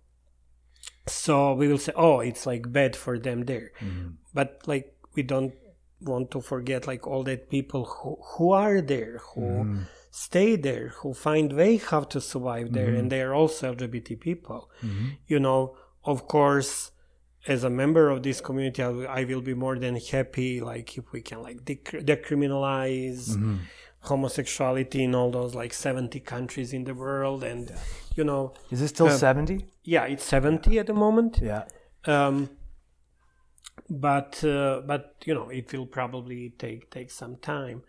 so 1.08 1.54
we 1.54 1.68
will 1.68 1.80
say 1.80 1.92
oh 1.96 2.20
it's 2.20 2.46
like 2.46 2.72
bad 2.72 2.96
for 2.96 3.18
them 3.18 3.46
there 3.46 3.72
Mm-hmm. 3.82 4.10
but 4.34 4.62
like 4.68 4.94
we 5.16 5.24
don't 5.24 5.54
want 6.02 6.30
to 6.32 6.42
forget 6.42 6.86
like 6.86 7.08
all 7.08 7.24
that 7.24 7.50
people 7.50 7.86
who, 7.86 8.18
who 8.32 8.52
are 8.52 8.80
there 8.82 9.20
who 9.34 9.42
Mm-hmm. 9.42 9.82
stay 10.12 10.56
there 10.56 10.90
who 11.00 11.14
find 11.14 11.54
way 11.54 11.78
how 11.78 12.02
to 12.14 12.22
survive 12.22 12.74
there 12.74 12.88
Mm-hmm. 12.90 13.00
and 13.00 13.12
they 13.12 13.22
are 13.22 13.34
also 13.34 13.74
lgbt 13.74 14.20
people 14.20 14.70
you 15.28 15.40
know 15.40 15.76
of 16.06 16.28
course 16.28 16.92
as 17.48 17.64
a 17.64 17.70
member 17.70 18.10
of 18.10 18.24
this 18.24 18.40
community 18.42 18.82
I 18.84 18.88
will- 18.88 19.08
I 19.20 19.24
will 19.26 19.42
be 19.42 19.54
more 19.54 19.78
than 19.78 19.96
happy 19.96 20.62
like 20.62 20.98
if 20.98 21.12
we 21.12 21.22
can 21.22 21.42
like 21.48 21.58
dec- 21.66 22.04
decriminalize 22.12 23.24
Mm-hmm. 23.36 23.56
homosexuality 24.12 25.04
in 25.04 25.16
all 25.16 25.32
those 25.32 25.54
like 25.56 25.74
70 25.74 26.20
countries 26.22 26.74
in 26.74 26.84
the 26.84 26.94
world 26.94 27.44
and 27.44 27.72
you 28.18 28.24
know 28.24 28.54
Is 28.72 28.82
it 28.82 28.90
still 28.90 29.08
Uh, 29.08 29.18
70? 29.18 29.66
yeah 29.84 30.04
it's 30.06 30.24
70 30.26 30.80
at 30.80 30.88
the 30.88 30.94
moment 30.94 31.40
Yeah. 31.42 31.64
um, 32.06 32.50
but 33.90 34.44
uh, 34.44 34.82
but 34.86 35.16
you 35.26 35.34
know 35.34 35.50
it 35.50 35.72
will 35.74 35.86
probably 35.86 36.42
take 36.58 36.90
take 36.92 37.10
some 37.12 37.36
time 37.38 37.84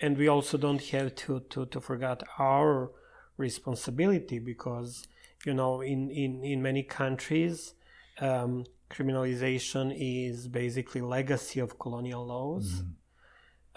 and 0.00 0.16
we 0.16 0.28
also 0.28 0.58
don't 0.58 0.82
have 0.94 1.14
to 1.22 1.40
to 1.52 1.66
to 1.66 1.80
forget 1.80 2.22
our 2.38 2.90
responsibility 3.36 4.38
because 4.38 5.06
you 5.44 5.54
know 5.54 5.80
in 5.80 6.10
in 6.10 6.42
in 6.44 6.62
many 6.62 6.82
countries 6.82 7.74
um, 8.20 8.64
criminalization 8.90 9.92
is 9.96 10.48
basically 10.48 11.00
legacy 11.00 11.60
of 11.60 11.78
colonial 11.78 12.24
laws 12.26 12.82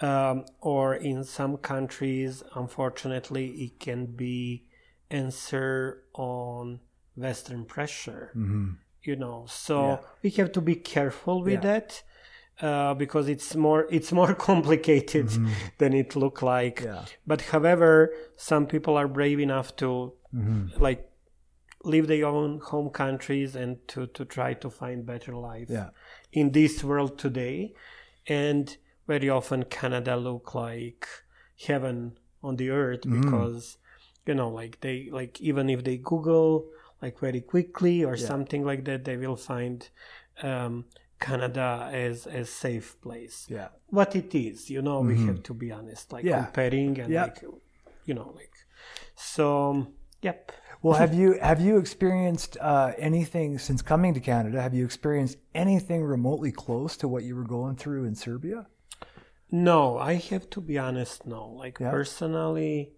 um, 0.00 0.44
or 0.60 0.94
in 0.94 1.24
some 1.24 1.56
countries 1.56 2.42
unfortunately 2.54 3.46
it 3.64 3.80
can 3.80 4.06
be 4.06 4.64
answer 5.10 6.02
on 6.14 6.80
western 7.16 7.64
pressure 7.64 8.32
you 9.02 9.16
know 9.16 9.44
so 9.48 9.76
Yeah. 9.88 9.98
we 10.22 10.30
have 10.30 10.52
to 10.52 10.60
be 10.60 10.76
careful 10.76 11.42
with 11.42 11.52
Yeah. 11.54 11.60
that 11.60 12.02
uh, 12.62 12.94
because 12.94 13.28
it's 13.28 13.56
more 13.56 13.86
it's 13.90 14.12
more 14.12 14.34
complicated 14.50 15.28
than 15.78 15.92
it 15.94 16.14
look 16.16 16.40
like 16.42 16.76
Mm-hmm. 16.80 16.94
Yeah. 16.94 17.04
but 17.26 17.40
however 17.42 18.12
some 18.36 18.66
people 18.66 18.96
are 18.96 19.08
brave 19.08 19.40
enough 19.40 19.74
to 19.76 20.12
Mm-hmm. 20.34 20.80
like 20.80 21.09
leave 21.84 22.06
their 22.08 22.26
own 22.26 22.60
home 22.60 22.90
countries 22.90 23.56
and 23.56 23.76
to 23.88 24.06
to 24.08 24.24
try 24.24 24.52
to 24.54 24.68
find 24.70 25.06
better 25.06 25.34
life 25.34 25.68
Yeah. 25.70 25.90
in 26.32 26.52
this 26.52 26.84
world 26.84 27.18
today 27.18 27.72
and 28.26 28.76
very 29.06 29.28
often 29.30 29.64
canada 29.64 30.16
look 30.16 30.54
like 30.54 31.06
heaven 31.66 32.18
on 32.42 32.56
the 32.56 32.70
earth 32.70 33.00
Mm-hmm. 33.02 33.20
because 33.22 33.78
you 34.26 34.34
know 34.34 34.50
like 34.50 34.80
they 34.80 35.08
like 35.10 35.40
even 35.40 35.68
if 35.70 35.82
they 35.84 35.96
google 35.96 36.66
like 37.02 37.18
very 37.18 37.40
quickly 37.40 38.04
or 38.04 38.14
Yeah. 38.16 38.26
something 38.26 38.62
like 38.64 38.84
that 38.84 39.04
they 39.04 39.16
will 39.16 39.36
find 39.36 39.88
um, 40.42 40.84
canada 41.18 41.88
as 41.92 42.26
a 42.26 42.44
safe 42.44 43.00
place 43.00 43.46
Yeah. 43.48 43.68
what 43.88 44.14
it 44.14 44.34
is 44.34 44.68
you 44.70 44.82
know 44.82 45.00
we 45.00 45.16
have 45.26 45.42
to 45.44 45.54
be 45.54 45.72
honest 45.72 46.12
like 46.12 46.24
Mm-hmm. 46.24 46.34
Yeah. 46.38 46.44
comparing 46.44 47.00
and 47.00 47.10
Yeah. 47.12 47.22
like 47.24 47.42
you 48.08 48.14
know 48.14 48.30
like 48.36 48.52
so 49.16 49.86
yep 50.22 50.52
Well, 50.82 50.94
have 50.98 51.12
you 51.12 51.38
have 51.40 51.60
you 51.60 51.76
experienced 51.78 52.56
uh, 52.60 52.92
anything 52.96 53.58
since 53.58 53.82
coming 53.82 54.14
to 54.14 54.20
Canada? 54.20 54.60
Have 54.62 54.72
you 54.74 54.84
experienced 54.84 55.36
anything 55.54 56.02
remotely 56.02 56.52
close 56.52 56.96
to 56.98 57.08
what 57.08 57.22
you 57.24 57.36
were 57.36 57.44
going 57.44 57.76
through 57.76 58.04
in 58.06 58.14
Serbia? 58.14 58.66
no 59.52 59.98
i 59.98 60.14
have 60.14 60.48
to 60.48 60.60
be 60.60 60.78
honest 60.78 61.26
no 61.26 61.42
like 61.62 61.80
Yeah. 61.80 61.90
personally 61.90 62.92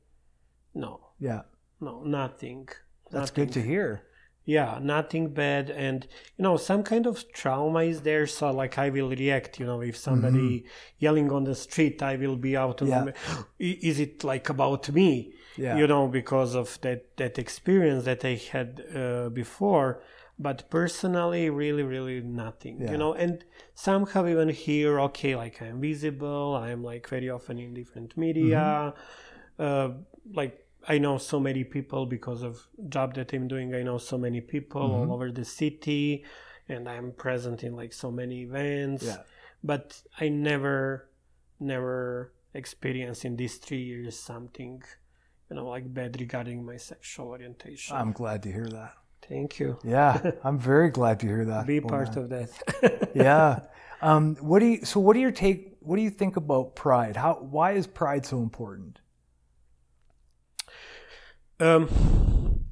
no 0.75 0.93
Yeah, 1.19 1.43
no 1.81 2.03
nothing 2.05 2.69
that's 3.11 3.31
nothing. 3.31 3.45
good 3.47 3.53
to 3.55 3.63
hear. 3.63 4.03
yeah 4.45 4.79
nothing 4.83 5.33
bad 5.33 5.71
and 5.71 6.07
you 6.37 6.43
know 6.43 6.59
some 6.59 6.83
kind 6.83 7.07
of 7.07 7.15
trauma 7.33 7.83
is 7.93 8.03
there 8.03 8.27
so 8.27 8.51
like 8.63 8.77
i 8.77 8.91
will 8.91 9.09
react 9.09 9.59
you 9.61 9.65
know 9.71 9.81
if 9.81 9.97
somebody 9.97 10.67
yelling 10.99 11.33
on 11.33 11.45
the 11.45 11.55
street 11.55 12.03
i 12.03 12.17
will 12.17 12.37
be 12.37 12.55
out 12.55 12.79
Mm-hmm. 12.79 13.09
Yeah. 13.09 13.43
"I- 13.69 13.79
is 13.91 13.99
it 14.07 14.23
like 14.33 14.47
about 14.51 14.91
me 14.99 15.33
Yeah. 15.57 15.77
you 15.79 15.87
know 15.87 16.09
because 16.09 16.55
of 16.55 16.79
that 16.81 17.17
that 17.17 17.39
experience 17.39 18.05
that 18.05 18.25
i 18.25 18.35
had 18.53 18.69
uh, 18.95 19.29
before 19.29 20.03
but 20.39 20.59
personally 20.71 21.51
really 21.51 21.83
really 21.83 22.21
nothing 22.23 22.81
Yeah. 22.81 22.93
you 22.93 22.99
know 22.99 23.13
and 23.13 23.45
somehow 23.75 24.27
even 24.27 24.49
here 24.49 24.99
okay 25.09 25.37
like 25.37 25.61
i'm 25.63 25.81
visible 25.81 26.57
i'm 26.57 26.83
like 26.83 27.09
very 27.09 27.29
often 27.31 27.59
in 27.59 27.75
different 27.75 28.17
media 28.17 28.95
Mm-hmm. 28.95 29.63
uh, 29.65 29.89
like 30.35 30.59
I 30.89 30.99
know 30.99 31.17
so 31.19 31.39
many 31.39 31.63
people 31.63 32.07
because 32.07 32.43
of 32.43 32.67
job 32.89 33.15
that 33.15 33.33
I'm 33.33 33.47
doing. 33.47 33.73
I 33.73 33.83
know 33.85 33.99
so 33.99 34.19
many 34.19 34.41
people 34.41 34.83
Mm-hmm. 34.83 35.11
all 35.11 35.15
over 35.17 35.31
the 35.31 35.45
city, 35.45 36.25
and 36.69 36.89
I'm 36.89 37.13
present 37.13 37.63
in 37.63 37.77
like 37.77 37.93
so 37.93 38.11
many 38.11 38.43
events. 38.43 39.05
Yeah. 39.05 39.19
But 39.63 40.03
I 40.21 40.29
never, 40.29 41.09
never 41.61 42.33
experienced 42.55 43.25
in 43.25 43.37
these 43.37 43.57
three 43.59 43.83
years 43.83 44.19
something 44.19 44.83
you 45.53 45.57
know 45.61 45.69
like 45.69 45.93
bad 45.93 46.19
regarding 46.19 46.65
my 46.65 46.79
sexual 46.79 47.27
orientation. 47.29 47.95
I'm 47.95 48.13
glad 48.13 48.43
to 48.45 48.51
hear 48.51 48.67
that. 48.69 48.95
Thank 49.29 49.61
you. 49.61 49.79
Yeah, 49.85 50.31
I'm 50.45 50.59
very 50.59 50.89
glad 50.89 51.21
to 51.21 51.27
hear 51.27 51.45
that. 51.45 51.67
Be 51.67 51.79
part 51.81 52.17
of 52.17 52.31
that. 52.31 53.11
yeah. 53.15 53.61
Um, 54.01 54.37
what 54.37 54.61
do 54.61 54.67
you? 54.67 54.85
So, 54.87 54.99
what 54.99 55.13
do 55.13 55.21
your 55.21 55.31
take? 55.31 55.77
What 55.81 55.97
do 55.97 56.03
you 56.03 56.09
think 56.09 56.37
about 56.37 56.75
pride? 56.75 57.17
How? 57.17 57.35
Why 57.35 57.73
is 57.73 57.87
pride 57.87 58.25
so 58.25 58.39
important? 58.39 59.01
Um. 61.61 62.65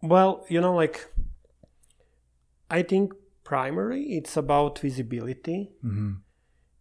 Well, 0.00 0.46
you 0.48 0.60
know, 0.60 0.74
like 0.76 1.08
I 2.70 2.82
think 2.82 3.14
primary 3.42 4.04
it's 4.16 4.36
about 4.36 4.78
visibility 4.78 5.70
Mm-hmm. 5.84 6.12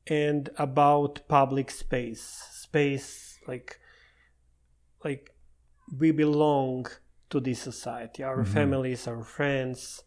and 0.07 0.49
about 0.57 1.21
public 1.27 1.71
space. 1.71 2.43
Space 2.51 3.39
like 3.47 3.79
like 5.03 5.31
we 5.99 6.11
belong 6.11 6.85
to 7.29 7.39
this 7.39 7.59
society, 7.61 8.23
our 8.23 8.43
Mhm. 8.43 8.47
families, 8.47 9.07
our 9.07 9.23
friends, 9.23 10.03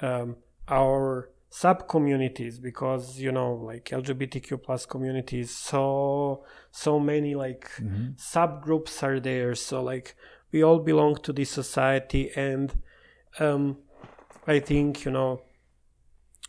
um, 0.00 0.36
our 0.68 1.30
sub 1.50 1.86
communities 1.86 2.58
because 2.58 3.20
you 3.20 3.30
know 3.30 3.52
like 3.52 3.84
lgbtq 3.90 4.62
plus 4.62 4.86
communities 4.86 5.54
so 5.54 6.42
so 6.70 6.98
many 6.98 7.34
like 7.34 7.68
Mm-hmm. 7.78 8.12
subgroups 8.16 9.02
are 9.02 9.20
there 9.20 9.54
so 9.54 9.82
like 9.82 10.16
we 10.50 10.62
all 10.64 10.78
belong 10.78 11.14
to 11.16 11.30
this 11.30 11.50
society 11.50 12.30
and 12.36 12.72
um 13.38 13.76
i 14.46 14.58
think 14.58 15.04
you 15.04 15.10
know 15.10 15.42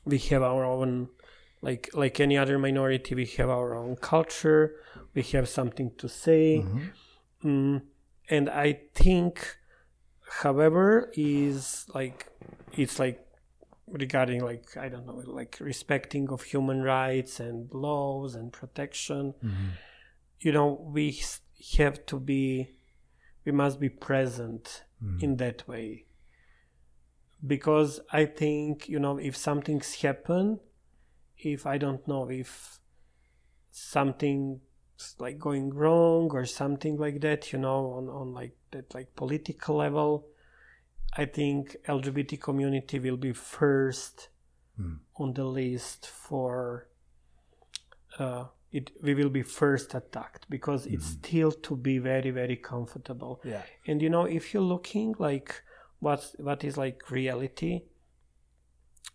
we 0.05 0.17
have 0.17 0.41
our 0.41 0.63
own 0.63 1.09
like 1.61 1.89
like 1.93 2.19
any 2.19 2.37
other 2.37 2.57
minority 2.57 3.15
we 3.15 3.25
have 3.25 3.49
our 3.49 3.75
own 3.75 3.95
culture 3.97 4.75
we 5.13 5.21
have 5.21 5.47
something 5.47 5.91
to 5.97 6.07
say 6.07 6.59
Mm-hmm. 6.59 6.85
Mm, 7.43 7.81
and 8.29 8.49
I 8.49 8.79
think, 8.93 9.57
however, 10.41 11.11
is 11.15 11.85
like 11.93 12.27
it's 12.73 12.99
like 12.99 13.25
regarding 13.87 14.43
like 14.43 14.77
I 14.77 14.89
don't 14.89 15.05
know 15.05 15.21
like 15.25 15.57
respecting 15.59 16.29
of 16.29 16.43
human 16.43 16.81
rights 16.81 17.39
and 17.39 17.71
laws 17.73 18.35
and 18.35 18.51
protection. 18.51 19.33
Mm-hmm. 19.43 19.67
You 20.39 20.51
know, 20.51 20.81
we 20.91 21.21
have 21.77 22.05
to 22.07 22.19
be, 22.19 22.71
we 23.45 23.51
must 23.51 23.79
be 23.79 23.89
present 23.89 24.83
Mm-hmm. 25.03 25.23
in 25.23 25.35
that 25.37 25.67
way. 25.67 26.05
Because 27.45 27.99
I 28.13 28.23
think 28.25 28.87
you 28.87 28.99
know 28.99 29.17
if 29.17 29.35
something's 29.35 29.95
happen, 29.95 30.61
if 31.37 31.65
I 31.65 31.77
don't 31.77 32.07
know 32.07 32.29
if 32.29 32.79
something 33.71 34.61
like 35.19 35.37
going 35.39 35.67
wrong 35.81 36.29
or 36.37 36.45
something 36.45 36.95
like 37.05 37.19
that 37.21 37.51
you 37.51 37.59
know 37.59 37.81
on, 37.97 38.05
on 38.09 38.33
like 38.33 38.55
that 38.71 38.93
like 38.97 39.09
political 39.15 39.75
level 39.85 40.11
i 41.17 41.25
think 41.37 41.75
lgbt 41.87 42.39
community 42.49 42.97
will 42.99 43.17
be 43.29 43.33
first 43.33 44.29
Hmm. 44.77 44.95
on 45.23 45.33
the 45.33 45.43
list 45.45 46.01
for 46.07 46.87
uh, 48.23 48.45
it 48.71 48.85
we 49.05 49.13
will 49.13 49.29
be 49.29 49.43
first 49.43 49.93
attacked 49.93 50.43
because 50.49 50.87
it's 50.87 51.05
still 51.19 51.51
to 51.51 51.75
be 51.75 51.95
very 51.99 52.31
very 52.31 52.55
comfortable 52.71 53.33
Yeah. 53.43 53.61
and 53.87 54.01
you 54.01 54.09
know 54.09 54.25
if 54.25 54.43
you're 54.51 54.69
looking 54.75 55.13
like 55.19 55.49
what's 55.99 56.27
what 56.47 56.63
is 56.63 56.75
like 56.85 56.97
reality 57.11 57.73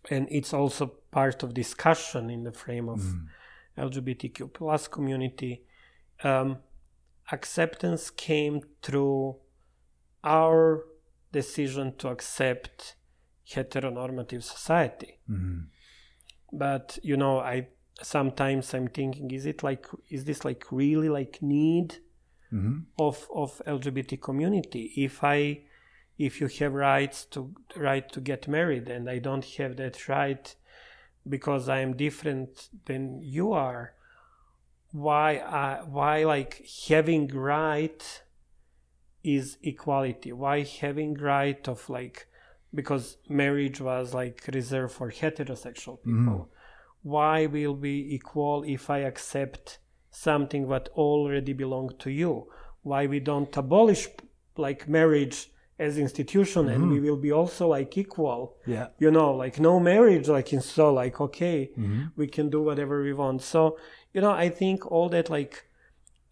and 0.09 0.27
it's 0.31 0.53
also 0.53 0.85
part 1.11 1.43
of 1.43 1.53
discussion 1.53 2.29
in 2.29 2.43
the 2.43 2.53
frame 2.53 2.87
of 2.95 3.01
lgbtq 3.77 4.53
plus 4.53 4.87
community 4.87 5.63
um, 6.23 6.57
acceptance 7.31 8.09
came 8.09 8.61
through 8.81 9.35
our 10.23 10.83
decision 11.31 11.95
to 11.97 12.07
accept 12.09 12.95
heteronormative 13.53 14.43
society 14.43 15.19
Mm-hmm. 15.29 15.59
but 16.51 16.97
you 17.03 17.17
know 17.17 17.39
i 17.39 17.67
sometimes 18.01 18.73
i'm 18.73 18.87
thinking 18.87 19.29
is 19.31 19.45
it 19.45 19.61
like 19.63 19.85
is 20.09 20.25
this 20.25 20.43
like 20.45 20.63
really 20.71 21.09
like 21.09 21.41
need 21.41 21.97
Mm-hmm. 22.51 22.79
of 22.97 23.27
of 23.35 23.61
lgbt 23.67 24.19
community 24.21 24.91
if 24.97 25.23
i 25.23 25.61
if 26.17 26.41
you 26.41 26.47
have 26.59 26.73
rights 26.73 27.25
to 27.25 27.53
right 27.75 28.11
to 28.11 28.19
get 28.19 28.47
married 28.47 28.87
and 28.89 29.07
i 29.07 29.19
don't 29.19 29.45
have 29.57 29.75
that 29.77 30.07
right 30.09 30.55
because 31.27 31.69
i 31.69 31.79
am 31.79 31.95
different 31.95 32.69
than 32.85 33.21
you 33.21 33.53
are 33.53 33.93
why 34.91 35.37
I, 35.37 35.83
why 35.83 36.23
like 36.23 36.65
having 36.87 37.27
right 37.27 38.21
is 39.23 39.57
equality? 39.63 40.31
Why 40.31 40.63
having 40.63 41.15
right 41.15 41.67
of 41.67 41.89
like 41.89 42.27
because 42.73 43.17
marriage 43.27 43.81
was 43.81 44.13
like 44.13 44.47
reserved 44.53 44.93
for 44.93 45.11
heterosexual 45.11 45.99
mm-hmm. 45.99 46.25
people. 46.25 46.49
Why 47.01 47.45
will 47.45 47.75
be 47.75 48.13
equal 48.13 48.63
if 48.67 48.89
i 48.89 48.99
accept 48.99 49.79
something 50.11 50.67
that 50.69 50.89
already 50.89 51.53
belong 51.53 51.91
to 51.99 52.11
you? 52.11 52.47
Why 52.81 53.07
we 53.07 53.19
don't 53.19 53.55
abolish 53.55 54.07
like 54.57 54.87
marriage 54.87 55.51
as 55.79 55.97
institution 55.97 56.67
and 56.67 56.83
mm-hmm. 56.83 56.91
we 56.91 56.99
will 56.99 57.17
be 57.17 57.31
also 57.31 57.69
like 57.69 57.97
equal? 57.97 58.57
Yeah. 58.65 58.87
you 58.99 59.11
know 59.11 59.33
like 59.33 59.59
no 59.59 59.79
marriage 59.79 60.27
like 60.27 60.51
in 60.53 60.61
so 60.61 60.93
like 60.93 61.19
okay 61.21 61.69
Mm-hmm. 61.77 62.07
we 62.17 62.27
can 62.27 62.49
do 62.49 62.61
whatever 62.61 63.01
we 63.01 63.13
want. 63.13 63.41
So 63.41 63.77
you 64.13 64.21
know 64.21 64.31
i 64.31 64.49
think 64.49 64.85
all 64.91 65.09
that 65.09 65.29
like 65.29 65.65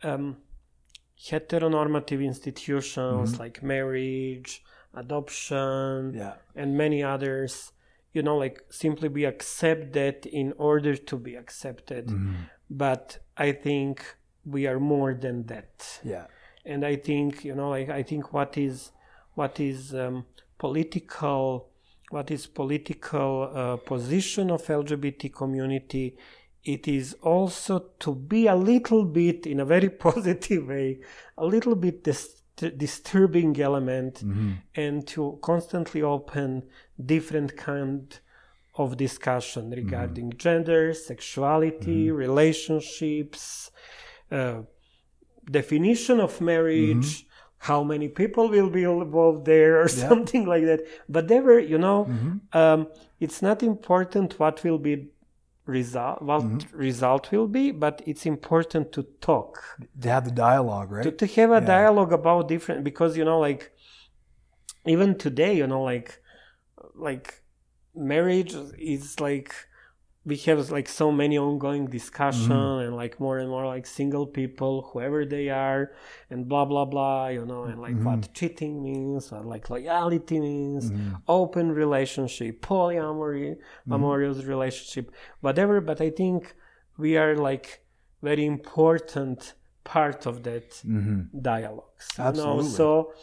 um 0.03 0.37
heteronormative 1.29 2.23
institutions 2.23 3.39
like 3.39 3.63
marriage 3.63 4.63
adoption 4.93 6.13
Yeah. 6.15 6.33
and 6.55 6.77
many 6.77 7.03
others 7.03 7.71
you 8.13 8.21
know 8.21 8.37
like 8.37 8.61
simply 8.69 9.09
we 9.09 9.25
accept 9.25 9.93
that 9.93 10.25
in 10.25 10.53
order 10.57 10.95
to 10.95 11.15
be 11.17 11.35
accepted 11.35 12.07
Mm-hmm. 12.07 12.33
but 12.69 13.19
i 13.37 13.51
think 13.51 13.93
we 14.45 14.67
are 14.67 14.79
more 14.79 15.13
than 15.13 15.45
that 15.47 15.99
Yeah. 16.03 16.27
and 16.65 16.85
i 16.85 16.95
think 16.95 17.43
you 17.45 17.55
know 17.55 17.69
like 17.69 17.89
i 17.89 18.03
think 18.03 18.33
what 18.33 18.57
is 18.57 18.91
what 19.35 19.59
is 19.59 19.93
um, 19.93 20.25
political 20.57 21.69
what 22.09 22.31
is 22.31 22.47
political 22.47 23.31
uh, 23.53 23.75
position 23.77 24.49
of 24.51 24.61
lgbt 24.65 25.33
community 25.33 26.15
it 26.67 26.87
is 26.87 27.15
also 27.21 27.79
to 27.97 28.13
be 28.13 28.47
a 28.47 28.55
little 28.55 29.05
bit 29.05 29.47
in 29.47 29.59
a 29.61 29.65
very 29.65 29.89
positive 30.07 30.67
way 30.67 30.99
a 31.37 31.45
little 31.45 31.75
bit 31.75 32.03
dis- 32.03 32.41
disturbing 32.75 33.59
element 33.59 34.15
mm-hmm. 34.15 34.53
and 34.75 35.07
to 35.07 35.39
constantly 35.41 36.01
open 36.01 36.63
different 37.03 37.55
kind 37.55 38.19
of 38.75 38.97
discussion 38.97 39.71
regarding 39.71 40.29
mm-hmm. 40.29 40.37
gender 40.37 40.93
sexuality 40.93 42.07
mm-hmm. 42.07 42.15
relationships 42.15 43.71
uh, 44.31 44.61
definition 45.49 46.19
of 46.19 46.41
marriage 46.41 47.25
how 47.59 47.83
many 47.83 48.07
people 48.07 48.49
will 48.49 48.69
be 48.69 48.83
involved 48.83 49.45
there 49.45 49.81
or 49.81 49.87
something 50.05 50.45
like 50.45 50.63
that. 50.65 50.81
Whatever 51.07 51.59
you 51.59 51.77
know 51.77 52.07
um, 52.53 52.87
it's 53.19 53.41
not 53.41 53.63
important 53.63 54.37
what 54.39 54.63
will 54.63 54.77
be 54.77 55.09
result 55.67 56.21
what 56.21 56.41
mm-hmm. 56.41 56.77
result 56.77 57.31
will 57.31 57.47
be 57.47 57.71
but 57.71 58.01
it's 58.05 58.25
important 58.25 58.91
to 58.93 59.03
talk. 59.21 59.63
To 60.01 60.09
have 60.09 60.25
the 60.25 60.31
dialogue, 60.31 60.91
right? 60.91 61.03
to, 61.03 61.11
to 61.11 61.27
have 61.27 61.51
a 61.51 61.61
dialogue 61.61 62.13
about 62.13 62.47
different 62.47 62.83
because 62.83 63.17
you 63.17 63.25
know 63.25 63.39
like 63.39 63.71
even 64.85 65.17
today 65.17 65.55
you 65.55 65.67
know 65.67 65.83
like 65.83 66.21
like 66.95 67.43
marriage 67.93 68.55
is 68.77 69.19
like 69.19 69.53
we 70.27 70.35
have 70.35 70.69
like 70.69 70.89
so 70.89 71.09
many 71.09 71.37
ongoing 71.37 71.85
discussion 71.87 72.49
mm-hmm. 72.49 72.85
and 72.85 72.95
like 72.95 73.17
more 73.17 73.37
and 73.39 73.49
more 73.49 73.65
like 73.65 73.85
single 73.85 74.27
people 74.27 74.89
whoever 74.91 75.25
they 75.25 75.47
are 75.47 75.91
and 76.29 76.49
blah 76.49 76.65
blah 76.65 76.83
blah 76.83 77.27
you 77.27 77.45
know 77.45 77.63
and 77.63 77.79
like 77.79 77.95
what 78.07 78.19
mm-hmm. 78.19 78.33
cheating 78.33 78.83
means 78.83 79.31
or 79.31 79.41
like 79.41 79.69
loyalty 79.69 80.39
means 80.39 80.91
mm-hmm. 80.91 81.15
open 81.29 81.71
relationship 81.71 82.61
polyamory 82.61 83.55
amorous 83.89 84.43
relationship 84.43 85.11
whatever 85.39 85.79
but 85.79 86.01
i 86.01 86.09
think 86.09 86.53
we 86.97 87.15
are 87.15 87.35
like 87.37 87.81
very 88.21 88.45
important 88.45 89.53
part 89.85 90.25
of 90.25 90.43
that 90.43 90.67
dialogues 91.41 92.07
you 92.17 92.23
know? 92.23 92.29
Absolutely. 92.29 92.69
so 92.69 93.13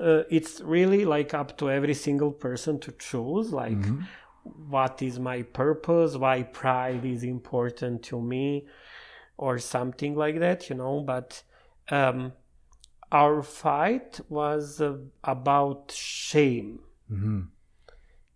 uh, 0.00 0.22
it's 0.30 0.60
really 0.60 1.04
like 1.04 1.34
up 1.34 1.58
to 1.58 1.70
every 1.70 1.94
single 1.94 2.30
person 2.30 2.78
to 2.78 2.92
choose 2.92 3.52
like 3.52 3.84
what 4.44 5.02
is 5.02 5.18
my 5.18 5.42
purpose 5.42 6.16
why 6.16 6.42
pride 6.42 7.04
is 7.04 7.22
important 7.22 8.02
to 8.02 8.20
me 8.20 8.66
or 9.36 9.58
something 9.58 10.14
like 10.14 10.38
that 10.40 10.68
you 10.68 10.76
know 10.76 11.00
but 11.00 11.42
um, 11.90 12.32
our 13.10 13.42
fight 13.42 14.20
was 14.28 14.80
uh, 14.80 14.96
about 15.22 15.92
shame. 15.92 16.80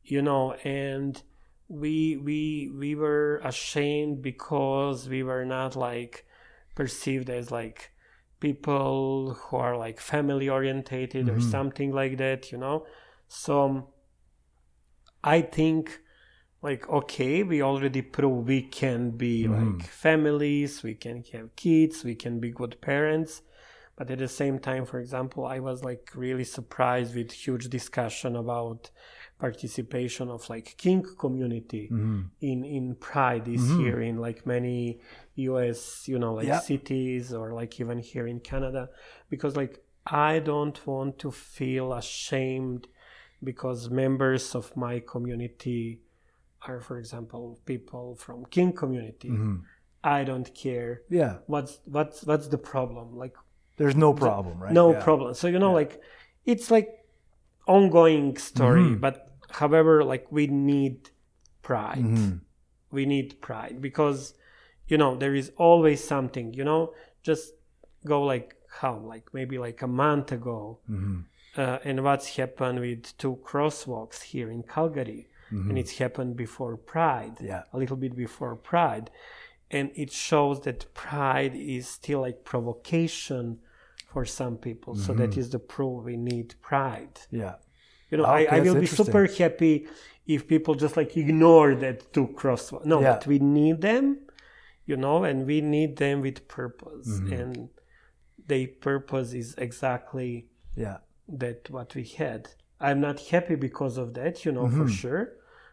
You 0.04 0.22
know 0.22 0.52
and 0.64 1.20
we 1.68 2.16
we 2.16 2.70
we 2.78 2.94
were 2.94 3.40
ashamed 3.42 4.22
because 4.22 5.08
we 5.08 5.22
were 5.22 5.44
not 5.44 5.74
like 5.74 6.26
perceived 6.76 7.28
as 7.30 7.50
like 7.50 7.90
people 8.38 9.34
who 9.34 9.56
are 9.56 9.76
like 9.76 9.98
family 9.98 10.48
orientated 10.48 11.28
or 11.28 11.40
something 11.40 11.90
like 11.90 12.18
that, 12.18 12.52
you 12.52 12.58
know. 12.58 12.86
So 13.28 13.88
I 15.26 15.42
think 15.42 16.00
like 16.62 16.88
okay, 16.88 17.42
we 17.42 17.62
already 17.62 18.02
prove 18.02 18.46
we 18.46 18.62
can 18.62 19.10
be 19.10 19.44
mm-hmm. 19.44 19.78
like 19.78 19.88
families, 19.88 20.82
we 20.82 20.94
can 20.94 21.24
have 21.32 21.54
kids, 21.56 22.04
we 22.04 22.14
can 22.14 22.40
be 22.40 22.50
good 22.50 22.80
parents. 22.80 23.42
But 23.96 24.10
at 24.10 24.18
the 24.18 24.28
same 24.28 24.58
time, 24.58 24.84
for 24.84 25.00
example, 25.00 25.46
I 25.46 25.58
was 25.58 25.82
like 25.82 26.10
really 26.14 26.44
surprised 26.44 27.14
with 27.16 27.32
huge 27.32 27.68
discussion 27.68 28.36
about 28.36 28.90
participation 29.38 30.28
of 30.30 30.48
like 30.48 30.74
kink 30.78 31.06
community 31.18 31.88
mm-hmm. 31.92 32.22
in 32.40 32.64
in 32.64 32.94
pride 32.94 33.44
this 33.44 33.60
mm-hmm. 33.60 33.80
year 33.80 34.00
in 34.00 34.16
like 34.16 34.46
many 34.46 34.98
us 35.36 36.08
you 36.08 36.18
know 36.18 36.32
like 36.34 36.46
Yeah. 36.46 36.60
cities 36.60 37.34
or 37.34 37.52
like 37.52 37.78
even 37.78 37.98
here 37.98 38.26
in 38.26 38.40
canada 38.40 38.88
because 39.28 39.54
like 39.54 39.84
i 40.06 40.38
don't 40.38 40.86
want 40.86 41.18
to 41.18 41.30
feel 41.30 41.92
ashamed 41.92 42.88
because 43.42 43.90
members 43.90 44.54
of 44.54 44.76
my 44.76 45.00
community 45.00 46.00
are 46.66 46.80
for 46.80 46.98
example 46.98 47.58
people 47.66 48.14
from 48.16 48.44
kink 48.46 48.76
community 48.76 49.34
i 50.02 50.24
don't 50.24 50.54
care 50.54 51.02
Yeah. 51.10 51.38
what's 51.46 51.78
what's 51.84 52.24
what's 52.24 52.48
the 52.48 52.58
problem 52.58 53.16
like 53.16 53.36
There's 53.76 53.96
no 53.96 54.14
problem, 54.14 54.58
right? 54.62 54.72
no 54.72 54.92
Yeah. 54.92 55.02
problem 55.02 55.34
so 55.34 55.46
you 55.48 55.58
know 55.58 55.72
like 55.72 56.00
it's 56.44 56.70
like 56.70 56.88
ongoing 57.66 58.36
story 58.36 58.82
Mm-hmm. 58.90 59.00
but 59.00 59.16
however 59.50 60.04
like 60.04 60.26
we 60.30 60.46
need 60.46 61.10
pride 61.62 61.98
Mm-hmm. 62.04 62.36
we 62.90 63.06
need 63.06 63.40
pride 63.40 63.80
because 63.80 64.34
you 64.88 64.96
know 64.98 65.16
there 65.16 65.34
is 65.34 65.52
always 65.56 66.02
something 66.02 66.54
you 66.54 66.64
know 66.64 66.92
just 67.22 67.52
go 68.04 68.22
like 68.22 68.54
how 68.80 68.96
like 68.98 69.24
maybe 69.32 69.58
like 69.58 69.82
a 69.82 69.86
month 70.04 70.32
ago 70.32 70.78
Mm-hmm. 70.90 71.20
Uh, 71.56 71.78
and 71.84 72.02
what's 72.04 72.36
happened 72.36 72.80
with 72.80 73.16
two 73.18 73.38
crosswalks 73.44 74.22
here 74.22 74.50
in 74.50 74.62
calgary 74.62 75.28
and 75.50 75.78
it's 75.78 75.98
happened 75.98 76.36
before 76.36 76.76
pride 76.76 77.34
Mm-hmm. 77.36 77.46
Yeah. 77.46 77.62
a 77.72 77.78
little 77.78 77.96
bit 77.96 78.14
before 78.16 78.56
pride 78.56 79.10
and 79.70 79.90
it 79.94 80.10
shows 80.10 80.60
that 80.62 80.92
pride 80.94 81.54
is 81.54 81.84
still 81.88 82.20
like 82.26 82.38
provocation 82.44 83.58
for 84.12 84.24
some 84.24 84.56
people 84.56 84.92
so 84.96 85.12
Mm-hmm. 85.12 85.20
that 85.22 85.36
is 85.40 85.50
the 85.50 85.58
proof 85.74 86.04
we 86.04 86.16
need 86.16 86.48
pride 86.60 87.16
Yeah. 87.30 87.54
you 88.10 88.18
know 88.18 88.24
Okay, 88.24 88.48
I, 88.48 88.56
I 88.56 88.60
will 88.60 88.74
be 88.86 88.86
super 88.86 89.24
happy 89.26 89.86
if 90.34 90.48
people 90.48 90.74
just 90.74 90.96
like 90.96 91.16
ignore 91.16 91.74
that 91.84 92.12
two 92.12 92.26
crosswalks 92.38 92.84
no 92.84 93.00
Yeah. 93.00 93.12
but 93.12 93.26
we 93.32 93.38
need 93.38 93.80
them 93.90 94.04
you 94.90 94.96
know 94.96 95.18
and 95.28 95.46
we 95.46 95.60
need 95.76 95.96
them 96.04 96.16
with 96.26 96.38
purpose 96.48 97.08
Mm-hmm. 97.08 97.32
and 97.40 97.68
the 98.52 98.66
purpose 98.88 99.32
is 99.42 99.54
exactly 99.58 100.32
Yeah. 100.74 100.98
That 101.28 101.68
what 101.70 101.94
we 101.94 102.04
had 102.04 102.48
i'm 102.80 103.00
not 103.00 103.18
happy 103.20 103.54
because 103.56 103.96
of 103.98 104.14
that 104.14 104.44
you 104.44 104.52
know 104.52 104.64
Mm-hmm. 104.66 104.82
for 104.86 104.88
sure 104.88 105.32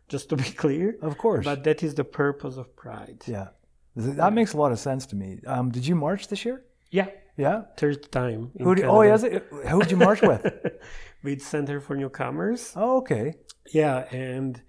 just 0.09 0.29
to 0.29 0.35
be 0.35 0.43
clear 0.63 0.95
Of 1.01 1.17
course. 1.17 1.45
but 1.45 1.63
that 1.63 1.83
is 1.83 1.95
the 1.95 2.03
purpose 2.03 2.57
of 2.57 2.75
pride 2.75 3.23
yeah. 3.27 3.47
Th- 3.97 4.15
That 4.15 4.33
makes 4.33 4.53
a 4.53 4.57
lot 4.57 4.71
of 4.71 4.79
sense 4.79 5.05
to 5.07 5.15
me. 5.15 5.39
Um, 5.45 5.69
did 5.69 5.85
you 5.85 5.95
march 5.95 6.27
this 6.27 6.43
year? 6.45 6.63
yeah 6.91 7.07
Yeah. 7.37 7.63
third 7.77 8.11
time 8.11 8.51
Who 8.59 8.73
did, 8.75 8.85
oh, 8.85 9.01
yes. 9.03 9.21
Who 9.69 9.79
did 9.81 9.91
you 9.91 9.97
march 9.97 10.21
with? 10.21 10.43
with 11.23 11.41
center 11.41 11.79
for 11.79 11.95
newcomers 11.95 12.73
Oh, 12.75 12.97
okay. 13.01 13.35
Yeah, 13.71 13.97
and 14.11 14.61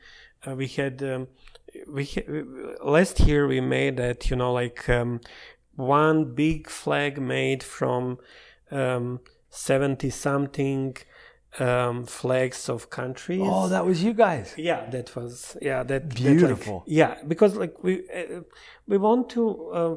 uh, 0.46 0.54
we 0.54 0.66
had 0.68 1.02
um, 1.02 1.26
we 1.96 2.04
ha- 2.04 2.30
last 2.96 3.18
year 3.28 3.46
we 3.48 3.60
made 3.60 3.96
that 3.96 4.30
you 4.30 4.36
know 4.36 4.52
like 4.52 4.88
um, 4.98 5.20
one 5.76 6.34
big 6.34 6.68
flag 6.70 7.20
made 7.20 7.62
from 7.62 8.18
um, 8.70 9.20
seventy 9.54 10.10
something 10.10 10.96
um, 11.58 12.04
flags 12.20 12.68
of 12.68 12.90
countries. 12.90 13.40
Oh, 13.44 13.68
that 13.68 13.84
was 13.86 14.02
you 14.02 14.12
guys. 14.12 14.54
yeah, 14.56 14.80
that 14.90 15.14
was 15.16 15.56
yeah 15.62 15.82
that 15.90 16.10
that, 16.10 16.20
like- 16.20 16.38
Beautiful. 16.38 16.82
yeah, 16.86 17.12
because 17.32 17.52
like 17.62 17.74
we 17.86 17.92
uh, 18.10 18.40
we 18.90 18.96
want 18.98 19.30
to. 19.30 19.42
Uh, 19.80 19.96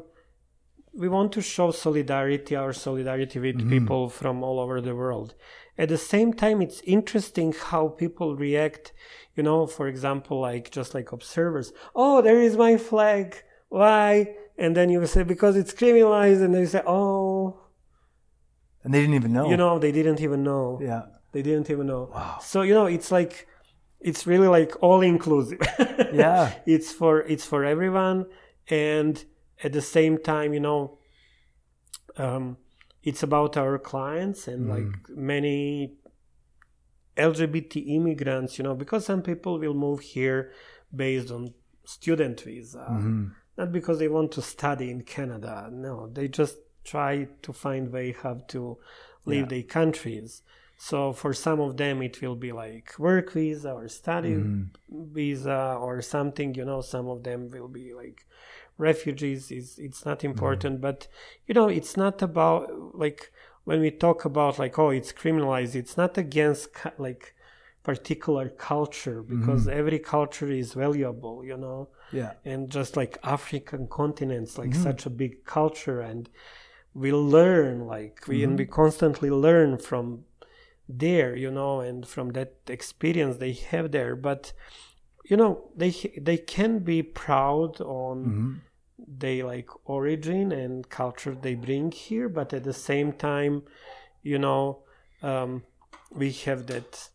we 0.94 1.08
want 1.08 1.30
to 1.32 1.42
show 1.42 1.70
solidarity, 1.70 2.56
our 2.56 2.72
solidarity 2.72 3.38
with 3.38 3.56
Mm-hmm. 3.58 3.70
people 3.70 4.08
from 4.08 4.42
all 4.42 4.58
over 4.58 4.80
the 4.80 4.96
world. 4.96 5.34
At 5.76 5.90
the 5.90 5.98
same 5.98 6.32
time, 6.32 6.60
it's 6.66 6.80
interesting 6.96 7.52
how 7.70 7.82
people 8.02 8.34
react. 8.34 8.92
You 9.36 9.42
know, 9.44 9.66
for 9.68 9.86
example, 9.86 10.40
like 10.40 10.64
just 10.78 10.94
like 10.94 11.12
observers. 11.12 11.72
Oh, 11.94 12.20
there 12.26 12.40
is 12.48 12.56
my 12.56 12.76
flag. 12.90 13.26
Why? 13.68 14.34
And 14.56 14.74
then 14.76 14.88
you 14.90 15.06
say 15.06 15.22
because 15.22 15.54
it's 15.60 15.72
criminalized, 15.80 16.42
and 16.44 16.52
they 16.54 16.66
say, 16.66 16.82
oh, 16.86 17.60
And 18.88 18.94
they 18.94 19.00
didn't 19.02 19.16
even 19.16 19.34
know. 19.34 19.50
you 19.50 19.58
know, 19.58 19.78
they 19.78 19.92
didn't 19.92 20.22
even 20.22 20.42
know. 20.42 20.78
Yeah. 20.80 21.02
They 21.32 21.42
didn't 21.42 21.68
even 21.68 21.86
know. 21.86 22.08
Wow. 22.10 22.38
So 22.40 22.62
you 22.62 22.72
know, 22.72 22.86
it's 22.86 23.12
like 23.12 23.46
it's 24.00 24.26
really 24.26 24.48
like 24.48 24.72
all 24.80 25.02
inclusive. 25.02 25.60
Yeah. 26.14 26.54
it's 26.64 26.90
for 26.90 27.20
it's 27.20 27.44
for 27.44 27.66
everyone, 27.66 28.24
and 28.70 29.22
at 29.62 29.74
the 29.74 29.82
same 29.82 30.16
time, 30.16 30.54
you 30.54 30.60
know, 30.60 30.96
um, 32.16 32.56
it's 33.02 33.22
about 33.22 33.58
our 33.58 33.78
clients 33.78 34.48
and 34.48 34.70
like 34.70 34.88
many 35.10 35.92
LGBT 37.18 37.94
immigrants. 37.96 38.56
You 38.56 38.64
know, 38.64 38.74
because 38.74 39.04
some 39.04 39.20
people 39.20 39.58
will 39.58 39.74
move 39.74 40.00
here 40.00 40.52
based 40.94 41.30
on 41.30 41.52
student 41.84 42.40
visa, 42.40 42.86
not 43.58 43.70
because 43.70 43.98
they 43.98 44.08
want 44.08 44.32
to 44.32 44.40
study 44.40 44.90
in 44.90 45.02
Canada. 45.02 45.68
No, 45.70 46.08
they 46.08 46.26
just 46.28 46.56
try 46.88 47.28
to 47.42 47.52
find 47.52 47.92
way 47.92 48.12
how 48.22 48.34
to 48.48 48.78
leave 49.26 49.48
their 49.48 49.62
countries. 49.62 50.42
So 50.78 51.12
for 51.12 51.32
some 51.34 51.60
of 51.60 51.76
them, 51.76 52.02
it 52.02 52.22
will 52.22 52.36
be 52.36 52.52
like 52.52 52.98
work 52.98 53.32
visa 53.32 53.72
or 53.72 53.88
study 53.88 54.34
mm-hmm. 54.34 55.12
visa 55.12 55.76
or 55.80 56.00
something. 56.02 56.54
You 56.54 56.64
know, 56.64 56.80
some 56.80 57.08
of 57.08 57.24
them 57.24 57.50
will 57.50 57.68
be 57.68 57.94
like 57.94 58.26
refugees. 58.78 59.50
Is 59.50 59.78
it's 59.78 60.06
not 60.06 60.18
mm-hmm. 60.18 60.28
important, 60.28 60.80
but 60.80 61.08
you 61.46 61.54
know, 61.54 61.68
it's 61.68 61.96
not 61.96 62.22
about 62.22 62.96
like 62.96 63.32
when 63.64 63.80
we 63.80 63.90
talk 63.90 64.24
about 64.24 64.58
like 64.58 64.78
oh, 64.78 64.90
it's 64.90 65.12
criminalized. 65.12 65.74
It's 65.74 65.96
not 65.96 66.16
against 66.16 66.68
like 66.96 67.34
particular 67.82 68.48
culture 68.48 69.22
because 69.22 69.62
mm-hmm. 69.62 69.78
every 69.80 69.98
culture 69.98 70.50
is 70.50 70.74
valuable. 70.74 71.44
You 71.44 71.56
know 71.56 71.88
Yeah. 72.12 72.32
and 72.44 72.70
just 72.70 72.96
like 72.96 73.18
african 73.22 73.86
continents 73.86 74.56
like 74.56 74.74
such 74.74 75.04
a 75.04 75.10
big 75.10 75.44
culture 75.44 76.00
and 76.00 76.28
we 76.94 77.12
learn 77.12 77.86
like 77.86 78.26
we 78.26 78.42
and 78.42 78.58
we 78.58 78.64
mm-hmm. 78.64 78.72
constantly 78.72 79.30
learn 79.30 79.78
from 79.78 80.24
there 80.88 81.36
you 81.36 81.50
know 81.50 81.80
and 81.80 82.08
from 82.08 82.30
that 82.30 82.54
experience 82.66 83.36
they 83.36 83.52
have 83.52 83.92
there. 83.92 84.16
But 84.16 84.52
you 85.28 85.36
know 85.36 85.70
they 85.76 85.90
they 86.20 86.36
can 86.36 86.80
be 86.80 87.02
proud 87.02 87.80
on 87.80 88.24
mm-hmm. 88.24 88.52
they 89.06 89.42
like 89.42 89.68
origin 89.84 90.50
and 90.52 90.88
culture 90.88 91.36
they 91.40 91.54
bring 91.54 91.92
here 91.92 92.28
but 92.28 92.52
at 92.52 92.64
the 92.64 92.72
same 92.72 93.12
time 93.12 93.62
you 94.22 94.38
know 94.38 94.78
um, 95.22 95.62
we 96.10 96.32
have 96.32 96.66
that 96.66 97.10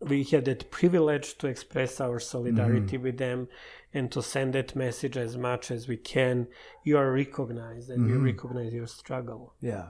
we 0.00 0.24
have 0.24 0.44
that 0.44 0.70
privilege 0.70 1.38
to 1.38 1.46
express 1.46 2.00
our 2.00 2.18
solidarity 2.18 2.96
mm-hmm. 2.96 3.04
with 3.04 3.18
them 3.18 3.48
and 3.94 4.10
to 4.12 4.20
send 4.22 4.52
that 4.54 4.74
message 4.76 5.16
as 5.16 5.36
much 5.36 5.70
as 5.70 5.86
we 5.88 5.96
can 5.96 6.46
you 6.82 6.94
are 6.98 7.10
recognized 7.12 7.88
and 7.90 8.04
we 8.04 8.12
recognize 8.32 8.72
your 8.80 8.86
struggle 9.00 9.54
Yeah. 9.60 9.86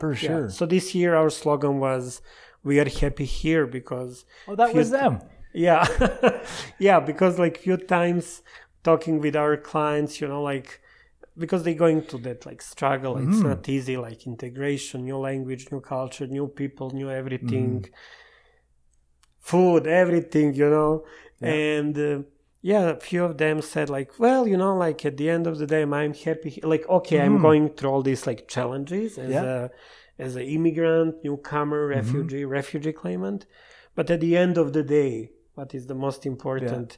For 0.00 0.12
Yeah. 0.14 0.28
sure. 0.28 0.48
so 0.50 0.66
this 0.66 0.86
year 0.94 1.14
our 1.20 1.30
slogan 1.30 1.78
was 1.86 2.20
we 2.68 2.74
are 2.80 2.88
happy 3.02 3.24
here 3.42 3.64
because 3.78 4.24
Oh, 4.48 4.56
that 4.56 4.74
was 4.74 4.90
them. 4.90 5.14
yeah 5.52 5.84
yeah 6.88 6.98
because 7.10 7.38
like 7.44 7.56
few 7.66 7.76
times 7.76 8.42
talking 8.82 9.16
with 9.24 9.36
our 9.42 9.56
clients 9.56 10.20
you 10.20 10.26
know 10.28 10.42
like 10.42 10.68
because 11.42 11.62
they're 11.62 11.82
going 11.86 12.02
to 12.12 12.18
that 12.26 12.44
like 12.48 12.60
struggle 12.74 13.14
it's 13.18 13.38
Mm-hmm. 13.38 13.48
not 13.50 13.68
easy 13.76 13.96
like 13.96 14.20
integration 14.32 14.98
new 15.04 15.18
language 15.28 15.62
new 15.72 15.80
culture 15.80 16.26
new 16.38 16.46
people 16.60 16.90
new 17.00 17.10
everything 17.20 17.70
Mm-hmm. 17.82 17.92
food 19.50 19.86
everything 19.86 20.54
you 20.54 20.68
know 20.76 21.04
and 21.40 21.98
uh, 21.98 22.18
yeah 22.72 22.84
a 22.96 23.00
few 23.08 23.22
of 23.28 23.32
them 23.44 23.56
said 23.72 23.88
like 23.98 24.10
well 24.24 24.42
you 24.52 24.58
know 24.62 24.74
like 24.86 24.98
at 25.10 25.16
the 25.20 25.28
end 25.36 25.44
of 25.50 25.54
the 25.60 25.66
day 25.74 25.82
i'm 26.02 26.14
happy 26.26 26.50
like 26.72 26.84
okay 26.96 27.18
i'm 27.26 27.36
going 27.46 27.64
through 27.76 27.90
all 27.92 28.02
these 28.10 28.22
like 28.30 28.40
challenges 28.54 29.10
as 29.18 29.24
Mm-hmm. 29.24 29.32
Yeah. 29.36 29.42
Mm-hmm. 29.42 30.22
a 30.22 30.24
as 30.26 30.32
an 30.42 30.46
immigrant 30.56 31.12
newcomer 31.26 31.80
refugee 31.96 32.44
refugee 32.58 32.96
claimant 33.02 33.40
but 33.96 34.06
at 34.14 34.20
the 34.26 34.32
end 34.44 34.54
of 34.62 34.68
the 34.76 34.84
day 34.98 35.12
what 35.58 35.68
is 35.78 35.82
the 35.92 35.98
most 36.06 36.20
important 36.32 36.88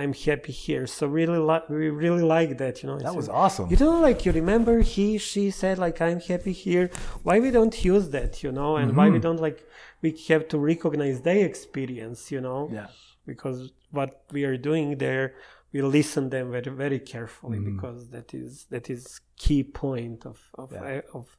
i'm 0.00 0.12
happy 0.28 0.54
here 0.66 0.84
so 0.96 1.02
really 1.20 1.40
like 1.50 1.64
we 1.68 1.86
really 2.04 2.26
like 2.36 2.52
that 2.62 2.74
you 2.80 2.86
know 2.90 2.98
That 3.08 3.16
was 3.22 3.28
awesome. 3.42 3.66
you 3.72 3.78
know 3.84 3.96
like 4.08 4.18
you 4.26 4.32
remember 4.42 4.74
he 4.94 5.06
she 5.30 5.44
said 5.60 5.76
like 5.86 5.98
i'm 6.08 6.20
happy 6.32 6.54
here 6.66 6.86
why 7.26 7.36
we 7.44 7.50
don't 7.56 7.76
use 7.94 8.06
that 8.16 8.32
you 8.44 8.50
know 8.58 8.70
and 8.80 8.86
Mm-hmm. 8.88 8.98
why 8.98 9.06
we 9.16 9.20
don't 9.26 9.42
like 9.48 9.58
we 10.04 10.10
have 10.30 10.44
to 10.52 10.56
recognize 10.72 11.16
their 11.28 11.42
experience 11.52 12.20
you 12.34 12.40
know 12.46 12.60
Yeah. 12.78 12.88
Because 13.26 13.72
what 13.90 14.24
we 14.32 14.44
are 14.44 14.56
doing 14.56 14.98
there 14.98 15.34
we 15.72 15.82
listen 15.82 16.30
them 16.30 16.50
very 16.52 16.70
very 16.84 16.98
carefully 17.00 17.58
Mhm. 17.58 17.76
because 17.76 18.10
that 18.10 18.32
is 18.34 18.66
that 18.70 18.88
is 18.90 19.20
key 19.36 19.62
point 19.62 20.24
of 20.26 20.38
of, 20.54 20.72
Yeah. 20.72 21.00
of 21.12 21.36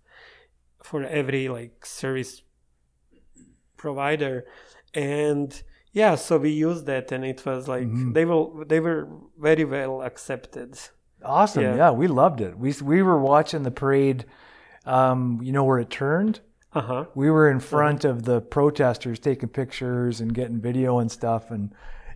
for 0.84 1.04
every 1.04 1.48
like 1.50 1.86
service 1.86 2.42
provider 3.78 4.46
and 4.94 5.64
yeah 5.92 6.16
so 6.16 6.38
we 6.38 6.50
used 6.50 6.86
that 6.86 7.12
and 7.12 7.24
it 7.26 7.46
was 7.46 7.68
like 7.68 7.88
Mhm. 7.88 8.14
they 8.14 8.26
will 8.26 8.64
they 8.66 8.80
were 8.80 9.08
very 9.38 9.66
well 9.66 10.02
accepted 10.02 10.78
Awesome. 11.24 11.64
Yeah. 11.64 11.76
Yeah. 11.76 11.92
we 11.92 12.06
loved 12.08 12.40
it. 12.40 12.56
We 12.60 12.72
we 12.84 13.02
were 13.02 13.18
watching 13.20 13.64
the 13.64 13.72
parade. 13.72 14.26
Um, 14.86 15.40
you 15.42 15.52
know 15.52 15.64
where 15.64 15.80
it 15.80 15.90
turned? 15.90 16.40
Uh-huh 16.76 17.06
We 17.16 17.28
were 17.36 17.50
in 17.56 17.60
front 17.60 18.02
of 18.12 18.24
the 18.30 18.42
protesters 18.42 19.20
taking 19.20 19.50
pictures 19.50 20.16
and 20.22 20.34
getting 20.40 20.60
video 20.70 20.92
and 21.02 21.10
stuff, 21.20 21.44
and 21.56 21.64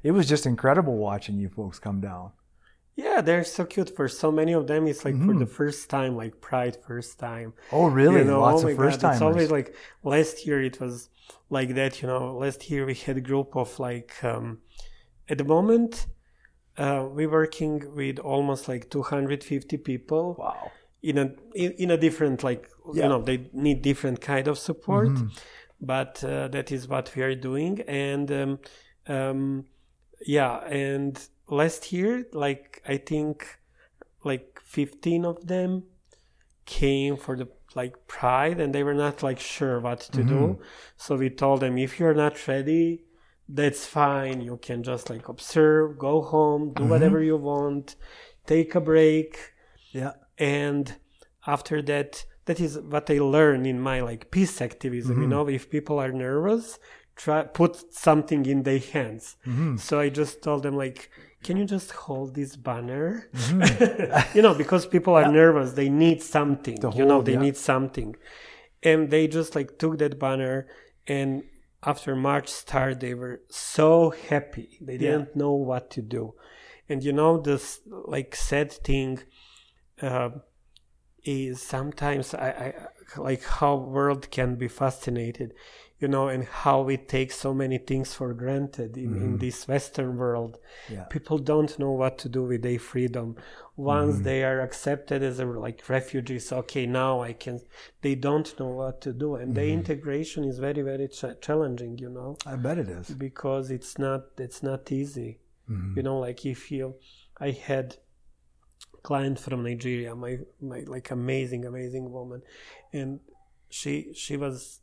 it 0.07 0.11
was 0.11 0.27
just 0.33 0.45
incredible 0.45 0.97
watching 0.97 1.37
you 1.43 1.49
folks 1.49 1.79
come 1.87 1.99
down. 2.09 2.27
yeah 3.05 3.19
they're 3.27 3.47
so 3.57 3.63
cute 3.73 3.91
for 3.97 4.07
so 4.23 4.27
many 4.39 4.53
of 4.59 4.63
them 4.71 4.81
it's 4.91 5.03
like 5.07 5.17
for 5.27 5.33
Mhm. 5.35 5.39
the 5.45 5.51
first 5.59 5.81
time 5.97 6.11
like 6.23 6.33
pride 6.49 6.75
first 6.89 7.11
time 7.29 7.49
Oh, 7.77 7.87
really? 7.99 8.19
You 8.21 8.29
know, 8.31 8.41
Lots 8.49 8.63
oh 8.63 8.67
of 8.69 8.75
first 8.83 8.99
God, 9.01 9.11
It's 9.13 9.21
always 9.29 9.49
like 9.57 9.69
last 10.13 10.35
year 10.45 10.59
it 10.69 10.77
was 10.83 10.95
like 11.57 11.69
that, 11.79 11.91
you 12.01 12.07
know. 12.11 12.23
Last 12.45 12.59
year 12.71 12.81
we 12.91 12.95
had 13.07 13.15
a 13.23 13.25
group 13.31 13.49
of 13.63 13.69
like 13.89 14.11
um, 14.31 14.45
at 15.31 15.37
the 15.41 15.47
moment 15.55 15.91
uh, 16.83 17.01
we're 17.15 17.33
working 17.41 17.73
with 17.99 18.17
almost 18.33 18.63
like 18.71 18.83
250 18.89 19.77
people 19.89 20.25
wow. 20.43 20.71
in 21.09 21.15
a 21.23 21.25
in, 21.63 21.69
in 21.83 21.89
a 21.97 21.99
different 22.05 22.37
like 22.49 22.63
Yeah. 22.93 23.03
you 23.03 23.09
know 23.09 23.21
they 23.21 23.49
need 23.53 23.81
different 23.81 24.19
kind 24.21 24.47
of 24.47 24.57
support, 24.57 25.09
Mhm. 25.09 25.29
but 25.81 26.23
uh, 26.23 26.47
that 26.49 26.71
is 26.71 26.87
what 26.87 27.13
we 27.15 27.21
are 27.23 27.35
doing 27.35 27.81
and 27.87 28.31
um, 28.31 28.59
um, 29.07 29.65
yeah 30.25 30.59
and 30.67 31.13
last 31.47 31.91
year 31.93 32.25
like 32.33 32.81
I 32.87 32.97
think 32.97 33.35
like 34.23 34.59
15 34.65 35.25
of 35.25 35.47
them 35.47 35.83
came 36.65 37.17
for 37.17 37.35
the 37.37 37.47
like 37.75 37.95
pride 38.07 38.59
and 38.59 38.73
they 38.73 38.83
were 38.83 38.93
not 39.05 39.23
like 39.23 39.39
sure 39.39 39.79
what 39.79 39.99
to 40.01 40.23
do 40.23 40.59
so 40.97 41.15
we 41.15 41.29
told 41.29 41.59
them 41.61 41.77
if 41.77 41.99
you're 41.99 42.13
not 42.15 42.47
ready 42.47 43.03
that's 43.47 43.85
fine 43.85 44.41
you 44.41 44.57
can 44.57 44.83
just 44.83 45.09
like 45.09 45.29
observe 45.29 45.97
go 45.97 46.21
home 46.21 46.73
do 46.73 46.83
whatever 46.85 47.21
you 47.21 47.37
want 47.37 47.95
take 48.45 48.75
a 48.75 48.81
break 48.81 49.37
Yeah. 49.91 50.13
and 50.37 50.95
after 51.47 51.81
that 51.83 52.25
that 52.49 52.59
is 52.59 52.73
what 52.93 53.05
i 53.15 53.19
learned 53.35 53.65
in 53.73 53.79
my 53.79 53.97
like 54.09 54.31
peace 54.31 54.59
activism 54.69 55.15
you 55.15 55.21
mm-hmm. 55.21 55.29
know 55.33 55.47
if 55.57 55.69
people 55.69 55.97
are 56.03 56.11
nervous 56.11 56.79
try 57.19 57.43
put 57.43 57.93
something 57.93 58.45
in 58.45 58.63
their 58.63 58.79
hands. 58.79 59.35
Mm-hmm. 59.45 59.75
So 59.77 59.99
i 59.99 60.07
just 60.21 60.41
told 60.41 60.63
them 60.63 60.75
like 60.85 61.11
can 61.43 61.55
you 61.55 61.65
just 61.65 61.91
hold 61.91 62.35
this 62.35 62.55
banner? 62.55 63.29
Mm-hmm. 63.33 64.35
You 64.35 64.41
know 64.41 64.55
because 64.63 64.85
people 64.95 65.13
are 65.19 65.31
nervous 65.31 65.73
they 65.73 65.89
need 65.89 66.19
something 66.37 66.77
To 66.83 66.91
you 66.99 67.05
know 67.05 67.21
they 67.21 67.33
yeah. 67.37 67.45
need 67.45 67.57
something. 67.57 68.15
And 68.81 68.99
they 69.13 69.23
just 69.27 69.51
like 69.57 69.77
took 69.81 69.97
that 69.99 70.17
banner 70.25 70.67
and 71.15 71.43
after 71.91 72.15
march 72.15 72.47
start 72.63 72.99
they 72.99 73.13
were 73.21 73.37
so 73.49 73.91
happy. 74.29 74.69
They 74.87 74.97
Yeah. 74.97 75.11
didn't 75.11 75.35
know 75.41 75.53
what 75.69 75.83
to 75.95 76.01
do. 76.17 76.23
And 76.89 77.03
you 77.03 77.13
know 77.19 77.31
this 77.49 77.65
like 78.15 78.31
sad 78.49 78.69
thing 78.71 79.09
uh, 80.01 80.29
is 81.23 81.61
sometimes 81.61 82.33
I, 82.33 82.49
I 82.49 83.19
like 83.19 83.43
how 83.43 83.75
world 83.75 84.29
can 84.31 84.55
be 84.55 84.67
fascinated 84.67 85.53
you 85.99 86.07
know 86.07 86.29
and 86.29 86.45
how 86.45 86.81
we 86.81 86.97
take 86.97 87.31
so 87.31 87.53
many 87.53 87.77
things 87.77 88.13
for 88.13 88.33
granted 88.33 88.97
in, 88.97 89.03
in 89.03 89.09
mm-hmm. 89.11 89.37
this 89.37 89.67
western 89.67 90.17
world. 90.17 90.57
Yeah. 90.89 91.03
people 91.03 91.37
don't 91.37 91.77
know 91.77 91.91
what 91.91 92.17
to 92.19 92.29
do 92.29 92.43
with 92.43 92.61
their 92.63 92.79
freedom. 92.79 93.35
Once 93.75 94.15
mm-hmm. 94.15 94.23
they 94.23 94.43
are 94.43 94.61
accepted 94.61 95.23
as 95.23 95.39
a, 95.39 95.45
like 95.45 95.87
refugees 95.87 96.51
okay 96.51 96.85
now 96.85 97.21
i 97.21 97.33
can 97.33 97.61
they 98.01 98.15
don't 98.15 98.57
know 98.59 98.67
what 98.67 99.01
to 99.01 99.13
do. 99.13 99.35
And 99.35 99.55
the 99.55 99.61
mm-hmm. 99.61 99.79
integration 99.79 100.43
is 100.45 100.59
very 100.59 100.81
very 100.81 101.07
ch- 101.07 101.39
challenging 101.41 101.97
you 101.97 102.09
know? 102.09 102.37
I 102.45 102.55
bet 102.55 102.77
it 102.77 102.89
is. 102.89 103.09
because 103.09 103.69
it's 103.69 103.97
not 103.97 104.21
it's 104.37 104.63
not 104.63 104.91
easy. 104.91 105.39
You 105.95 106.01
know 106.01 106.17
like 106.19 106.47
if 106.47 106.71
you 106.71 106.95
i 107.39 107.51
had 107.51 107.97
client 109.03 109.39
from 109.39 109.63
nigeria 109.63 110.15
my 110.15 110.37
my 110.61 110.81
like 110.87 111.11
amazing 111.11 111.65
amazing 111.65 112.11
woman. 112.11 112.41
And 112.93 113.19
she 113.69 114.13
she 114.13 114.37
was 114.37 114.81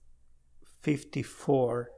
54 0.83 1.91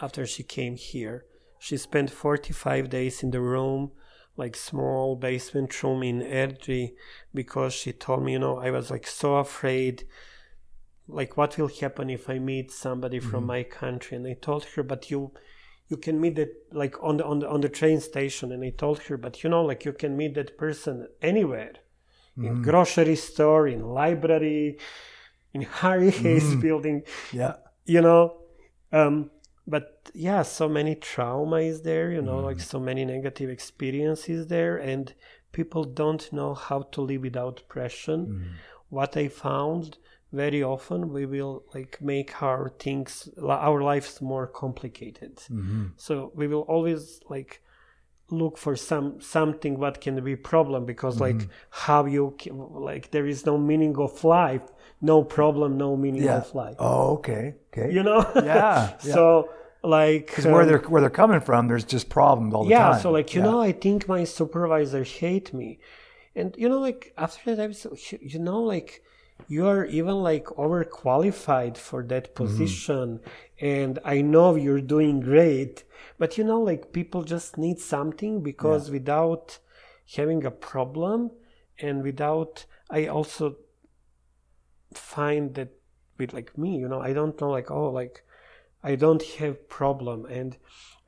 after 0.00 0.26
she 0.26 0.42
came 0.42 0.76
here. 0.76 1.24
She 1.58 1.76
spent 1.76 2.10
45 2.10 2.90
days 2.90 3.22
in 3.22 3.30
the 3.30 3.40
room 3.40 3.92
like 4.36 4.56
small 4.56 5.16
basement 5.16 5.82
room 5.82 6.02
in 6.02 6.20
Airdrie 6.20 6.94
because 7.32 7.72
she 7.72 7.92
told 7.92 8.24
me 8.24 8.32
you 8.32 8.38
know 8.38 8.58
i 8.58 8.70
was 8.70 8.90
like 8.90 9.06
so 9.06 9.36
afraid 9.36 10.04
like 11.06 11.36
what 11.36 11.56
will 11.56 11.68
happen 11.68 12.10
if 12.10 12.28
i 12.28 12.38
meet 12.38 12.70
somebody 12.70 13.20
from 13.20 13.40
mm-hmm. 13.40 13.46
my 13.46 13.62
country? 13.62 14.16
And 14.16 14.26
i 14.26 14.34
told 14.34 14.64
her 14.64 14.82
but 14.82 15.10
you 15.10 15.32
you 15.88 15.96
can 15.96 16.20
meet 16.20 16.36
that 16.36 16.52
like 16.72 16.96
on 17.02 17.18
the 17.18 17.24
on 17.24 17.40
the 17.40 17.48
on 17.48 17.60
the 17.60 17.68
train 17.68 18.00
station 18.00 18.52
and 18.52 18.64
i 18.64 18.70
told 18.70 18.98
her 19.04 19.16
but 19.16 19.42
you 19.42 19.50
know 19.50 19.62
like 19.62 19.84
you 19.84 19.92
can 19.92 20.16
meet 20.16 20.34
that 20.34 20.56
person 20.58 21.08
anywhere. 21.22 21.74
In 22.36 22.56
mm. 22.56 22.62
grocery 22.64 23.14
store 23.14 23.68
in 23.68 23.82
library 24.00 24.78
in 25.52 25.62
harry 25.80 26.10
mm. 26.10 26.22
hays 26.22 26.56
building. 26.56 27.02
Yeah. 27.32 27.56
you 27.84 28.00
know 28.00 28.22
um 28.92 29.30
but 29.66 30.10
yeah 30.14 30.42
so 30.42 30.68
many 30.68 30.94
trauma 30.96 31.58
is 31.58 31.82
there 31.82 32.10
you 32.10 32.22
know 32.22 32.40
like 32.40 32.56
mm. 32.56 32.62
so 32.72 32.80
many 32.80 33.04
negative 33.04 33.50
experiences 33.50 34.48
there 34.48 34.76
and 34.76 35.14
people 35.52 35.84
don't 35.84 36.32
know 36.32 36.54
how 36.54 36.82
to 36.92 37.00
live 37.00 37.22
without 37.22 37.56
depression 37.56 38.56
what 38.88 39.16
i 39.16 39.28
found 39.28 39.98
very 40.44 40.62
often 40.74 40.98
we 41.16 41.24
will 41.34 41.54
like 41.76 41.94
make 42.12 42.30
our 42.42 42.62
things 42.84 43.28
our 43.68 43.80
lives 43.92 44.20
more 44.32 44.46
complicated 44.62 45.34
so 45.96 46.12
we 46.34 46.46
will 46.52 46.64
always 46.74 47.02
like 47.34 47.52
look 48.30 48.56
for 48.64 48.74
some 48.90 49.20
something 49.20 49.78
what 49.78 50.00
can 50.04 50.14
be 50.24 50.34
problem 50.36 50.80
because 50.92 51.20
like 51.26 51.42
how 51.84 52.00
you 52.14 52.24
like 52.90 53.04
there 53.14 53.26
is 53.34 53.40
no 53.50 53.56
meaning 53.70 53.94
of 54.06 54.24
life 54.24 54.64
no 55.00 55.16
problem 55.22 55.76
no 55.76 55.90
meaning 56.04 56.24
Yeah. 56.24 56.38
of 56.42 56.54
life 56.54 56.76
Oh, 56.78 57.14
okay. 57.18 57.44
Okay. 57.68 57.88
you 57.96 58.02
know 58.02 58.20
Yeah, 58.34 58.80
yeah. 59.04 59.12
so 59.16 59.24
like 59.82 60.26
Because 60.26 60.46
where 60.46 60.62
um, 60.62 60.68
they're 60.68 60.84
where 60.92 61.00
they're 61.02 61.10
coming 61.24 61.40
from, 61.48 61.60
there's 61.68 61.84
just 61.96 62.08
problems 62.08 62.54
all 62.54 62.64
the 62.64 62.70
time. 62.74 62.92
yeah 62.94 63.02
so 63.02 63.10
like 63.18 63.28
you 63.36 63.42
Yeah. 63.42 63.48
know 63.50 63.60
i 63.70 63.72
think 63.84 63.98
my 64.08 64.22
supervisor 64.24 65.04
hate 65.04 65.48
me 65.60 65.78
and 66.38 66.48
you 66.62 66.68
know 66.72 66.80
like 66.88 67.02
after 67.26 67.54
that 67.54 67.62
i 67.64 67.66
was 67.72 67.80
you 68.32 68.40
know 68.48 68.60
like 68.74 68.92
you 69.48 69.66
are 69.66 69.84
even 69.86 70.22
like 70.22 70.46
overqualified 70.46 71.76
for 71.76 72.02
that 72.04 72.34
Mm-hmm. 72.34 72.44
position 72.44 73.20
and 73.60 73.98
i 74.04 74.20
know 74.20 74.54
you're 74.56 74.80
doing 74.80 75.20
great 75.20 75.84
but 76.18 76.36
you 76.38 76.44
know 76.44 76.60
like 76.60 76.92
people 76.92 77.22
just 77.24 77.58
need 77.58 77.78
something 77.78 78.42
because 78.42 78.90
without 78.90 79.58
having 80.16 80.44
a 80.44 80.50
problem 80.50 81.30
and 81.78 82.02
without 82.02 82.64
i 82.90 83.06
also 83.06 83.56
find 84.94 85.54
that 85.54 85.70
with 86.18 86.32
like 86.32 86.56
me 86.56 86.76
you 86.76 86.88
know 86.88 87.00
i 87.00 87.12
don't 87.12 87.40
know 87.40 87.50
like 87.50 87.70
oh 87.70 87.90
like 87.90 88.22
i 88.82 88.94
don't 88.94 89.22
have 89.38 89.68
problem 89.68 90.24
and 90.26 90.56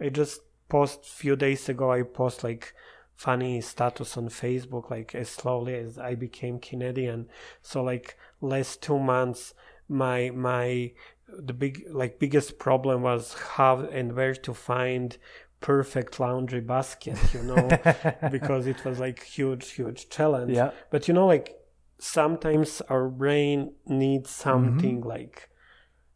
i 0.00 0.08
just 0.08 0.40
post 0.68 1.04
few 1.04 1.36
days 1.36 1.68
ago 1.68 1.92
i 1.92 2.02
post 2.02 2.42
like 2.42 2.74
funny 3.16 3.60
status 3.60 4.16
on 4.16 4.28
facebook 4.28 4.90
like 4.90 5.14
as 5.14 5.28
slowly 5.28 5.74
as 5.74 5.98
i 5.98 6.14
became 6.14 6.58
canadian 6.58 7.26
so 7.62 7.82
like 7.82 8.16
last 8.40 8.82
two 8.82 8.98
months 8.98 9.54
my 9.88 10.30
my 10.30 10.92
the 11.28 11.52
big 11.52 11.84
like 11.90 12.18
biggest 12.18 12.58
problem 12.58 13.02
was 13.02 13.34
how 13.56 13.80
and 13.80 14.14
where 14.14 14.34
to 14.34 14.52
find 14.52 15.16
perfect 15.60 16.20
laundry 16.20 16.60
basket 16.60 17.18
you 17.32 17.42
know 17.42 17.68
because 18.30 18.66
it 18.66 18.84
was 18.84 19.00
like 19.00 19.22
huge 19.22 19.70
huge 19.72 20.08
challenge 20.10 20.52
Yeah. 20.52 20.70
but 20.90 21.08
you 21.08 21.14
know 21.14 21.26
like 21.26 21.56
sometimes 21.98 22.82
our 22.82 23.08
brain 23.08 23.72
needs 23.86 24.30
mm-hmm. 24.30 24.42
something 24.42 25.00
like 25.00 25.48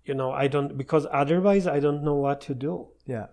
you 0.05 0.15
know 0.15 0.31
i 0.31 0.47
don't 0.47 0.77
because 0.77 1.07
otherwise 1.11 1.67
i 1.67 1.81
don't 1.81 2.03
know 2.05 2.15
what 2.17 2.41
to 2.43 2.55
do 2.55 2.89
Yeah. 3.07 3.27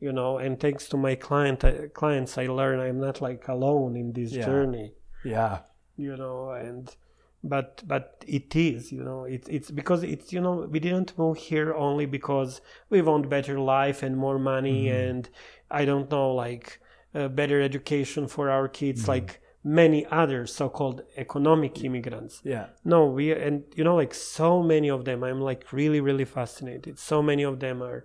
You 0.00 0.12
know 0.12 0.38
and 0.38 0.60
thanks 0.60 0.88
to 0.88 0.96
my 0.96 1.14
client 1.14 1.64
uh, 1.64 1.88
clients 2.00 2.38
i 2.38 2.46
learn 2.46 2.78
i'm 2.80 3.00
not 3.00 3.20
like 3.20 3.48
alone 3.48 3.96
in 3.96 4.12
this 4.12 4.32
Yeah. 4.32 4.44
journey 4.46 4.92
Yeah. 5.24 5.58
you 5.96 6.16
know 6.16 6.50
and 6.50 6.94
but 7.42 7.82
but 7.86 8.24
it 8.26 8.54
is 8.56 8.92
you 8.92 9.02
know 9.02 9.24
it's 9.24 9.48
it's 9.48 9.70
because 9.70 10.02
it's 10.02 10.32
you 10.32 10.40
know 10.40 10.66
we 10.74 10.80
didn't 10.80 11.16
move 11.18 11.36
here 11.50 11.72
only 11.74 12.06
because 12.06 12.60
we 12.90 13.00
want 13.02 13.28
better 13.28 13.58
life 13.60 14.02
and 14.02 14.16
more 14.16 14.38
money 14.38 14.88
and 14.88 15.28
i 15.70 15.84
don't 15.84 16.10
know 16.10 16.32
like 16.34 16.80
uh, 17.14 17.28
better 17.28 17.60
education 17.60 18.26
for 18.28 18.50
our 18.50 18.68
kids 18.68 19.06
like 19.08 19.40
many 19.64 20.04
other 20.06 20.46
so-called 20.46 21.02
economic 21.16 21.84
immigrants 21.84 22.40
Yeah. 22.44 22.66
no 22.84 23.06
we 23.06 23.32
and 23.32 23.62
you 23.76 23.84
know 23.84 23.96
like 23.96 24.14
so 24.14 24.62
many 24.62 24.88
of 24.90 25.04
them 25.04 25.22
i'm 25.22 25.40
like 25.40 25.72
really 25.72 26.00
really 26.00 26.24
fascinated 26.24 26.98
so 26.98 27.22
many 27.22 27.44
of 27.44 27.60
them 27.60 27.82
are 27.82 28.04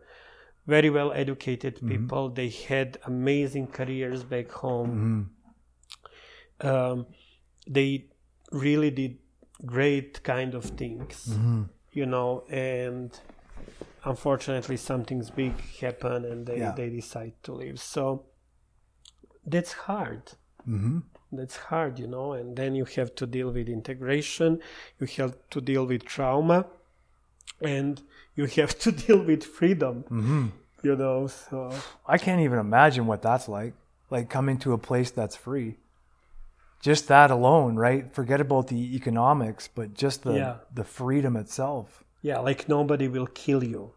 very 0.66 0.90
well 0.90 1.12
educated 1.12 1.76
people 1.88 2.30
they 2.30 2.50
had 2.50 2.98
amazing 3.06 3.68
careers 3.68 4.24
back 4.24 4.50
home 4.52 5.30
um, 6.62 7.06
they 7.68 8.06
really 8.52 8.92
did 8.92 9.18
great 9.66 10.24
kind 10.24 10.54
of 10.54 10.64
things, 10.66 11.30
Mm-hmm. 11.32 11.64
you 11.92 12.06
know, 12.06 12.44
and 12.50 13.20
unfortunately 14.06 14.78
something's 14.78 15.30
big 15.30 15.54
happened 15.82 16.26
and 16.26 16.46
they, 16.46 16.58
Yeah. 16.60 16.74
they 16.76 16.90
decide 16.90 17.34
to 17.44 17.54
leave. 17.54 17.80
So 17.80 18.26
that's 19.46 19.74
hard. 19.74 20.34
Mm-hmm. 20.68 21.00
That's 21.32 21.56
hard, 21.58 22.00
you 22.00 22.08
know, 22.08 22.34
and 22.34 22.56
then 22.56 22.76
you 22.76 22.86
have 22.98 23.16
to 23.16 23.26
deal 23.26 23.50
with 23.52 23.68
integration, 23.68 24.60
you 25.00 25.08
have 25.18 25.36
to 25.50 25.62
deal 25.62 25.86
with 25.86 26.06
trauma, 26.06 26.68
and 27.62 28.02
you 28.36 28.46
have 28.46 28.78
to 28.80 28.92
deal 29.06 29.22
with 29.24 29.44
freedom, 29.44 30.04
Mm-hmm. 30.10 30.48
you 30.84 30.96
know. 30.96 31.28
So 31.28 31.72
I 32.08 32.18
can't 32.18 32.42
even 32.42 32.60
imagine 32.60 33.06
what 33.08 33.22
that's 33.22 33.48
like. 33.48 33.74
Like 34.10 34.30
coming 34.30 34.58
to 34.60 34.74
a 34.74 34.78
place 34.78 35.12
that's 35.12 35.36
free. 35.36 35.78
Just 36.82 37.08
that 37.08 37.32
alone, 37.32 37.76
right? 37.78 38.14
Forget 38.14 38.42
about 38.42 38.68
the 38.68 38.96
economics, 38.96 39.68
but 39.74 39.94
just 39.94 40.24
the 40.24 40.34
Yeah. 40.34 40.56
the 40.74 40.84
freedom 40.84 41.36
itself. 41.38 42.04
yeah, 42.22 42.40
like 42.40 42.70
nobody 42.70 43.08
will 43.10 43.28
kill 43.28 43.62
you, 43.64 43.92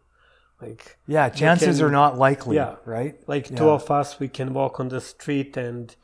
like 0.61 0.97
Yeah, 1.07 1.29
chances 1.29 1.77
can- 1.77 1.85
are 1.85 1.91
not 1.91 2.17
likely, 2.17 2.55
Yeah. 2.57 2.75
right? 2.85 3.15
like 3.27 3.49
Yeah. 3.49 3.57
two 3.59 3.69
of 3.69 3.89
us 3.99 4.19
we 4.19 4.27
can 4.27 4.53
walk 4.53 4.79
on 4.81 4.87
the 4.89 4.99
street 4.99 5.55
and 5.57 5.95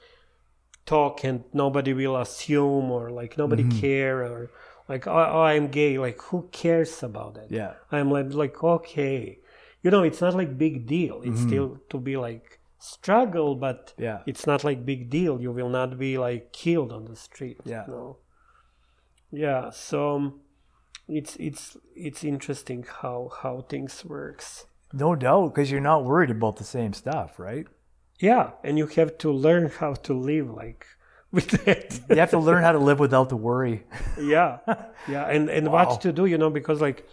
talk 0.85 1.23
and 1.23 1.43
nobody 1.53 1.93
will 1.93 2.15
assume 2.17 2.91
or 2.91 3.09
like 3.21 3.37
nobody 3.37 3.63
Mm-hmm. 3.63 3.79
care 3.79 4.17
or 4.31 4.49
like 4.89 5.07
oh, 5.07 5.11
oh 5.35 5.41
i'm 5.43 5.67
gay 5.67 5.97
like 5.97 6.21
who 6.23 6.47
cares 6.51 7.03
about 7.03 7.37
it 7.37 7.47
Yeah. 7.49 7.73
i'm 7.91 8.09
like 8.11 8.33
like 8.33 8.63
okay 8.63 9.39
you 9.81 9.91
know 9.91 10.03
it's 10.03 10.21
not 10.21 10.35
like 10.35 10.57
big 10.57 10.85
deal 10.87 11.21
it's 11.23 11.39
Mm-hmm. 11.39 11.47
still 11.47 11.77
to 11.89 11.97
be 11.99 12.15
like 12.17 12.59
struggle 12.79 13.55
but 13.55 13.93
Yeah. 13.97 14.19
it's 14.25 14.45
not 14.45 14.63
like 14.63 14.85
big 14.85 15.09
deal 15.09 15.39
you 15.41 15.51
will 15.51 15.69
not 15.69 15.97
be 15.97 16.17
like 16.17 16.51
killed 16.51 16.91
on 16.91 17.05
the 17.05 17.15
street 17.15 17.57
Yeah. 17.65 17.85
you 17.87 17.93
know? 17.93 18.17
yeah 19.31 19.69
so 19.69 20.15
um, 20.15 20.39
it's 21.07 21.35
it's 21.37 21.77
it's 21.95 22.23
interesting 22.23 22.85
how 23.01 23.29
how 23.41 23.61
things 23.69 24.03
works 24.05 24.65
No 24.93 25.15
doubt, 25.15 25.47
because 25.55 25.71
you're 25.71 25.81
not 25.93 26.05
worried 26.05 26.29
about 26.29 26.57
the 26.57 26.63
same 26.63 26.93
stuff, 26.93 27.39
right? 27.39 27.67
yeah 28.19 28.51
and 28.63 28.77
you 28.77 28.87
have 28.87 29.17
to 29.17 29.31
learn 29.31 29.65
how 29.79 29.93
to 30.07 30.13
live 30.13 30.47
like 30.63 30.85
with 31.33 31.67
it. 31.67 31.99
You 32.09 32.15
have 32.17 32.29
to 32.29 32.39
learn 32.39 32.63
how 32.63 32.71
to 32.71 32.79
live 32.79 32.99
without 32.99 33.27
the 33.27 33.35
worry. 33.35 33.83
yeah. 34.21 34.59
Yeah 35.09 35.25
and 35.25 35.49
and 35.49 35.67
Wow. 35.67 35.85
what 35.85 36.01
to 36.01 36.13
do 36.13 36.25
you 36.25 36.37
know 36.37 36.49
because 36.49 36.79
like 36.79 37.05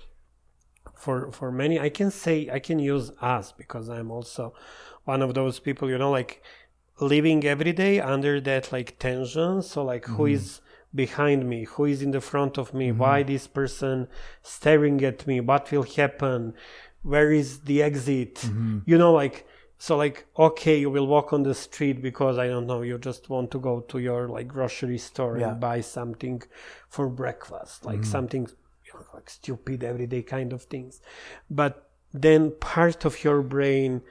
for 0.94 1.32
for 1.32 1.50
many 1.50 1.80
i 1.80 1.88
can 1.88 2.10
say 2.10 2.50
i 2.52 2.58
can 2.58 2.78
use 2.78 3.10
us 3.22 3.52
because 3.52 3.88
i'm 3.88 4.10
also 4.10 4.52
one 5.04 5.22
of 5.22 5.32
those 5.32 5.58
people 5.58 5.88
you 5.88 5.96
know 5.96 6.10
like 6.10 6.42
living 7.00 7.44
every 7.44 7.72
day 7.72 8.00
under 8.00 8.40
that 8.40 8.72
like 8.72 8.98
tension. 8.98 9.62
So 9.62 9.84
like 9.84 10.06
who 10.06 10.24
mm-hmm. 10.24 10.34
is 10.34 10.60
behind 10.94 11.48
me? 11.48 11.64
Who 11.64 11.86
is 11.86 12.02
in 12.02 12.10
the 12.10 12.20
front 12.20 12.58
of 12.58 12.74
me? 12.74 12.88
Mm-hmm. 12.88 12.98
Why 12.98 13.22
this 13.22 13.46
person 13.46 14.08
staring 14.42 15.02
at 15.04 15.26
me? 15.26 15.40
What 15.40 15.70
will 15.70 15.82
happen? 15.82 16.54
Where 17.02 17.32
is 17.32 17.60
the 17.60 17.82
exit? 17.82 18.34
Mm-hmm. 18.36 18.80
You 18.86 18.98
know 18.98 19.12
like 19.12 19.46
so 19.84 19.96
like 19.96 20.26
okay 20.46 20.76
you 20.78 20.90
will 20.90 21.06
walk 21.06 21.32
on 21.32 21.42
the 21.42 21.54
street 21.54 22.02
because 22.02 22.36
i 22.44 22.46
don't 22.46 22.66
know 22.66 22.82
you 22.82 22.98
just 22.98 23.30
want 23.34 23.50
to 23.50 23.58
go 23.58 23.80
to 23.80 23.98
your 23.98 24.28
like 24.28 24.46
grocery 24.46 24.98
store 24.98 25.38
Yeah. 25.38 25.48
and 25.48 25.60
buy 25.68 25.78
something 25.80 26.42
for 26.88 27.08
breakfast 27.08 27.84
like 27.90 28.02
mm. 28.02 28.12
something 28.16 28.46
you 28.92 29.00
know, 29.00 29.06
like 29.14 29.30
stupid 29.30 29.84
everyday 29.84 30.22
kind 30.22 30.52
of 30.52 30.62
things. 30.62 31.00
But 31.50 31.88
then 32.12 32.52
part 32.60 33.04
of 33.04 33.22
your 33.24 33.42
brain 33.42 34.02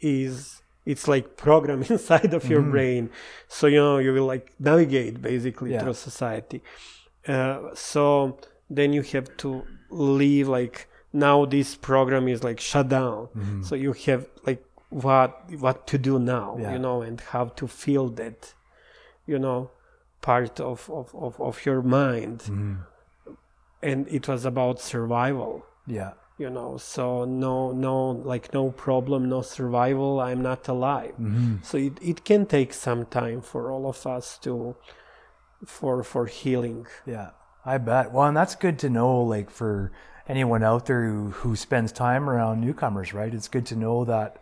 is 0.00 0.62
it's 0.84 1.08
like 1.08 1.36
program 1.36 1.82
inside 1.88 2.34
of 2.34 2.48
your 2.48 2.60
mm-hmm. 2.60 2.70
brain. 2.70 3.10
So 3.48 3.66
you 3.66 3.78
know 3.78 3.98
you 3.98 4.12
will 4.12 4.26
like 4.26 4.52
navigate 4.58 5.22
basically 5.22 5.72
Yeah. 5.72 5.82
through 5.82 5.94
society. 5.94 6.62
Uh, 7.26 7.74
so 7.74 8.38
then 8.68 8.92
you 8.92 9.02
have 9.02 9.34
to 9.38 9.64
leave 9.90 10.48
like 10.48 10.88
now 11.12 11.44
this 11.44 11.76
program 11.76 12.28
is 12.28 12.42
like 12.42 12.60
shut 12.60 12.88
down. 12.88 13.28
Mm-hmm. 13.36 13.62
So 13.62 13.74
you 13.76 13.92
have 14.06 14.26
like 14.46 14.64
what 15.02 15.30
what 15.64 15.78
to 15.90 15.96
do 15.98 16.14
now 16.18 16.48
Yeah. 16.58 16.72
you 16.74 16.78
know 16.78 17.02
and 17.02 17.20
how 17.32 17.44
to 17.60 17.66
feel 17.66 18.06
that 18.20 18.54
you 19.26 19.38
know 19.38 19.70
part 20.20 20.60
of 20.60 20.88
of, 21.00 21.06
of, 21.26 21.40
of 21.40 21.54
your 21.66 21.82
mind 21.82 22.38
mm-hmm. 22.40 22.74
and 23.82 24.06
it 24.08 24.28
was 24.28 24.44
about 24.44 24.80
survival 24.80 25.66
Yeah. 25.86 26.12
you 26.38 26.50
know 26.56 26.76
so 26.78 27.24
no 27.24 27.72
no 27.72 27.96
like 28.32 28.46
no 28.54 28.70
problem 28.70 29.28
no 29.28 29.42
survival 29.42 30.20
i'm 30.20 30.42
not 30.42 30.68
alive 30.68 31.14
mm-hmm. 31.20 31.56
so 31.62 31.76
it, 31.78 31.98
it 32.00 32.24
can 32.24 32.46
take 32.46 32.72
some 32.72 33.06
time 33.06 33.40
for 33.50 33.62
all 33.72 33.86
of 33.88 34.06
us 34.06 34.38
to 34.44 34.76
for 35.66 36.04
for 36.04 36.26
healing 36.26 36.86
Yeah, 37.06 37.30
I 37.64 37.78
bet. 37.78 38.12
Well, 38.12 38.26
and 38.28 38.36
that's 38.36 38.54
good 38.54 38.78
to 38.80 38.90
know, 38.90 39.12
like 39.34 39.50
for 39.50 39.90
anyone 40.28 40.62
out 40.62 40.84
there 40.86 41.04
who, 41.08 41.30
who 41.30 41.56
spends 41.56 41.90
time 41.92 42.28
around 42.28 42.60
newcomers, 42.60 43.14
right? 43.14 43.32
It's 43.34 43.48
good 43.48 43.66
to 43.66 43.76
know 43.76 44.04
that 44.04 44.36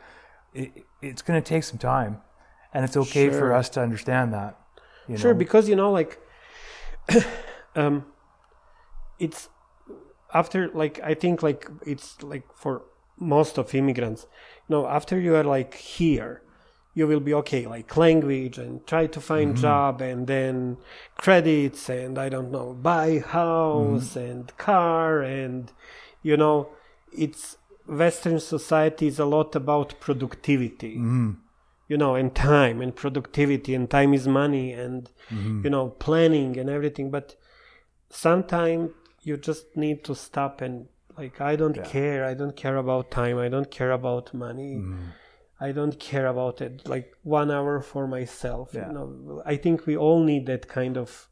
it, 0.55 0.85
it's 1.01 1.23
going 1.23 1.41
to 1.41 1.47
take 1.47 1.65
some 1.65 1.79
time, 1.79 2.21
and 2.73 2.85
it's 2.85 2.97
okay 2.97 3.31
for 3.31 3.53
us 3.53 3.69
to 3.71 3.81
understand 3.81 4.33
that. 4.33 4.59
You 5.09 5.17
sure 5.17 5.33
know? 5.33 5.39
because 5.39 5.69
you 5.69 5.77
know 5.77 5.91
like 5.91 6.21
um 7.77 8.07
it's 9.19 9.49
after 10.33 10.69
like 10.69 11.01
i 11.03 11.15
think 11.15 11.43
like 11.43 11.69
it's 11.87 12.23
like 12.23 12.45
for 12.55 12.83
most 13.19 13.59
of 13.59 13.75
immigrants 13.75 14.27
you 14.69 14.77
know 14.77 14.87
after 14.87 15.19
you 15.19 15.35
are 15.35 15.45
like 15.45 15.75
here 15.75 16.43
you 16.95 17.07
will 17.07 17.21
be 17.21 17.33
okay 17.35 17.67
like 17.67 17.97
language 17.97 18.59
and 18.59 18.87
try 18.87 19.07
to 19.07 19.21
find 19.21 19.57
job 19.57 20.01
and 20.01 20.27
then 20.27 20.77
credits 21.17 21.89
and 21.89 22.19
i 22.19 22.29
don't 22.29 22.51
know 22.51 22.75
buy 22.75 23.19
house 23.19 24.17
and 24.17 24.57
car 24.59 25.23
and 25.23 25.73
you 26.23 26.37
know 26.37 26.69
it's 27.13 27.57
western 27.87 28.41
society 28.41 29.07
is 29.07 29.19
a 29.19 29.25
lot 29.25 29.55
about 29.55 30.01
productivity. 30.01 30.97
Mm-hmm. 30.97 31.33
You 31.89 31.99
know 31.99 32.15
and 32.15 32.35
time 32.35 32.81
and 32.81 32.95
productivity 32.97 33.75
and 33.75 33.91
time 33.91 34.15
is 34.15 34.27
money 34.27 34.73
and 34.73 35.11
mm-hmm. 35.29 35.63
you 35.65 35.71
know 35.71 35.89
planning 35.89 36.59
and 36.59 36.71
everything. 36.71 37.11
But 37.11 37.37
sometimes 38.09 38.91
you 39.23 39.37
just 39.37 39.77
need 39.77 40.05
to 40.05 40.15
stop 40.15 40.61
and 40.61 40.89
like 41.19 41.41
i 41.41 41.57
don't 41.57 41.85
care. 41.85 42.25
I 42.25 42.35
don't 42.35 42.57
care 42.57 42.77
about 42.77 43.11
time. 43.11 43.39
I 43.39 43.49
don't 43.49 43.71
care 43.71 43.91
about 43.91 44.33
money. 44.33 44.77
Mm-hmm. 44.77 45.09
I 45.61 45.71
don't 45.71 45.99
care 46.01 46.27
about 46.27 46.61
it 46.61 46.89
like 46.89 47.13
one 47.23 47.51
hour 47.51 47.81
for 47.81 48.07
myself 48.07 48.71
Yeah. 48.73 48.87
you 48.87 48.93
know. 48.95 49.43
I 49.45 49.57
think 49.57 49.87
we 49.87 49.97
all 49.97 50.23
need 50.25 50.47
that 50.47 50.67
kind 50.69 50.97
of 50.97 51.29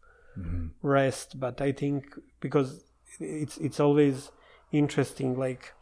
rest 0.82 1.38
but 1.38 1.61
i 1.61 1.72
think 1.72 2.18
because 2.40 2.84
it's 3.18 3.57
it's 3.59 3.80
always 3.80 4.30
interesting 4.72 5.38
like 5.38 5.72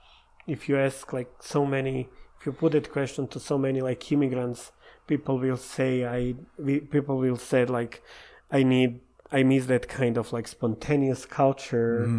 if 0.48 0.68
you 0.68 0.76
ask 0.78 1.12
like 1.12 1.30
so 1.40 1.64
many 1.76 2.08
if 2.38 2.46
you 2.46 2.52
put 2.52 2.72
that 2.72 2.90
question 2.90 3.26
to 3.28 3.38
so 3.40 3.56
many 3.58 3.80
like 3.80 4.10
immigrants 4.12 4.72
people 5.06 5.38
will 5.38 5.56
say 5.56 6.04
i 6.04 6.34
we, 6.58 6.80
people 6.80 7.16
will 7.18 7.36
say 7.36 7.64
like 7.64 8.02
i 8.50 8.62
need 8.62 9.00
i 9.30 9.42
miss 9.42 9.66
that 9.66 9.88
kind 9.88 10.16
of 10.16 10.32
like 10.32 10.46
spontaneous 10.48 11.22
culture 11.26 12.10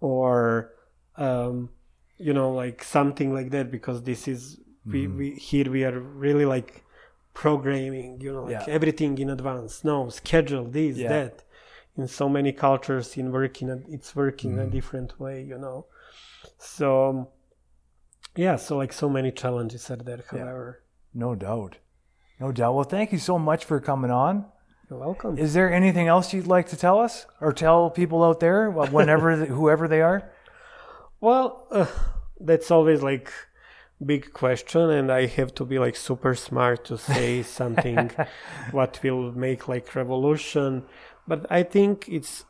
or 0.00 0.72
um 1.16 1.68
you 2.18 2.32
know 2.32 2.50
like 2.52 2.82
something 2.82 3.32
like 3.32 3.50
that 3.50 3.70
because 3.70 4.02
this 4.02 4.26
is 4.28 4.58
we, 4.92 5.06
we 5.06 5.26
here 5.34 5.70
we 5.70 5.84
are 5.84 5.98
really 6.24 6.46
like 6.46 6.84
programming 7.34 8.20
you 8.20 8.32
know 8.32 8.44
like 8.44 8.66
Yeah. 8.66 8.74
everything 8.78 9.18
in 9.18 9.30
advance. 9.30 9.84
No 9.84 10.08
schedule 10.08 10.64
this 10.78 10.96
Yeah. 10.98 11.08
that. 11.14 11.34
In 11.96 12.08
so 12.08 12.28
many 12.28 12.52
cultures 12.52 13.16
in 13.16 13.30
working 13.32 13.68
it's 13.96 14.10
working 14.16 14.58
a 14.58 14.66
different 14.66 15.10
way 15.20 15.36
you 15.42 15.58
know? 15.58 15.86
So 16.58 17.08
um, 17.08 17.26
yeah 18.36 18.56
so 18.56 18.76
like 18.76 18.92
so 18.92 19.08
many 19.08 19.30
challenges 19.30 19.90
are 19.90 19.96
there 19.96 20.24
however 20.30 20.82
no 21.14 21.34
doubt, 21.34 21.78
no 22.38 22.52
doubt. 22.52 22.74
Well, 22.74 22.84
thank 22.84 23.12
you 23.12 23.18
so 23.18 23.38
much 23.38 23.64
for 23.64 23.80
coming 23.80 24.10
on. 24.10 24.46
you're 24.88 24.98
welcome 24.98 25.38
Is 25.38 25.54
there 25.54 25.72
anything 25.72 26.06
else 26.06 26.32
you'd 26.32 26.46
like 26.46 26.68
to 26.68 26.76
tell 26.76 27.00
us, 27.00 27.26
or 27.40 27.52
tell 27.52 27.90
people 27.90 28.22
out 28.22 28.40
there, 28.40 28.70
whenever, 28.96 29.46
whoever 29.46 29.88
they 29.88 30.02
are? 30.02 30.30
Well, 31.20 31.66
uh, 31.70 31.86
that's 32.38 32.70
always 32.70 33.02
like 33.02 33.32
big 34.04 34.32
question, 34.32 34.90
and 34.90 35.10
I 35.10 35.26
have 35.26 35.54
to 35.56 35.64
be 35.64 35.78
like 35.78 35.96
super 35.96 36.34
smart 36.34 36.84
to 36.84 36.98
say 36.98 37.42
something 37.60 38.10
what 38.70 39.00
will 39.02 39.32
make 39.32 39.66
like 39.66 39.94
revolution. 39.94 40.84
But 41.26 41.46
I 41.50 41.62
think 41.62 42.08
it's 42.08 42.44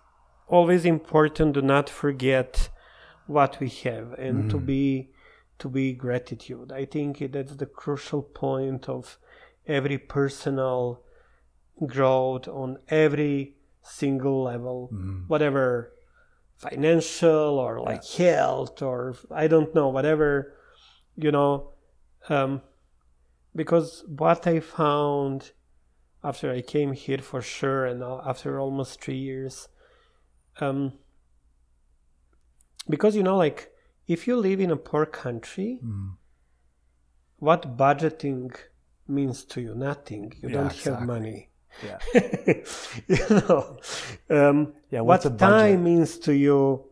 always 0.46 0.84
important 0.84 1.54
to 1.54 1.62
not 1.62 1.88
forget 1.88 2.68
what 3.26 3.60
we 3.60 3.68
have 3.68 4.12
and 4.14 4.50
to 4.50 4.58
be 4.58 5.10
to 5.58 5.68
be 5.68 5.92
gratitude. 5.92 6.72
I 6.72 6.84
think 6.84 7.32
that's 7.32 7.56
the 7.56 7.66
crucial 7.66 8.22
point 8.22 8.88
of 8.88 9.18
every 9.66 9.98
personal 9.98 11.02
growth 11.86 12.48
on 12.48 12.78
every 12.88 13.56
single 13.82 14.42
level, 14.44 14.88
whatever 15.28 15.92
financial 16.56 17.58
or 17.58 17.80
like 17.80 18.04
health 18.04 18.82
or 18.82 19.14
I 19.30 19.46
don't 19.46 19.74
know, 19.74 19.88
whatever, 19.88 20.54
you 21.16 21.30
know, 21.30 21.70
um, 22.28 22.62
because 23.54 24.04
what 24.06 24.46
I 24.46 24.60
found 24.60 25.52
after 26.22 26.52
I 26.52 26.62
came 26.62 26.92
here 26.92 27.18
for 27.18 27.40
sure, 27.40 27.86
and 27.86 28.02
after 28.02 28.58
almost 28.58 29.00
three 29.00 29.16
years, 29.16 29.68
um, 30.60 30.94
because 32.88 33.14
you 33.14 33.22
know, 33.22 33.36
like 33.36 33.70
if 34.08 34.26
you 34.26 34.36
live 34.36 34.60
in 34.60 34.70
a 34.70 34.76
poor 34.76 35.06
country, 35.06 35.78
Mm. 35.84 36.10
what 37.38 37.76
budgeting 37.76 38.54
means 39.06 39.44
to 39.44 39.60
you? 39.60 39.74
Nothing. 39.74 40.32
You 40.42 40.48
Yeah, 40.48 40.54
don't 40.56 40.66
exactly. 40.72 40.92
have 40.92 41.02
money. 41.06 41.48
Yeah. 41.88 41.98
you 43.08 43.26
know, 43.30 43.78
um, 44.30 44.74
Yeah, 44.90 45.00
what 45.00 45.06
what's 45.08 45.26
a 45.26 45.30
budget? 45.30 45.40
time 45.48 45.84
means 45.84 46.18
to 46.20 46.32
you 46.34 46.84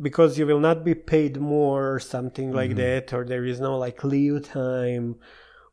because 0.00 0.38
you 0.38 0.46
will 0.46 0.60
not 0.60 0.84
be 0.84 0.94
paid 0.94 1.40
more 1.40 1.92
or 1.94 2.00
something 2.00 2.52
like 2.52 2.70
Mm-hmm. 2.70 2.78
that 2.78 3.12
or 3.14 3.24
there 3.24 3.44
is 3.44 3.60
no 3.60 3.78
like 3.78 4.02
leave 4.04 4.42
time 4.48 5.16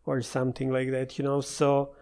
or 0.06 0.22
something 0.22 0.72
like 0.72 0.90
that 0.92 1.18
you 1.18 1.24
know 1.26 1.42
so 1.42 1.96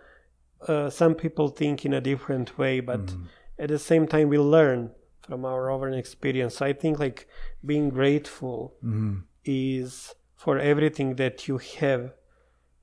uh, 0.68 0.89
some 0.89 1.16
people 1.16 1.47
think 1.47 1.86
in 1.86 1.93
a 1.93 2.02
different 2.02 2.58
way 2.58 2.80
but 2.82 3.06
Mm-hmm. 3.06 3.24
at 3.64 3.70
the 3.70 3.80
same 3.80 4.06
time 4.08 4.28
we 4.30 4.38
learn 4.38 4.91
from 5.30 5.46
our 5.46 5.70
own 5.70 5.94
experience 5.94 6.56
i 6.70 6.74
think 6.74 6.98
like 7.00 7.28
being 7.64 7.90
grateful 8.00 8.74
Mhm. 8.84 9.24
is 9.46 10.16
for 10.36 10.58
everything 10.72 11.16
that 11.22 11.48
you 11.48 11.58
have 11.80 12.02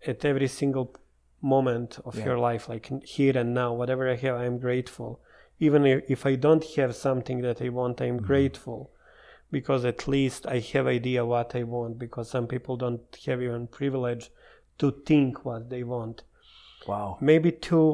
at 0.06 0.24
every 0.24 0.46
single 0.60 0.88
moment 1.42 1.98
of 2.04 2.14
Yeah. 2.16 2.26
your 2.26 2.38
life 2.50 2.68
like 2.72 2.86
here 3.16 3.36
and 3.40 3.52
now 3.62 3.70
whatever 3.74 4.04
i 4.08 4.14
have 4.24 4.36
i'm 4.44 4.58
grateful 4.58 5.20
even 5.58 5.84
if, 5.86 5.98
if 6.14 6.20
i 6.26 6.34
don't 6.36 6.64
have 6.76 6.94
something 6.94 7.38
that 7.46 7.60
i 7.60 7.68
want 7.68 8.00
i'm 8.00 8.18
grateful 8.32 8.80
because 9.50 9.84
at 9.84 10.06
least 10.08 10.46
i 10.46 10.58
have 10.72 10.86
idea 10.86 11.24
what 11.24 11.54
i 11.60 11.62
want 11.64 11.98
because 11.98 12.30
some 12.30 12.46
people 12.46 12.76
don't 12.76 13.04
have 13.26 13.42
even 13.42 13.66
privilege 13.66 14.30
to 14.78 14.90
think 15.08 15.44
what 15.44 15.68
they 15.70 15.82
want 15.82 16.22
Wow. 16.86 17.18
maybe 17.20 17.50
two 17.50 17.88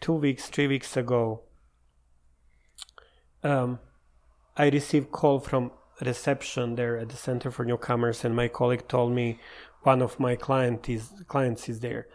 two 0.00 0.12
weeks 0.24 0.44
three 0.54 0.66
weeks 0.74 0.96
ago 0.96 1.22
um, 3.42 3.78
i 4.56 4.68
received 4.68 5.10
call 5.10 5.38
from 5.40 5.70
reception 6.02 6.74
there 6.74 6.96
at 6.98 7.08
the 7.08 7.16
center 7.16 7.50
for 7.50 7.64
newcomers 7.64 8.24
and 8.24 8.34
my 8.36 8.48
colleague 8.48 8.86
told 8.88 9.12
me 9.12 9.38
one 9.82 10.02
of 10.02 10.18
my 10.20 10.34
client 10.36 10.88
is 10.88 11.12
clients 11.28 11.68
is 11.68 11.80
there. 11.80 12.08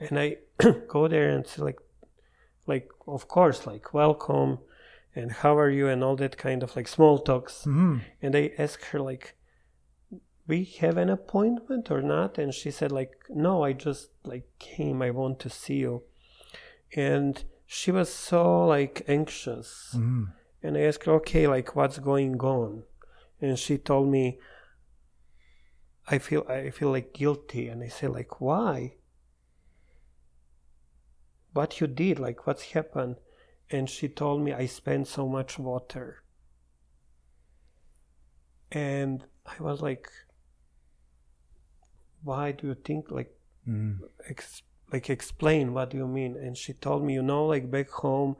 And 0.00 0.18
i 0.18 0.36
go 0.88 1.08
there 1.08 1.30
and 1.30 1.46
say 1.46 1.62
like 1.62 1.80
like 2.66 2.88
of 3.06 3.28
course 3.28 3.66
like 3.66 3.94
welcome 3.94 4.58
and 5.14 5.30
how 5.30 5.56
are 5.56 5.70
you 5.70 5.86
and 5.88 6.02
all 6.02 6.16
that 6.16 6.36
kind 6.36 6.62
of 6.62 6.74
like 6.76 6.88
small 6.88 7.18
talks. 7.18 7.64
Mhm. 7.66 8.00
and 8.22 8.34
I 8.36 8.50
asked 8.58 8.86
her 8.92 9.00
like 9.00 9.36
we 10.48 10.64
have 10.80 10.96
an 10.96 11.08
appointment 11.10 11.90
or 11.90 12.02
not? 12.02 12.36
And 12.38 12.52
she 12.52 12.70
said 12.70 12.90
like 12.92 13.12
no 13.30 13.62
I 13.64 13.72
just 13.72 14.10
like 14.24 14.46
came. 14.58 15.00
I 15.02 15.10
want 15.10 15.38
to 15.40 15.50
see 15.50 15.76
you. 15.86 16.02
And 16.96 17.44
she 17.66 17.90
was 17.92 18.12
so 18.12 18.66
like 18.66 19.02
anxious. 19.08 19.94
Mhm. 19.96 20.32
And 20.62 20.76
I 20.76 20.80
asked 20.82 21.04
her 21.04 21.12
okay 21.14 21.46
like 21.46 21.74
what's 21.76 21.98
going 21.98 22.38
on? 22.40 22.84
And 23.40 23.58
she 23.58 23.78
told 23.78 24.08
me 24.08 24.38
I 26.08 26.18
feel 26.18 26.44
I 26.48 26.70
feel 26.70 26.90
like 26.90 27.12
guilty. 27.14 27.68
And 27.68 27.82
I 27.82 27.88
said 27.88 28.10
like 28.10 28.40
why? 28.40 28.94
What 31.52 31.80
you 31.80 31.86
did 31.86 32.18
like 32.18 32.46
what's 32.46 32.72
happened? 32.72 33.16
And 33.70 33.88
she 33.88 34.08
told 34.08 34.42
me 34.42 34.52
I 34.52 34.66
spent 34.66 35.06
so 35.06 35.28
much 35.28 35.58
water. 35.58 36.22
And 38.70 39.24
I 39.46 39.62
was 39.62 39.80
like 39.82 40.10
why 42.22 42.52
do 42.52 42.68
you 42.68 42.74
think 42.74 43.10
like 43.10 43.36
Mhm. 43.68 44.00
ex- 44.28 44.62
like 44.92 45.10
explain 45.10 45.72
what 45.74 45.90
do 45.90 45.96
you 45.96 46.06
mean? 46.06 46.36
And 46.36 46.56
she 46.56 46.72
told 46.72 47.04
me 47.04 47.14
you 47.14 47.22
know 47.22 47.46
like 47.46 47.70
back 47.70 47.88
home 47.90 48.36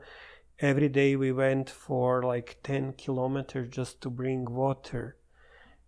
every 0.59 0.89
day 0.89 1.15
we 1.15 1.31
went 1.31 1.69
for 1.69 2.23
like 2.23 2.57
10 2.63 2.93
kilometers 2.93 3.69
just 3.69 4.01
to 4.01 4.09
bring 4.09 4.45
water 4.45 5.17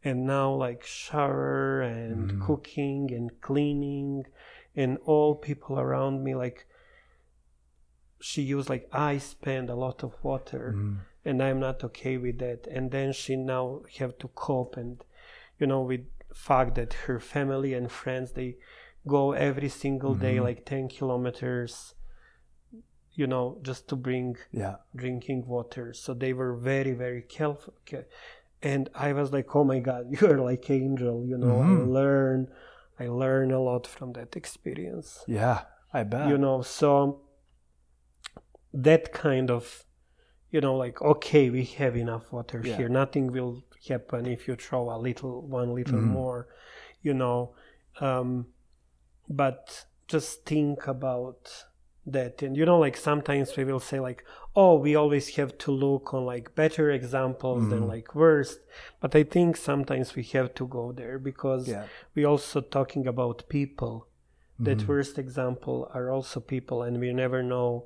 and 0.03 0.25
now 0.25 0.51
like 0.53 0.83
shower 0.83 1.81
and 1.81 2.31
Mm. 2.33 2.41
cooking 2.45 3.11
and 3.13 3.39
cleaning 3.41 4.25
and 4.75 4.97
all 5.05 5.35
people 5.35 5.79
around 5.79 6.23
me 6.23 6.35
like 6.35 6.67
she 8.19 8.41
used 8.41 8.69
like 8.69 8.87
i 8.91 9.17
spend 9.17 9.69
a 9.69 9.75
lot 9.75 10.03
of 10.03 10.13
water 10.23 10.73
Mhm. 10.75 10.97
and 11.25 11.43
i'm 11.43 11.59
not 11.59 11.83
okay 11.83 12.17
with 12.17 12.39
that 12.39 12.67
and 12.67 12.91
then 12.91 13.11
she 13.13 13.35
now 13.35 13.81
have 13.99 14.17
to 14.17 14.27
cope 14.29 14.77
and 14.77 15.03
you 15.59 15.67
know 15.67 15.81
with 15.81 16.05
fact 16.33 16.75
that 16.75 16.93
her 17.07 17.19
family 17.19 17.73
and 17.73 17.91
friends 17.91 18.33
they 18.33 18.57
go 19.07 19.31
every 19.33 19.69
single 19.69 20.15
day 20.15 20.37
Mhm. 20.37 20.43
like 20.43 20.65
10 20.65 20.87
kilometers 20.87 21.94
you 23.15 23.25
know 23.27 23.57
just 23.61 23.87
to 23.89 23.95
bring 23.95 24.37
Yeah. 24.51 24.75
drinking 24.95 25.47
water 25.47 25.93
so 25.93 26.13
they 26.13 26.33
were 26.33 26.53
very 26.55 26.93
very 26.93 27.21
careful 27.21 27.73
ca- 27.89 28.07
and 28.61 28.89
i 28.95 29.13
was 29.13 29.31
like 29.31 29.55
oh 29.55 29.63
my 29.63 29.79
god 29.79 30.03
you're 30.21 30.39
like 30.51 30.69
angel 30.69 31.25
you 31.25 31.37
know 31.37 31.57
i 31.61 31.67
Mhm. 31.75 31.91
learn 31.99 32.39
i 32.99 33.07
learn 33.07 33.51
a 33.51 33.59
lot 33.69 33.87
from 33.87 34.13
that 34.13 34.35
experience 34.35 35.23
Yeah. 35.27 35.59
I 35.93 36.03
bet. 36.03 36.27
you 36.29 36.37
know 36.37 36.61
so 36.61 37.21
that 38.73 39.11
kind 39.13 39.49
of 39.49 39.85
you 40.51 40.61
know 40.61 40.75
like 40.75 41.01
okay 41.01 41.49
we 41.49 41.63
have 41.63 41.95
enough 41.95 42.31
water 42.31 42.61
Yeah. 42.63 42.77
here 42.77 42.89
nothing 42.89 43.31
will 43.31 43.63
happen 43.87 44.25
if 44.25 44.47
you 44.47 44.55
throw 44.55 44.89
a 44.89 44.97
little 44.97 45.41
one 45.59 45.73
little 45.73 45.99
Mhm. 45.99 46.13
more 46.19 46.47
you 47.01 47.13
know 47.13 47.53
um 48.01 48.47
but 49.29 49.85
just 50.07 50.43
think 50.45 50.87
about 50.87 51.65
that 52.05 52.41
and 52.43 52.55
you 52.55 52.65
know 52.65 52.77
like 52.79 52.95
sometimes 52.95 53.57
we 53.57 53.63
will 53.63 53.79
say 53.79 53.99
like 53.99 54.23
oh 54.55 54.75
we 54.75 54.95
always 54.95 55.35
have 55.37 55.57
to 55.57 55.71
look 55.71 56.13
on 56.13 56.23
like 56.25 56.53
better 56.55 56.91
examples 56.91 57.67
than 57.69 57.81
Mhm. 57.81 57.87
like 57.87 58.13
worst 58.13 58.59
but 58.99 59.15
i 59.15 59.23
think 59.23 59.57
sometimes 59.57 60.15
we 60.15 60.23
have 60.23 60.53
to 60.53 60.67
go 60.67 60.91
there 60.91 61.17
because 61.17 61.67
Yeah. 61.67 61.85
we 62.15 62.23
also 62.23 62.61
talking 62.61 63.07
about 63.07 63.49
people 63.49 64.07
that 64.59 64.77
Mhm. 64.79 64.87
worst 64.87 65.17
example 65.17 65.89
are 65.93 66.11
also 66.11 66.39
people 66.39 66.83
and 66.83 66.99
we 66.99 67.11
never 67.11 67.41
know 67.41 67.85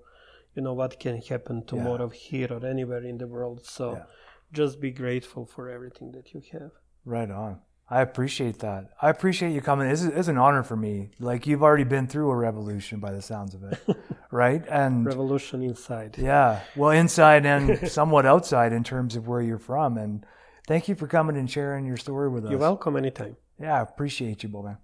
you 0.56 0.62
know 0.64 0.74
what 0.74 1.00
can 1.00 1.22
happen 1.22 1.64
tomorrow 1.66 2.10
here 2.10 2.50
or 2.52 2.66
anywhere 2.66 3.04
in 3.12 3.18
the 3.20 3.28
world 3.28 3.64
so 3.64 3.86
Yeah. 3.94 4.06
just 4.52 4.82
be 4.82 4.92
grateful 4.92 5.46
for 5.46 5.70
everything 5.70 6.12
that 6.12 6.34
you 6.34 6.42
have 6.52 6.72
Right 7.06 7.32
on. 7.32 7.62
I 7.92 8.02
appreciate 8.02 8.60
that. 8.60 8.92
I 9.02 9.10
appreciate 9.10 9.52
you 9.52 9.62
coming. 9.62 9.90
It's, 9.90 10.04
it's 10.04 10.28
an 10.28 10.38
honor 10.38 10.62
for 10.62 10.76
me. 10.76 11.10
Like 11.20 11.48
you've 11.48 11.64
already 11.64 11.86
been 11.86 12.06
through 12.06 12.30
a 12.30 12.36
revolution 12.36 13.00
by 13.00 13.12
the 13.12 13.22
sounds 13.22 13.56
of 13.56 13.64
it, 13.64 13.80
right? 14.32 14.64
And 14.70 15.06
revolution 15.06 15.64
inside 15.64 16.16
yeah, 16.20 16.62
well, 16.76 16.92
inside 16.92 17.46
and 17.46 17.90
somewhat 17.92 18.28
outside 18.28 18.74
in 18.74 18.84
terms 18.84 19.16
of 19.16 19.28
where 19.28 19.42
you're 19.42 19.58
from. 19.58 19.98
And 19.98 20.24
thank 20.68 20.88
you 20.88 20.94
for 20.94 21.08
coming 21.08 21.36
and 21.36 21.50
sharing 21.50 21.86
your 21.86 21.98
story 21.98 22.30
with 22.30 22.46
us. 22.46 22.52
you're 22.52 22.60
welcome 22.60 22.96
anytime 22.96 23.38
Yeah, 23.60 23.80
I 23.80 23.82
appreciate 23.82 24.44
you, 24.44 24.50
Bowman. 24.50 24.78